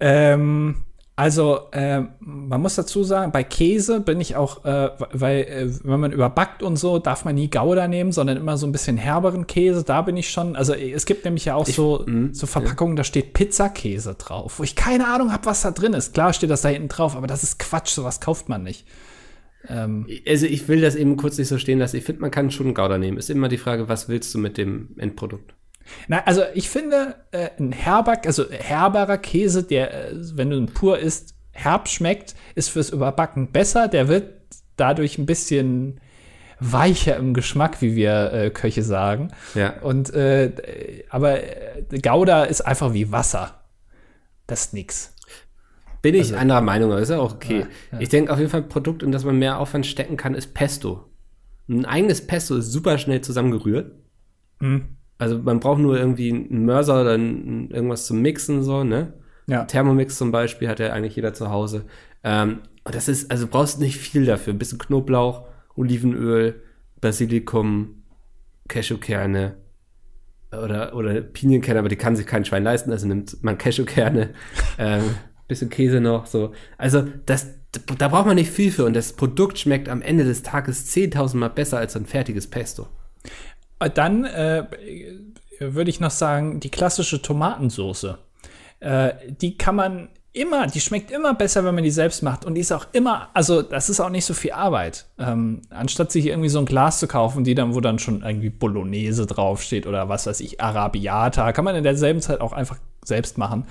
[0.00, 0.84] Ähm,
[1.16, 6.00] Also, äh, man muss dazu sagen, bei Käse bin ich auch, äh, weil, äh, wenn
[6.00, 9.46] man überbackt und so, darf man nie Gouda nehmen, sondern immer so ein bisschen herberen
[9.46, 9.84] Käse.
[9.84, 12.96] Da bin ich schon, also es gibt nämlich ja auch ich, so, mh, so Verpackungen,
[12.96, 13.00] ja.
[13.00, 16.14] da steht Pizzakäse drauf, wo ich keine Ahnung habe, was da drin ist.
[16.14, 18.84] Klar steht das da hinten drauf, aber das ist Quatsch, sowas kauft man nicht.
[19.68, 21.96] Ähm, also ich will das eben kurz nicht so stehen lassen.
[21.96, 23.18] Ich finde, man kann schon Gouda nehmen.
[23.18, 25.54] Ist immer die Frage, was willst du mit dem Endprodukt?
[26.08, 30.66] Na, also ich finde, äh, ein herber, also herberer Käse, der, äh, wenn du ihn
[30.66, 33.88] pur isst, herb schmeckt, ist fürs Überbacken besser.
[33.88, 34.32] Der wird
[34.76, 36.00] dadurch ein bisschen
[36.60, 39.28] weicher im Geschmack, wie wir äh, Köche sagen.
[39.54, 39.80] Ja.
[39.80, 43.60] Und äh, aber äh, Gouda ist einfach wie Wasser.
[44.46, 45.14] Das ist nix.
[46.02, 47.60] Bin ich also, anderer Meinung, aber ist ja auch okay.
[47.60, 48.00] Ja, ja.
[48.00, 50.52] Ich denke auf jeden Fall, ein Produkt, in das man mehr Aufwand stecken kann, ist
[50.52, 51.08] Pesto.
[51.66, 53.92] Ein eigenes Pesto ist super schnell zusammengerührt.
[54.60, 54.96] Mhm.
[55.18, 59.14] Also man braucht nur irgendwie einen Mörser oder ein, irgendwas zum Mixen, so, ne?
[59.46, 59.64] Ja.
[59.64, 61.84] Thermomix zum Beispiel hat ja eigentlich jeder zu Hause.
[62.22, 64.52] Ähm, und das ist, also brauchst nicht viel dafür.
[64.52, 65.46] Ein bisschen Knoblauch,
[65.76, 66.62] Olivenöl,
[67.00, 68.02] Basilikum,
[68.68, 69.56] Cashewkerne
[70.50, 74.30] oder, oder Pinienkerne, aber die kann sich kein Schwein leisten, also nimmt man Cashewkerne.
[74.78, 75.02] ähm,
[75.48, 76.52] bisschen Käse noch, so.
[76.78, 77.48] Also, das,
[77.98, 81.36] da braucht man nicht viel für und das Produkt schmeckt am Ende des Tages 10.000
[81.36, 82.88] Mal besser als ein fertiges Pesto.
[83.88, 84.64] Dann äh,
[85.60, 88.18] würde ich noch sagen, die klassische Tomatensoße.
[88.80, 92.44] Äh, die kann man immer, die schmeckt immer besser, wenn man die selbst macht.
[92.44, 95.06] Und die ist auch immer, also das ist auch nicht so viel Arbeit.
[95.18, 98.50] Ähm, anstatt sich irgendwie so ein Glas zu kaufen, die dann, wo dann schon irgendwie
[98.50, 103.38] Bolognese draufsteht oder was weiß ich, Arabiata, kann man in derselben Zeit auch einfach selbst
[103.38, 103.66] machen.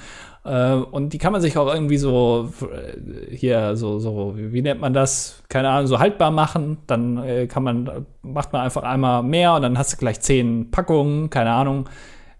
[0.45, 4.81] Äh, und die kann man sich auch irgendwie so äh, hier so, so, wie nennt
[4.81, 5.41] man das?
[5.49, 6.79] Keine Ahnung, so haltbar machen.
[6.87, 10.71] Dann äh, kann man, macht man einfach einmal mehr und dann hast du gleich zehn
[10.71, 11.89] Packungen, keine Ahnung.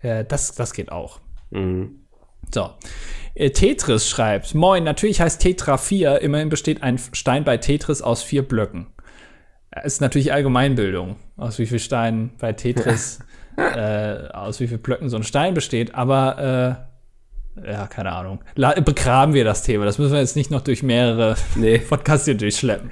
[0.02, 1.20] Äh, das, das geht auch.
[1.52, 2.02] Mhm.
[2.54, 2.72] So.
[3.36, 8.22] Äh, Tetris schreibt, moin, natürlich heißt Tetra 4, immerhin besteht ein Stein bei Tetris aus
[8.22, 8.88] vier Blöcken.
[9.84, 13.20] Ist natürlich Allgemeinbildung, aus wie viel Steinen bei Tetris,
[13.58, 16.93] äh, aus wie viel Blöcken so ein Stein besteht, aber äh,
[17.56, 18.40] ja, keine Ahnung.
[18.56, 19.86] Begraben wir das Thema.
[19.86, 21.78] Das müssen wir jetzt nicht noch durch mehrere nee.
[21.78, 22.90] Podcasts hier durchschleppen.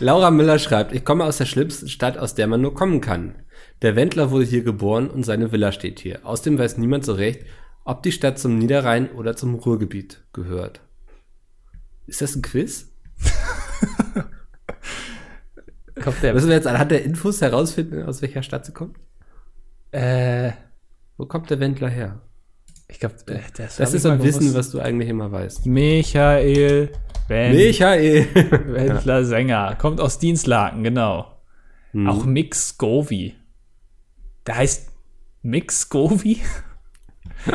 [0.00, 3.36] Laura Müller schreibt, ich komme aus der schlimmsten Stadt, aus der man nur kommen kann.
[3.80, 6.20] Der Wendler wurde hier geboren und seine Villa steht hier.
[6.24, 7.46] Außerdem weiß niemand so recht,
[7.84, 10.80] ob die Stadt zum Niederrhein oder zum Ruhrgebiet gehört.
[12.06, 12.92] Ist das ein Quiz?
[16.22, 18.96] Müssen wir jetzt anhand der Infos herausfinden, aus welcher Stadt sie kommt?
[19.90, 20.52] Äh,
[21.16, 22.20] Wo kommt der Wendler her?
[22.92, 25.64] Ich glaube, äh, das, das ist ein Wissen, was du eigentlich immer weißt.
[25.64, 26.90] Michael
[27.26, 29.76] Wend Michael Wendler Sänger.
[29.78, 31.38] Kommt aus Dienstlaken, genau.
[31.92, 32.06] Hm.
[32.06, 33.34] Auch Mick Scovey.
[34.46, 34.90] Der heißt
[35.42, 36.40] Mick Scovey?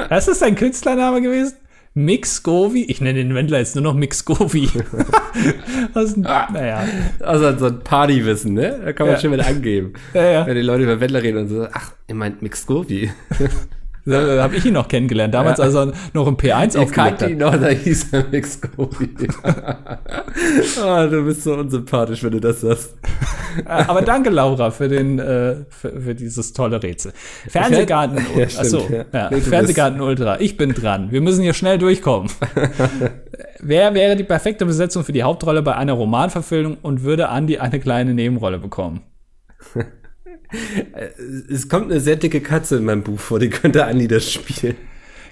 [0.09, 1.53] Das ist dein Künstlername gewesen?
[1.93, 2.83] Mick Scovey?
[2.89, 4.67] Ich nenne den Wendler jetzt nur noch Mick Scovey.
[6.25, 6.83] ah, naja.
[7.21, 8.81] Also so ein Partywissen, ne?
[8.83, 9.21] Da kann man ja.
[9.21, 9.93] schon mit angeben.
[10.13, 10.45] Ja, ja.
[10.45, 13.11] Wenn die Leute über Wendler reden und so, ach, ihr meint Mick Scovey.
[14.07, 15.33] Da habe ich ihn noch kennengelernt.
[15.33, 15.65] Damals, ja.
[15.65, 17.29] als er noch im P1 ich aufgelegt hat.
[17.29, 19.09] ihn noch, da hieß er Scovey.
[20.81, 22.95] oh, du bist so unsympathisch, wenn du das sagst.
[23.65, 27.11] Aber danke, Laura, für, den, äh, für, für dieses tolle Rätsel.
[27.49, 30.39] Fernsehgarten, ja, achso, ja, nee, Fernsehgarten Ultra.
[30.39, 31.11] Ich bin dran.
[31.11, 32.31] Wir müssen hier schnell durchkommen.
[33.59, 37.79] Wer wäre die perfekte Besetzung für die Hauptrolle bei einer Romanverfilmung und würde Andy eine
[37.79, 39.01] kleine Nebenrolle bekommen?
[41.49, 44.75] es kommt eine sehr dicke Katze in meinem Buch vor, die könnte Andi das spielen.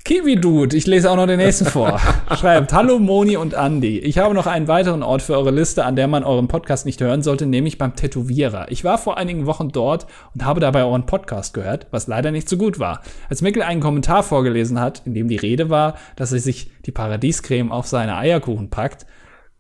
[0.05, 1.99] Kiwi Dude, ich lese auch noch den nächsten vor.
[2.37, 3.97] Schreibt, hallo Moni und Andi.
[3.97, 7.01] Ich habe noch einen weiteren Ort für eure Liste, an der man euren Podcast nicht
[7.01, 8.67] hören sollte, nämlich beim Tätowierer.
[8.69, 10.05] Ich war vor einigen Wochen dort
[10.35, 13.01] und habe dabei euren Podcast gehört, was leider nicht so gut war.
[13.29, 16.91] Als Mickel einen Kommentar vorgelesen hat, in dem die Rede war, dass er sich die
[16.91, 19.07] Paradiescreme auf seine Eierkuchen packt,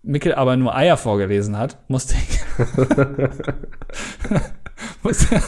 [0.05, 2.39] Mickel aber nur Eier vorgelesen hat, musste ich
[5.03, 5.41] musste,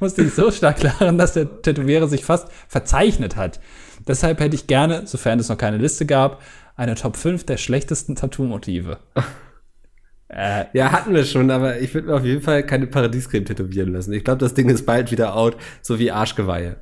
[0.00, 3.60] musste ich so stark lachen, dass der Tätowierer sich fast verzeichnet hat.
[4.06, 6.42] Deshalb hätte ich gerne, sofern es noch keine Liste gab,
[6.76, 8.98] eine Top 5 der schlechtesten Tattoo-Motive.
[10.30, 13.94] Äh, ja, hatten wir schon, aber ich würde mir auf jeden Fall keine Paradiescreme tätowieren
[13.94, 14.12] lassen.
[14.12, 16.76] Ich glaube, das Ding ist bald wieder out, so wie Arschgeweihe.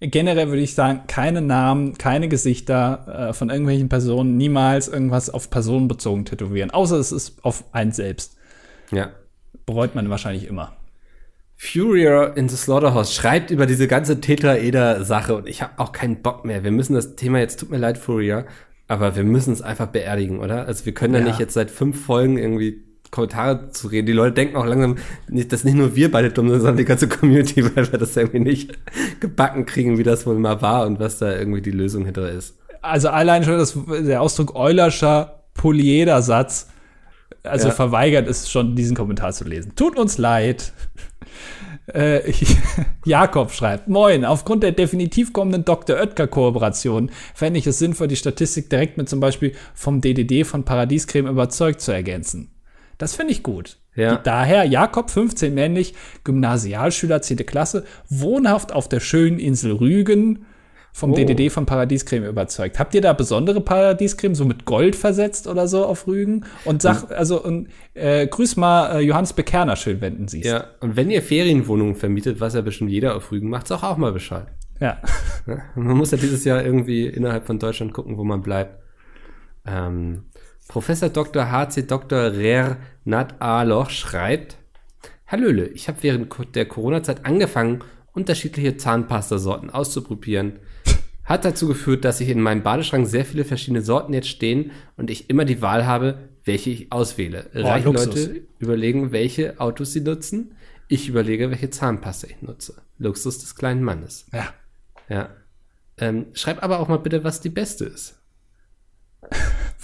[0.00, 5.50] Generell würde ich sagen, keine Namen, keine Gesichter äh, von irgendwelchen Personen, niemals irgendwas auf
[5.50, 8.36] Personen bezogen tätowieren, außer es ist auf einen selbst.
[8.90, 9.10] Ja
[9.70, 10.72] bereut man wahrscheinlich immer.
[11.56, 16.44] Furier in the Slaughterhouse schreibt über diese ganze Tetraeder-Sache und ich habe auch keinen Bock
[16.44, 16.64] mehr.
[16.64, 18.46] Wir müssen das Thema jetzt, tut mir leid, Furier,
[18.88, 20.66] aber wir müssen es einfach beerdigen, oder?
[20.66, 24.06] Also wir können ja, ja nicht jetzt seit fünf Folgen irgendwie Kommentare zu reden.
[24.06, 24.96] Die Leute denken auch langsam,
[25.28, 28.40] dass nicht nur wir beide dumm sind, sondern die ganze Community, weil wir das irgendwie
[28.40, 28.72] nicht
[29.20, 32.56] gebacken kriegen, wie das wohl mal war und was da irgendwie die Lösung hinter ist.
[32.82, 36.68] also allein schon das, der Ausdruck Eulerscher Polyedersatz,
[37.42, 37.74] also Ja.
[37.74, 39.72] verweigert ist schon, diesen Kommentar zu lesen.
[39.76, 40.72] Tut uns leid.
[41.92, 42.56] Äh, ich,
[43.04, 45.96] Jakob schreibt, Moin, aufgrund der definitiv kommenden Dr.
[45.96, 51.26] Oetker-Kooperation fände ich es sinnvoll, die Statistik direkt mit zum Beispiel vom DDD von Paradiescreme
[51.26, 52.52] überzeugt zu ergänzen.
[53.00, 53.78] Das finde ich gut.
[53.96, 54.16] Ja.
[54.16, 57.38] Daher Jakob, 15 männlich, Gymnasialschüler, 10.
[57.38, 60.44] Klasse, wohnhaft auf der schönen Insel Rügen,
[60.92, 61.14] vom Oh.
[61.14, 62.78] DDD von Paradiescreme überzeugt.
[62.78, 66.44] Habt ihr da besondere Paradiescreme, so mit Gold versetzt oder so auf Rügen?
[66.64, 70.46] Und sag, also, und, äh, grüß mal äh, Johannes Bekerner schön, wenn du siehst.
[70.46, 73.96] Ja, und wenn ihr Ferienwohnungen vermietet, was ja bestimmt jeder auf Rügen macht, sag auch
[73.96, 74.46] mal Bescheid.
[74.80, 74.98] ja.
[75.74, 78.78] Man muss ja dieses Jahr irgendwie innerhalb von Deutschland gucken, wo man bleibt.
[79.66, 80.24] Ähm,
[80.68, 81.50] Professor Dr.
[81.50, 81.82] H.C.
[81.82, 82.32] Dr.
[82.32, 84.56] Rer Nat Aloch schreibt,
[85.26, 90.58] Hallöle, ich habe während der Corona-Zeit angefangen, unterschiedliche Zahnpastasorten auszuprobieren.
[91.24, 95.10] Hat dazu geführt, dass sich in meinem Badeschrank sehr viele verschiedene Sorten jetzt stehen und
[95.10, 97.50] ich immer die Wahl habe, welche ich auswähle.
[97.54, 98.06] Reiche Luxus.
[98.06, 100.56] Leute überlegen, welche Autos sie nutzen.
[100.88, 102.82] Ich überlege, welche Zahnpasta ich nutze.
[102.98, 104.26] Luxus des kleinen Mannes.
[104.32, 104.52] Ja.
[105.08, 105.30] Ja.
[105.98, 108.20] Ähm, schreib aber auch mal bitte, was die beste ist.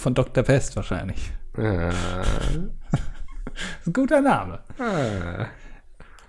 [0.07, 0.41] Von Dr.
[0.45, 1.17] Pest wahrscheinlich.
[1.59, 1.89] Ah,
[3.85, 4.59] Ein guter Name.
[4.79, 5.47] ah.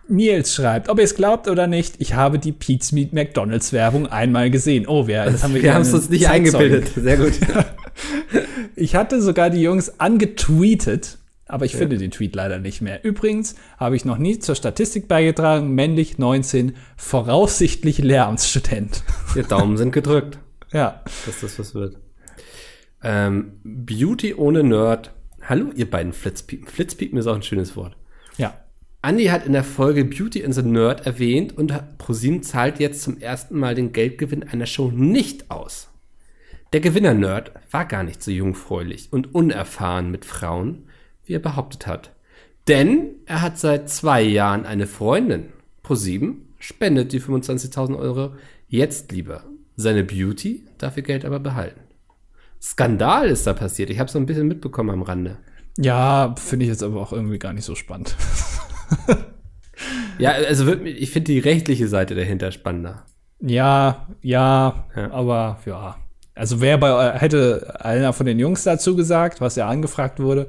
[0.08, 4.06] Nils schreibt, ob ihr es glaubt oder nicht, ich habe die Pete's Meat McDonalds Werbung
[4.08, 4.86] einmal gesehen.
[4.88, 6.54] Oh, wir, das haben wir, Wir haben es uns nicht Zeitzeugen.
[6.56, 6.88] eingebildet.
[6.96, 7.32] Sehr gut.
[8.74, 13.04] Ich hatte sogar die Jungs angetweetet, aber ich finde den Tweet leider nicht mehr.
[13.04, 19.02] Übrigens habe ich noch nie zur Statistik beigetragen, männlich 19, voraussichtlich Lehramtsstudent.
[19.36, 20.38] Die Daumen sind gedrückt,
[20.72, 21.02] Ja.
[21.26, 21.96] dass das was wird.
[23.02, 25.12] Ähm, Beauty ohne Nerd.
[25.42, 26.66] Hallo, ihr beiden Flitzpiepen.
[26.66, 27.96] Flitzpiepen ist auch ein schönes Wort.
[28.36, 28.54] Ja.
[29.00, 33.18] Andi hat in der Folge Beauty and the Nerd erwähnt und ProSieben zahlt jetzt zum
[33.18, 35.88] ersten Mal den Geldgewinn einer Show nicht aus.
[36.72, 40.88] Der Gewinner-Nerd war gar nicht so jungfräulich und unerfahren mit Frauen,
[41.24, 42.12] wie er behauptet hat.
[42.66, 45.50] Denn er hat seit zwei Jahren eine Freundin.
[45.82, 48.34] ProSieben spendet die 25.000 Euro
[48.68, 49.44] jetzt lieber.
[49.76, 51.80] Seine Beauty darf ihr Geld aber behalten.
[52.60, 53.90] Skandal ist da passiert.
[53.90, 55.38] Ich habe so ein bisschen mitbekommen am Rande.
[55.78, 58.16] Ja, finde ich jetzt aber auch irgendwie gar nicht so spannend.
[60.18, 63.04] Ja, also ich finde die rechtliche Seite dahinter spannender.
[63.40, 65.10] Ja, ja, Ja.
[65.12, 65.96] aber ja.
[66.34, 70.48] Also wer bei hätte einer von den Jungs dazu gesagt, was ja angefragt wurde.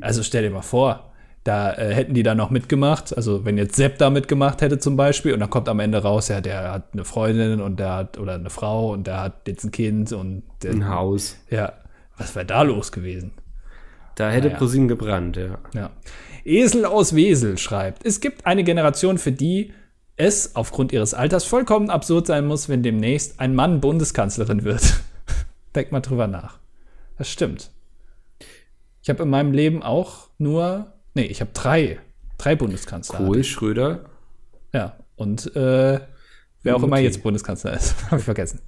[0.00, 1.12] Also stell dir mal vor,
[1.44, 3.16] da äh, hätten die da noch mitgemacht.
[3.16, 6.28] Also wenn jetzt Sepp da mitgemacht hätte zum Beispiel und dann kommt am Ende raus,
[6.28, 9.64] ja, der hat eine Freundin und der hat oder eine Frau und der hat jetzt
[9.64, 11.36] ein Kind und der, Ein Haus.
[11.50, 11.74] ja,
[12.16, 13.32] was wäre da los gewesen?
[14.14, 14.58] Da hätte Naja.
[14.58, 15.58] ProSieben gebrannt, ja.
[15.74, 15.90] Ja.
[16.44, 19.72] Esel aus Wesel schreibt, es gibt eine Generation, für die
[20.16, 25.00] es aufgrund ihres Alters vollkommen absurd sein muss, wenn demnächst ein Mann Bundeskanzlerin wird.
[25.74, 26.58] Denk mal drüber nach.
[27.18, 27.70] Das stimmt.
[29.02, 31.98] Ich habe in meinem Leben auch nur, nee, ich habe drei,
[32.38, 33.18] drei Bundeskanzler.
[33.18, 34.04] Kohl, Schröder.
[34.72, 36.00] Ja, und äh,
[36.62, 38.60] wer auch immer jetzt Bundeskanzler ist, habe ich vergessen.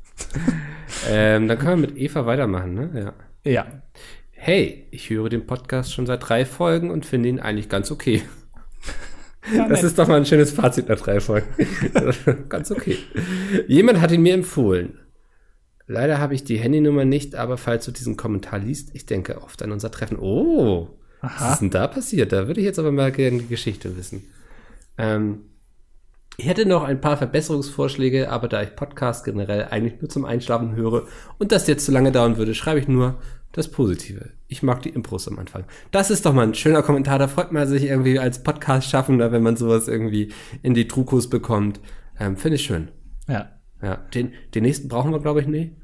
[1.09, 3.15] Ähm, dann können wir mit Eva weitermachen, ne?
[3.45, 3.53] Ja.
[3.53, 3.67] Ja,
[4.39, 8.23] Hey, ich höre den Podcast schon seit drei Folgen und finde ihn eigentlich ganz okay.
[9.53, 9.85] ja Das nett.
[9.91, 11.49] ist doch mal ein schönes Fazit nach drei Folgen.
[12.49, 12.99] ganz okay.
[13.67, 14.99] Jemand hat ihn mir empfohlen.
[15.87, 19.63] Leider habe ich die Handynummer nicht, aber falls du diesen Kommentar liest, ich denke oft
[19.63, 20.19] an unser Treffen.
[20.19, 22.33] Oh, was ist denn da passiert?
[22.33, 24.25] Da würde ich jetzt aber mal gerne die Geschichte wissen.
[24.99, 25.41] Ähm,
[26.39, 30.77] ich hätte noch ein paar Verbesserungsvorschläge, aber da ich Podcast generell eigentlich nur zum Einschlafen
[30.77, 31.07] höre
[31.39, 33.19] und das jetzt zu lange dauern würde, schreibe ich nur
[33.53, 34.31] das Positive.
[34.49, 35.65] Ich mag die Impros am Anfang.
[35.91, 37.19] Das ist doch mal ein schöner Kommentar.
[37.19, 41.81] Da freut man sich irgendwie als Podcast-Schaffender, wenn man sowas irgendwie in die Trukos bekommt.
[42.21, 42.89] Ähm, Finde ich schön.
[43.29, 43.51] ja.
[43.83, 45.73] Ja, den, den nächsten brauchen wir, glaube ich, nicht.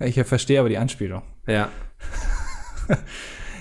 [0.00, 1.22] Ich verstehe aber die Anspielung.
[1.46, 1.70] Ja.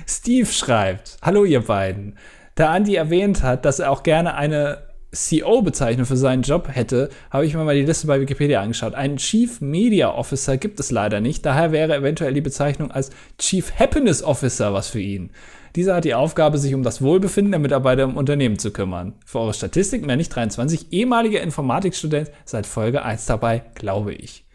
[0.09, 2.17] Steve schreibt, hallo ihr beiden.
[2.55, 7.45] Da Andy erwähnt hat, dass er auch gerne eine CO-Bezeichnung für seinen Job hätte, habe
[7.45, 8.95] ich mir mal die Liste bei Wikipedia angeschaut.
[8.95, 13.73] Einen Chief Media Officer gibt es leider nicht, daher wäre eventuell die Bezeichnung als Chief
[13.77, 15.31] Happiness Officer was für ihn.
[15.75, 19.13] Dieser hat die Aufgabe, sich um das Wohlbefinden der Mitarbeiter im Unternehmen zu kümmern.
[19.25, 24.45] Für eure Statistik mehr nicht 23, ehemaliger Informatikstudent, seit Folge 1 dabei, glaube ich.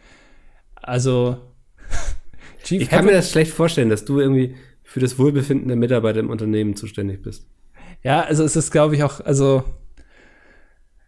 [0.76, 1.36] Also,
[2.64, 4.56] Chief Ich kann mir das schlecht vorstellen, dass du irgendwie
[4.92, 7.46] für das Wohlbefinden der Mitarbeiter im Unternehmen zuständig bist.
[8.02, 9.64] Ja, also es ist, glaube ich, auch, also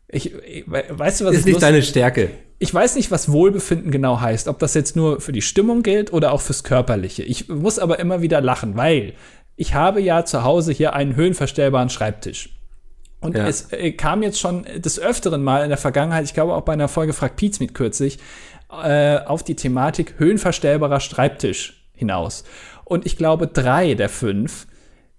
[0.08, 2.30] ich, ich weißt du, was Ist ich nicht deine Stärke.
[2.58, 6.14] Ich weiß nicht, was Wohlbefinden genau heißt, ob das jetzt nur für die Stimmung gilt
[6.14, 7.24] oder auch fürs Körperliche.
[7.24, 9.12] Ich muss aber immer wieder lachen, weil
[9.54, 12.58] ich habe ja zu Hause hier einen höhenverstellbaren Schreibtisch.
[13.20, 13.46] Und Ja.
[13.46, 16.72] es äh, kam jetzt schon des Öfteren mal in der Vergangenheit, ich glaube auch bei
[16.72, 18.18] einer Folge Frag Pizmeet kürzlich,
[18.82, 22.44] äh, auf die Thematik höhenverstellbarer Schreibtisch hinaus.
[22.84, 24.66] Und ich glaube, drei der fünf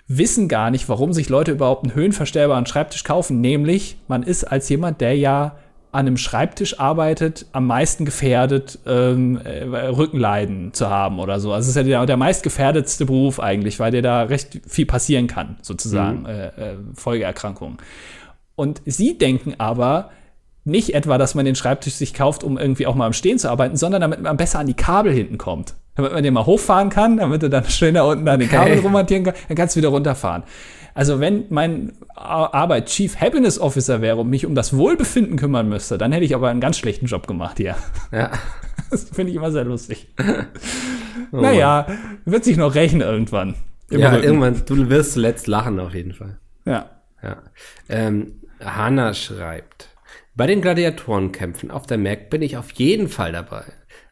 [0.08, 3.42] wissen gar nicht, warum sich Leute überhaupt einen höhenverstellbaren Schreibtisch kaufen.
[3.42, 5.58] Nämlich, man ist als jemand, der ja
[5.92, 11.54] an einem Schreibtisch arbeitet, am meisten gefährdet, ähm, äh, Rückenleiden zu haben oder so.
[11.54, 15.28] Also es ist ja der, der meistgefährdetste Beruf eigentlich, weil dir da recht viel passieren
[15.28, 16.26] kann, sozusagen, mhm.
[16.26, 17.78] äh, äh, Folgeerkrankungen.
[18.56, 20.12] Und sie denken aber,
[20.66, 23.50] nicht etwa, dass man den Schreibtisch sich kauft, um irgendwie auch mal am Stehen zu
[23.50, 25.76] arbeiten, sondern damit man besser an die Kabel hinten kommt.
[25.96, 28.50] Damit man den mal hochfahren kann, damit du dann schön da unten an den.
[28.50, 30.44] Kabel rumhantieren kannst, dann kannst du wieder runterfahren.
[30.94, 35.98] Also wenn mein Arbeit Chief Happiness Officer wäre und mich um das Wohlbefinden kümmern müsste,
[35.98, 37.76] dann hätte ich aber einen ganz schlechten Job gemacht hier.
[38.12, 38.32] Ja.
[38.92, 40.08] Das finde ich immer sehr lustig.
[41.32, 41.88] Oh naja,
[42.26, 43.56] wird sich noch rächen irgendwann.
[43.90, 44.24] Ja, Rücken.
[44.24, 46.38] irgendwann, du wirst zuletzt lachen auf jeden Fall.
[46.66, 46.90] Ja.
[47.24, 47.38] Ja.
[47.88, 49.90] Ähm, Hanna schreibt,
[50.36, 53.64] bei den Gladiatorenkämpfen auf der Mac bin ich auf jeden Fall dabei.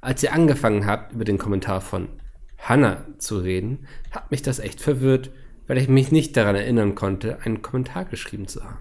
[0.03, 2.09] Als ihr angefangen habt, über den Kommentar von
[2.57, 5.31] Hanna zu reden, hat mich das echt verwirrt
[5.67, 8.79] weil ich mich nicht daran erinnern konnte, einen Kommentar geschrieben zu haben.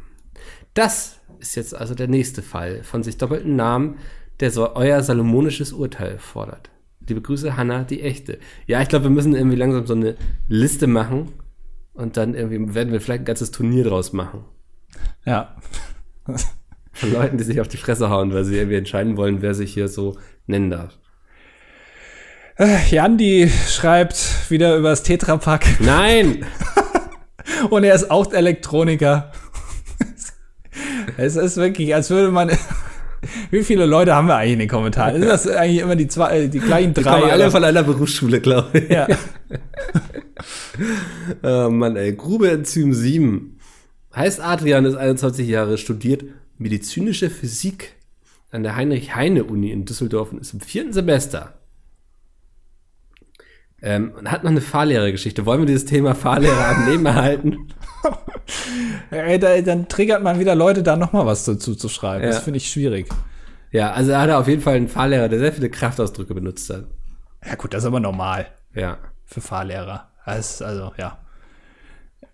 [0.75, 3.99] Das ist jetzt also der nächste Fall von sich doppelten Namen,
[4.41, 6.71] der so euer salomonisches Urteil fordert.
[7.07, 8.39] Liebe Grüße, Hanna, die echte.
[8.67, 10.17] Ja, ich glaube, wir müssen irgendwie langsam so eine
[10.49, 11.33] Liste machen
[11.95, 14.45] und dann irgendwie werden wir vielleicht ein ganzes Turnier draus machen.
[15.25, 15.57] Ja.
[16.93, 19.73] Von Leuten, die sich auf die Fresse hauen, weil sie irgendwie entscheiden wollen, wer sich
[19.75, 20.17] hier so
[20.47, 20.99] nennen darf.
[22.59, 25.81] Äh, Jandi schreibt wieder über das Tetrapack.
[25.81, 26.45] Nein!
[27.71, 29.33] Und er ist auch Elektroniker.
[31.17, 32.51] es ist wirklich, als würde man.
[33.51, 35.23] Wie viele Leute haben wir eigentlich in den Kommentaren?
[35.23, 37.21] Ist das eigentlich immer die zwei, äh, die gleichen drei?
[37.21, 38.91] Die alle von einer Berufsschule, glaube ich.
[38.91, 39.07] Ja.
[41.43, 42.15] oh Mann, ey.
[42.15, 43.59] Grube Enzym 7.
[44.15, 46.25] Heißt Adrian, ist 21 Jahre, studiert
[46.59, 47.95] medizinische Physik
[48.51, 51.55] an der Heinrich-Heine-Uni in Düsseldorf und ist im vierten Semester.
[53.85, 55.45] Ähm, und hat noch eine Fahrlehrergeschichte.
[55.45, 57.69] Wollen wir dieses Thema Fahrlehrer am Leben erhalten?
[59.11, 62.25] Ey, da, dann triggert man wieder Leute, da nochmal was dazu zu schreiben.
[62.25, 62.31] Ja.
[62.31, 63.09] Das finde ich schwierig.
[63.73, 66.87] Ja, also er hatte auf jeden Fall einen Fahrlehrer, der sehr viele Kraftausdrücke benutzt hat.
[67.45, 68.47] Ja, gut, das ist aber normal.
[68.75, 68.99] Ja.
[69.25, 70.11] Für Fahrlehrer.
[70.25, 71.19] Das also, ja.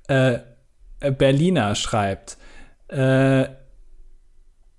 [0.08, 0.40] Äh,
[1.00, 2.36] äh, Berliner schreibt,
[2.88, 3.44] äh,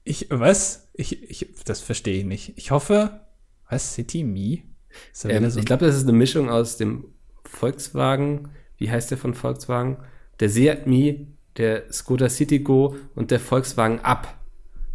[0.04, 0.90] ich, was?
[0.94, 2.54] Ich, ich, das verstehe ich nicht.
[2.58, 3.22] Ich hoffe,
[3.70, 3.94] was?
[3.94, 4.69] City Me?
[5.26, 7.06] Ähm, ich glaube, das ist eine Mischung aus dem
[7.44, 9.98] Volkswagen, wie heißt der von Volkswagen?
[10.40, 11.28] Der Seat Mi,
[11.58, 14.36] der Skoda Citigo und der Volkswagen Up.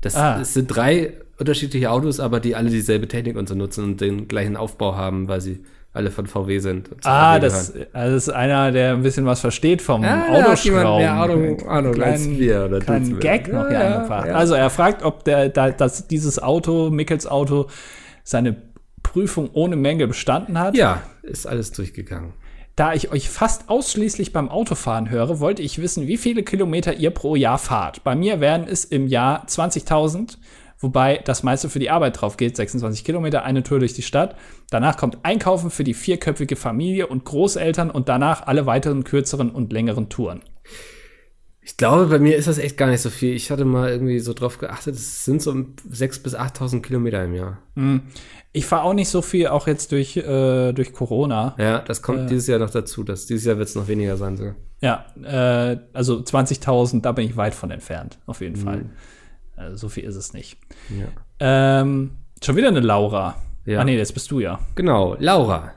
[0.00, 0.38] Das, ah.
[0.38, 4.28] das sind drei unterschiedliche Autos, aber die alle dieselbe Technik und so nutzen und den
[4.28, 6.90] gleichen Aufbau haben, weil sie alle von VW sind.
[7.04, 11.02] Ah, das, also das ist einer, der ein bisschen was versteht vom ja, Autoschrauben.
[11.02, 14.34] Ja, Auto, Auto kleinen, wir oder kleinen Gag noch ja, hier ja, ja.
[14.34, 17.68] Also er fragt, ob der, da, dass dieses Auto, Mickels Auto,
[18.24, 18.56] seine
[19.14, 20.76] Prüfung ohne Mängel bestanden hat.
[20.76, 22.32] Ja, ist alles durchgegangen.
[22.74, 27.12] Da ich euch fast ausschließlich beim Autofahren höre, wollte ich wissen, wie viele Kilometer ihr
[27.12, 28.02] pro Jahr fahrt.
[28.02, 30.36] Bei mir wären es im Jahr 20.000,
[30.80, 34.34] wobei das meiste für die Arbeit drauf geht, 26 Kilometer, eine Tour durch die Stadt.
[34.70, 39.72] Danach kommt Einkaufen für die vierköpfige Familie und Großeltern und danach alle weiteren kürzeren und
[39.72, 40.40] längeren Touren.
[41.66, 43.34] Ich glaube, bei mir ist das echt gar nicht so viel.
[43.34, 47.34] Ich hatte mal irgendwie so drauf geachtet, es sind so 6.000 bis 8.000 Kilometer im
[47.34, 47.58] Jahr.
[47.74, 48.02] Hm.
[48.52, 51.54] Ich fahre auch nicht so viel, auch jetzt durch, äh, durch Corona.
[51.58, 53.02] Ja, das kommt äh, dieses Jahr noch dazu.
[53.02, 54.36] Das, dieses Jahr wird es noch weniger sein.
[54.36, 54.52] So.
[54.80, 58.64] Ja, äh, also 20.000, da bin ich weit von entfernt, auf jeden mhm.
[58.64, 58.84] Fall.
[59.56, 60.58] Also so viel ist es nicht.
[60.90, 61.80] Ja.
[61.80, 62.10] Ähm,
[62.44, 63.36] schon wieder eine Laura.
[63.64, 63.80] Ja.
[63.80, 64.60] Ah nee, jetzt bist du ja.
[64.74, 65.72] Genau, Laura.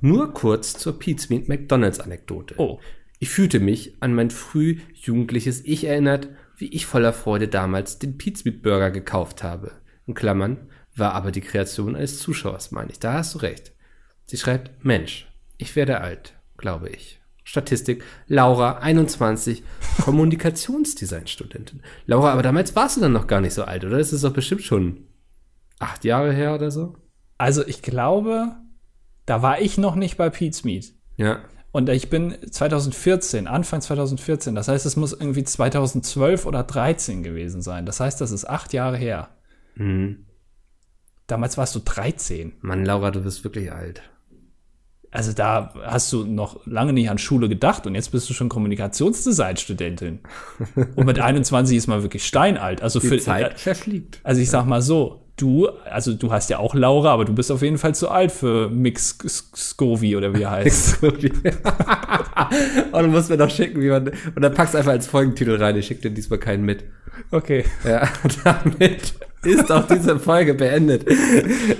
[0.00, 2.54] Nur kurz zur Pizza McDonalds Anekdote.
[2.56, 2.80] Oh.
[3.18, 8.18] Ich fühlte mich an mein früh jugendliches Ich erinnert, wie ich voller Freude damals den
[8.18, 9.72] Pizmeat Burger gekauft habe.
[10.06, 12.98] In Klammern, war aber die Kreation eines Zuschauers, meine ich.
[12.98, 13.72] Da hast du recht.
[14.24, 15.28] Sie schreibt, Mensch,
[15.58, 17.20] ich werde alt, glaube ich.
[17.44, 19.62] Statistik, Laura, 21,
[20.02, 21.80] Kommunikationsdesign-Studentin.
[22.06, 23.98] Laura, aber damals warst du dann noch gar nicht so alt, oder?
[23.98, 25.04] Das ist doch bestimmt schon
[25.78, 26.96] acht Jahre her oder so.
[27.38, 28.56] Also ich glaube,
[29.26, 30.94] da war ich noch nicht bei Pete's Meet.
[31.16, 31.44] Ja.
[31.76, 34.54] Und ich bin 2014, Anfang 2014.
[34.54, 37.84] Das heißt, es muss irgendwie 2012 oder 13 gewesen sein.
[37.84, 39.28] Das heißt, das ist acht Jahre her.
[39.74, 40.24] Mhm.
[41.26, 42.54] Damals warst du 13.
[42.62, 44.00] Mann, Laura, du bist wirklich alt.
[45.10, 48.48] Also da hast du noch lange nicht an Schule gedacht und jetzt bist du schon
[48.48, 50.20] Kommunikationsdesign-Studentin.
[50.96, 52.80] und mit 21 ist man wirklich steinalt.
[52.80, 54.20] Also Die für Zeit äh, verfliegt.
[54.22, 57.52] Also ich sag mal so, du, also du hast ja auch Laura, aber du bist
[57.52, 59.18] auf jeden Fall zu alt für Mix
[59.54, 61.02] Scovy oder wie er heißt.
[61.02, 61.22] und
[62.92, 64.08] du musst mir doch schicken, wie man.
[64.34, 65.76] Und dann packst du einfach als Folgentitel rein.
[65.76, 66.84] Ich schicke dir diesmal keinen mit.
[67.30, 67.64] Okay.
[67.84, 68.08] Ja,
[68.44, 69.14] damit.
[69.42, 71.06] ist auch diese Folge beendet.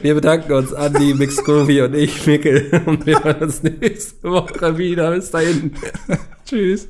[0.02, 2.82] Wir bedanken uns, Andi, Mixcovi und ich, Mikkel.
[2.86, 5.10] Und wir hören uns nächste Woche wieder.
[5.10, 5.72] Bis dahin.
[6.44, 6.88] Tschüss.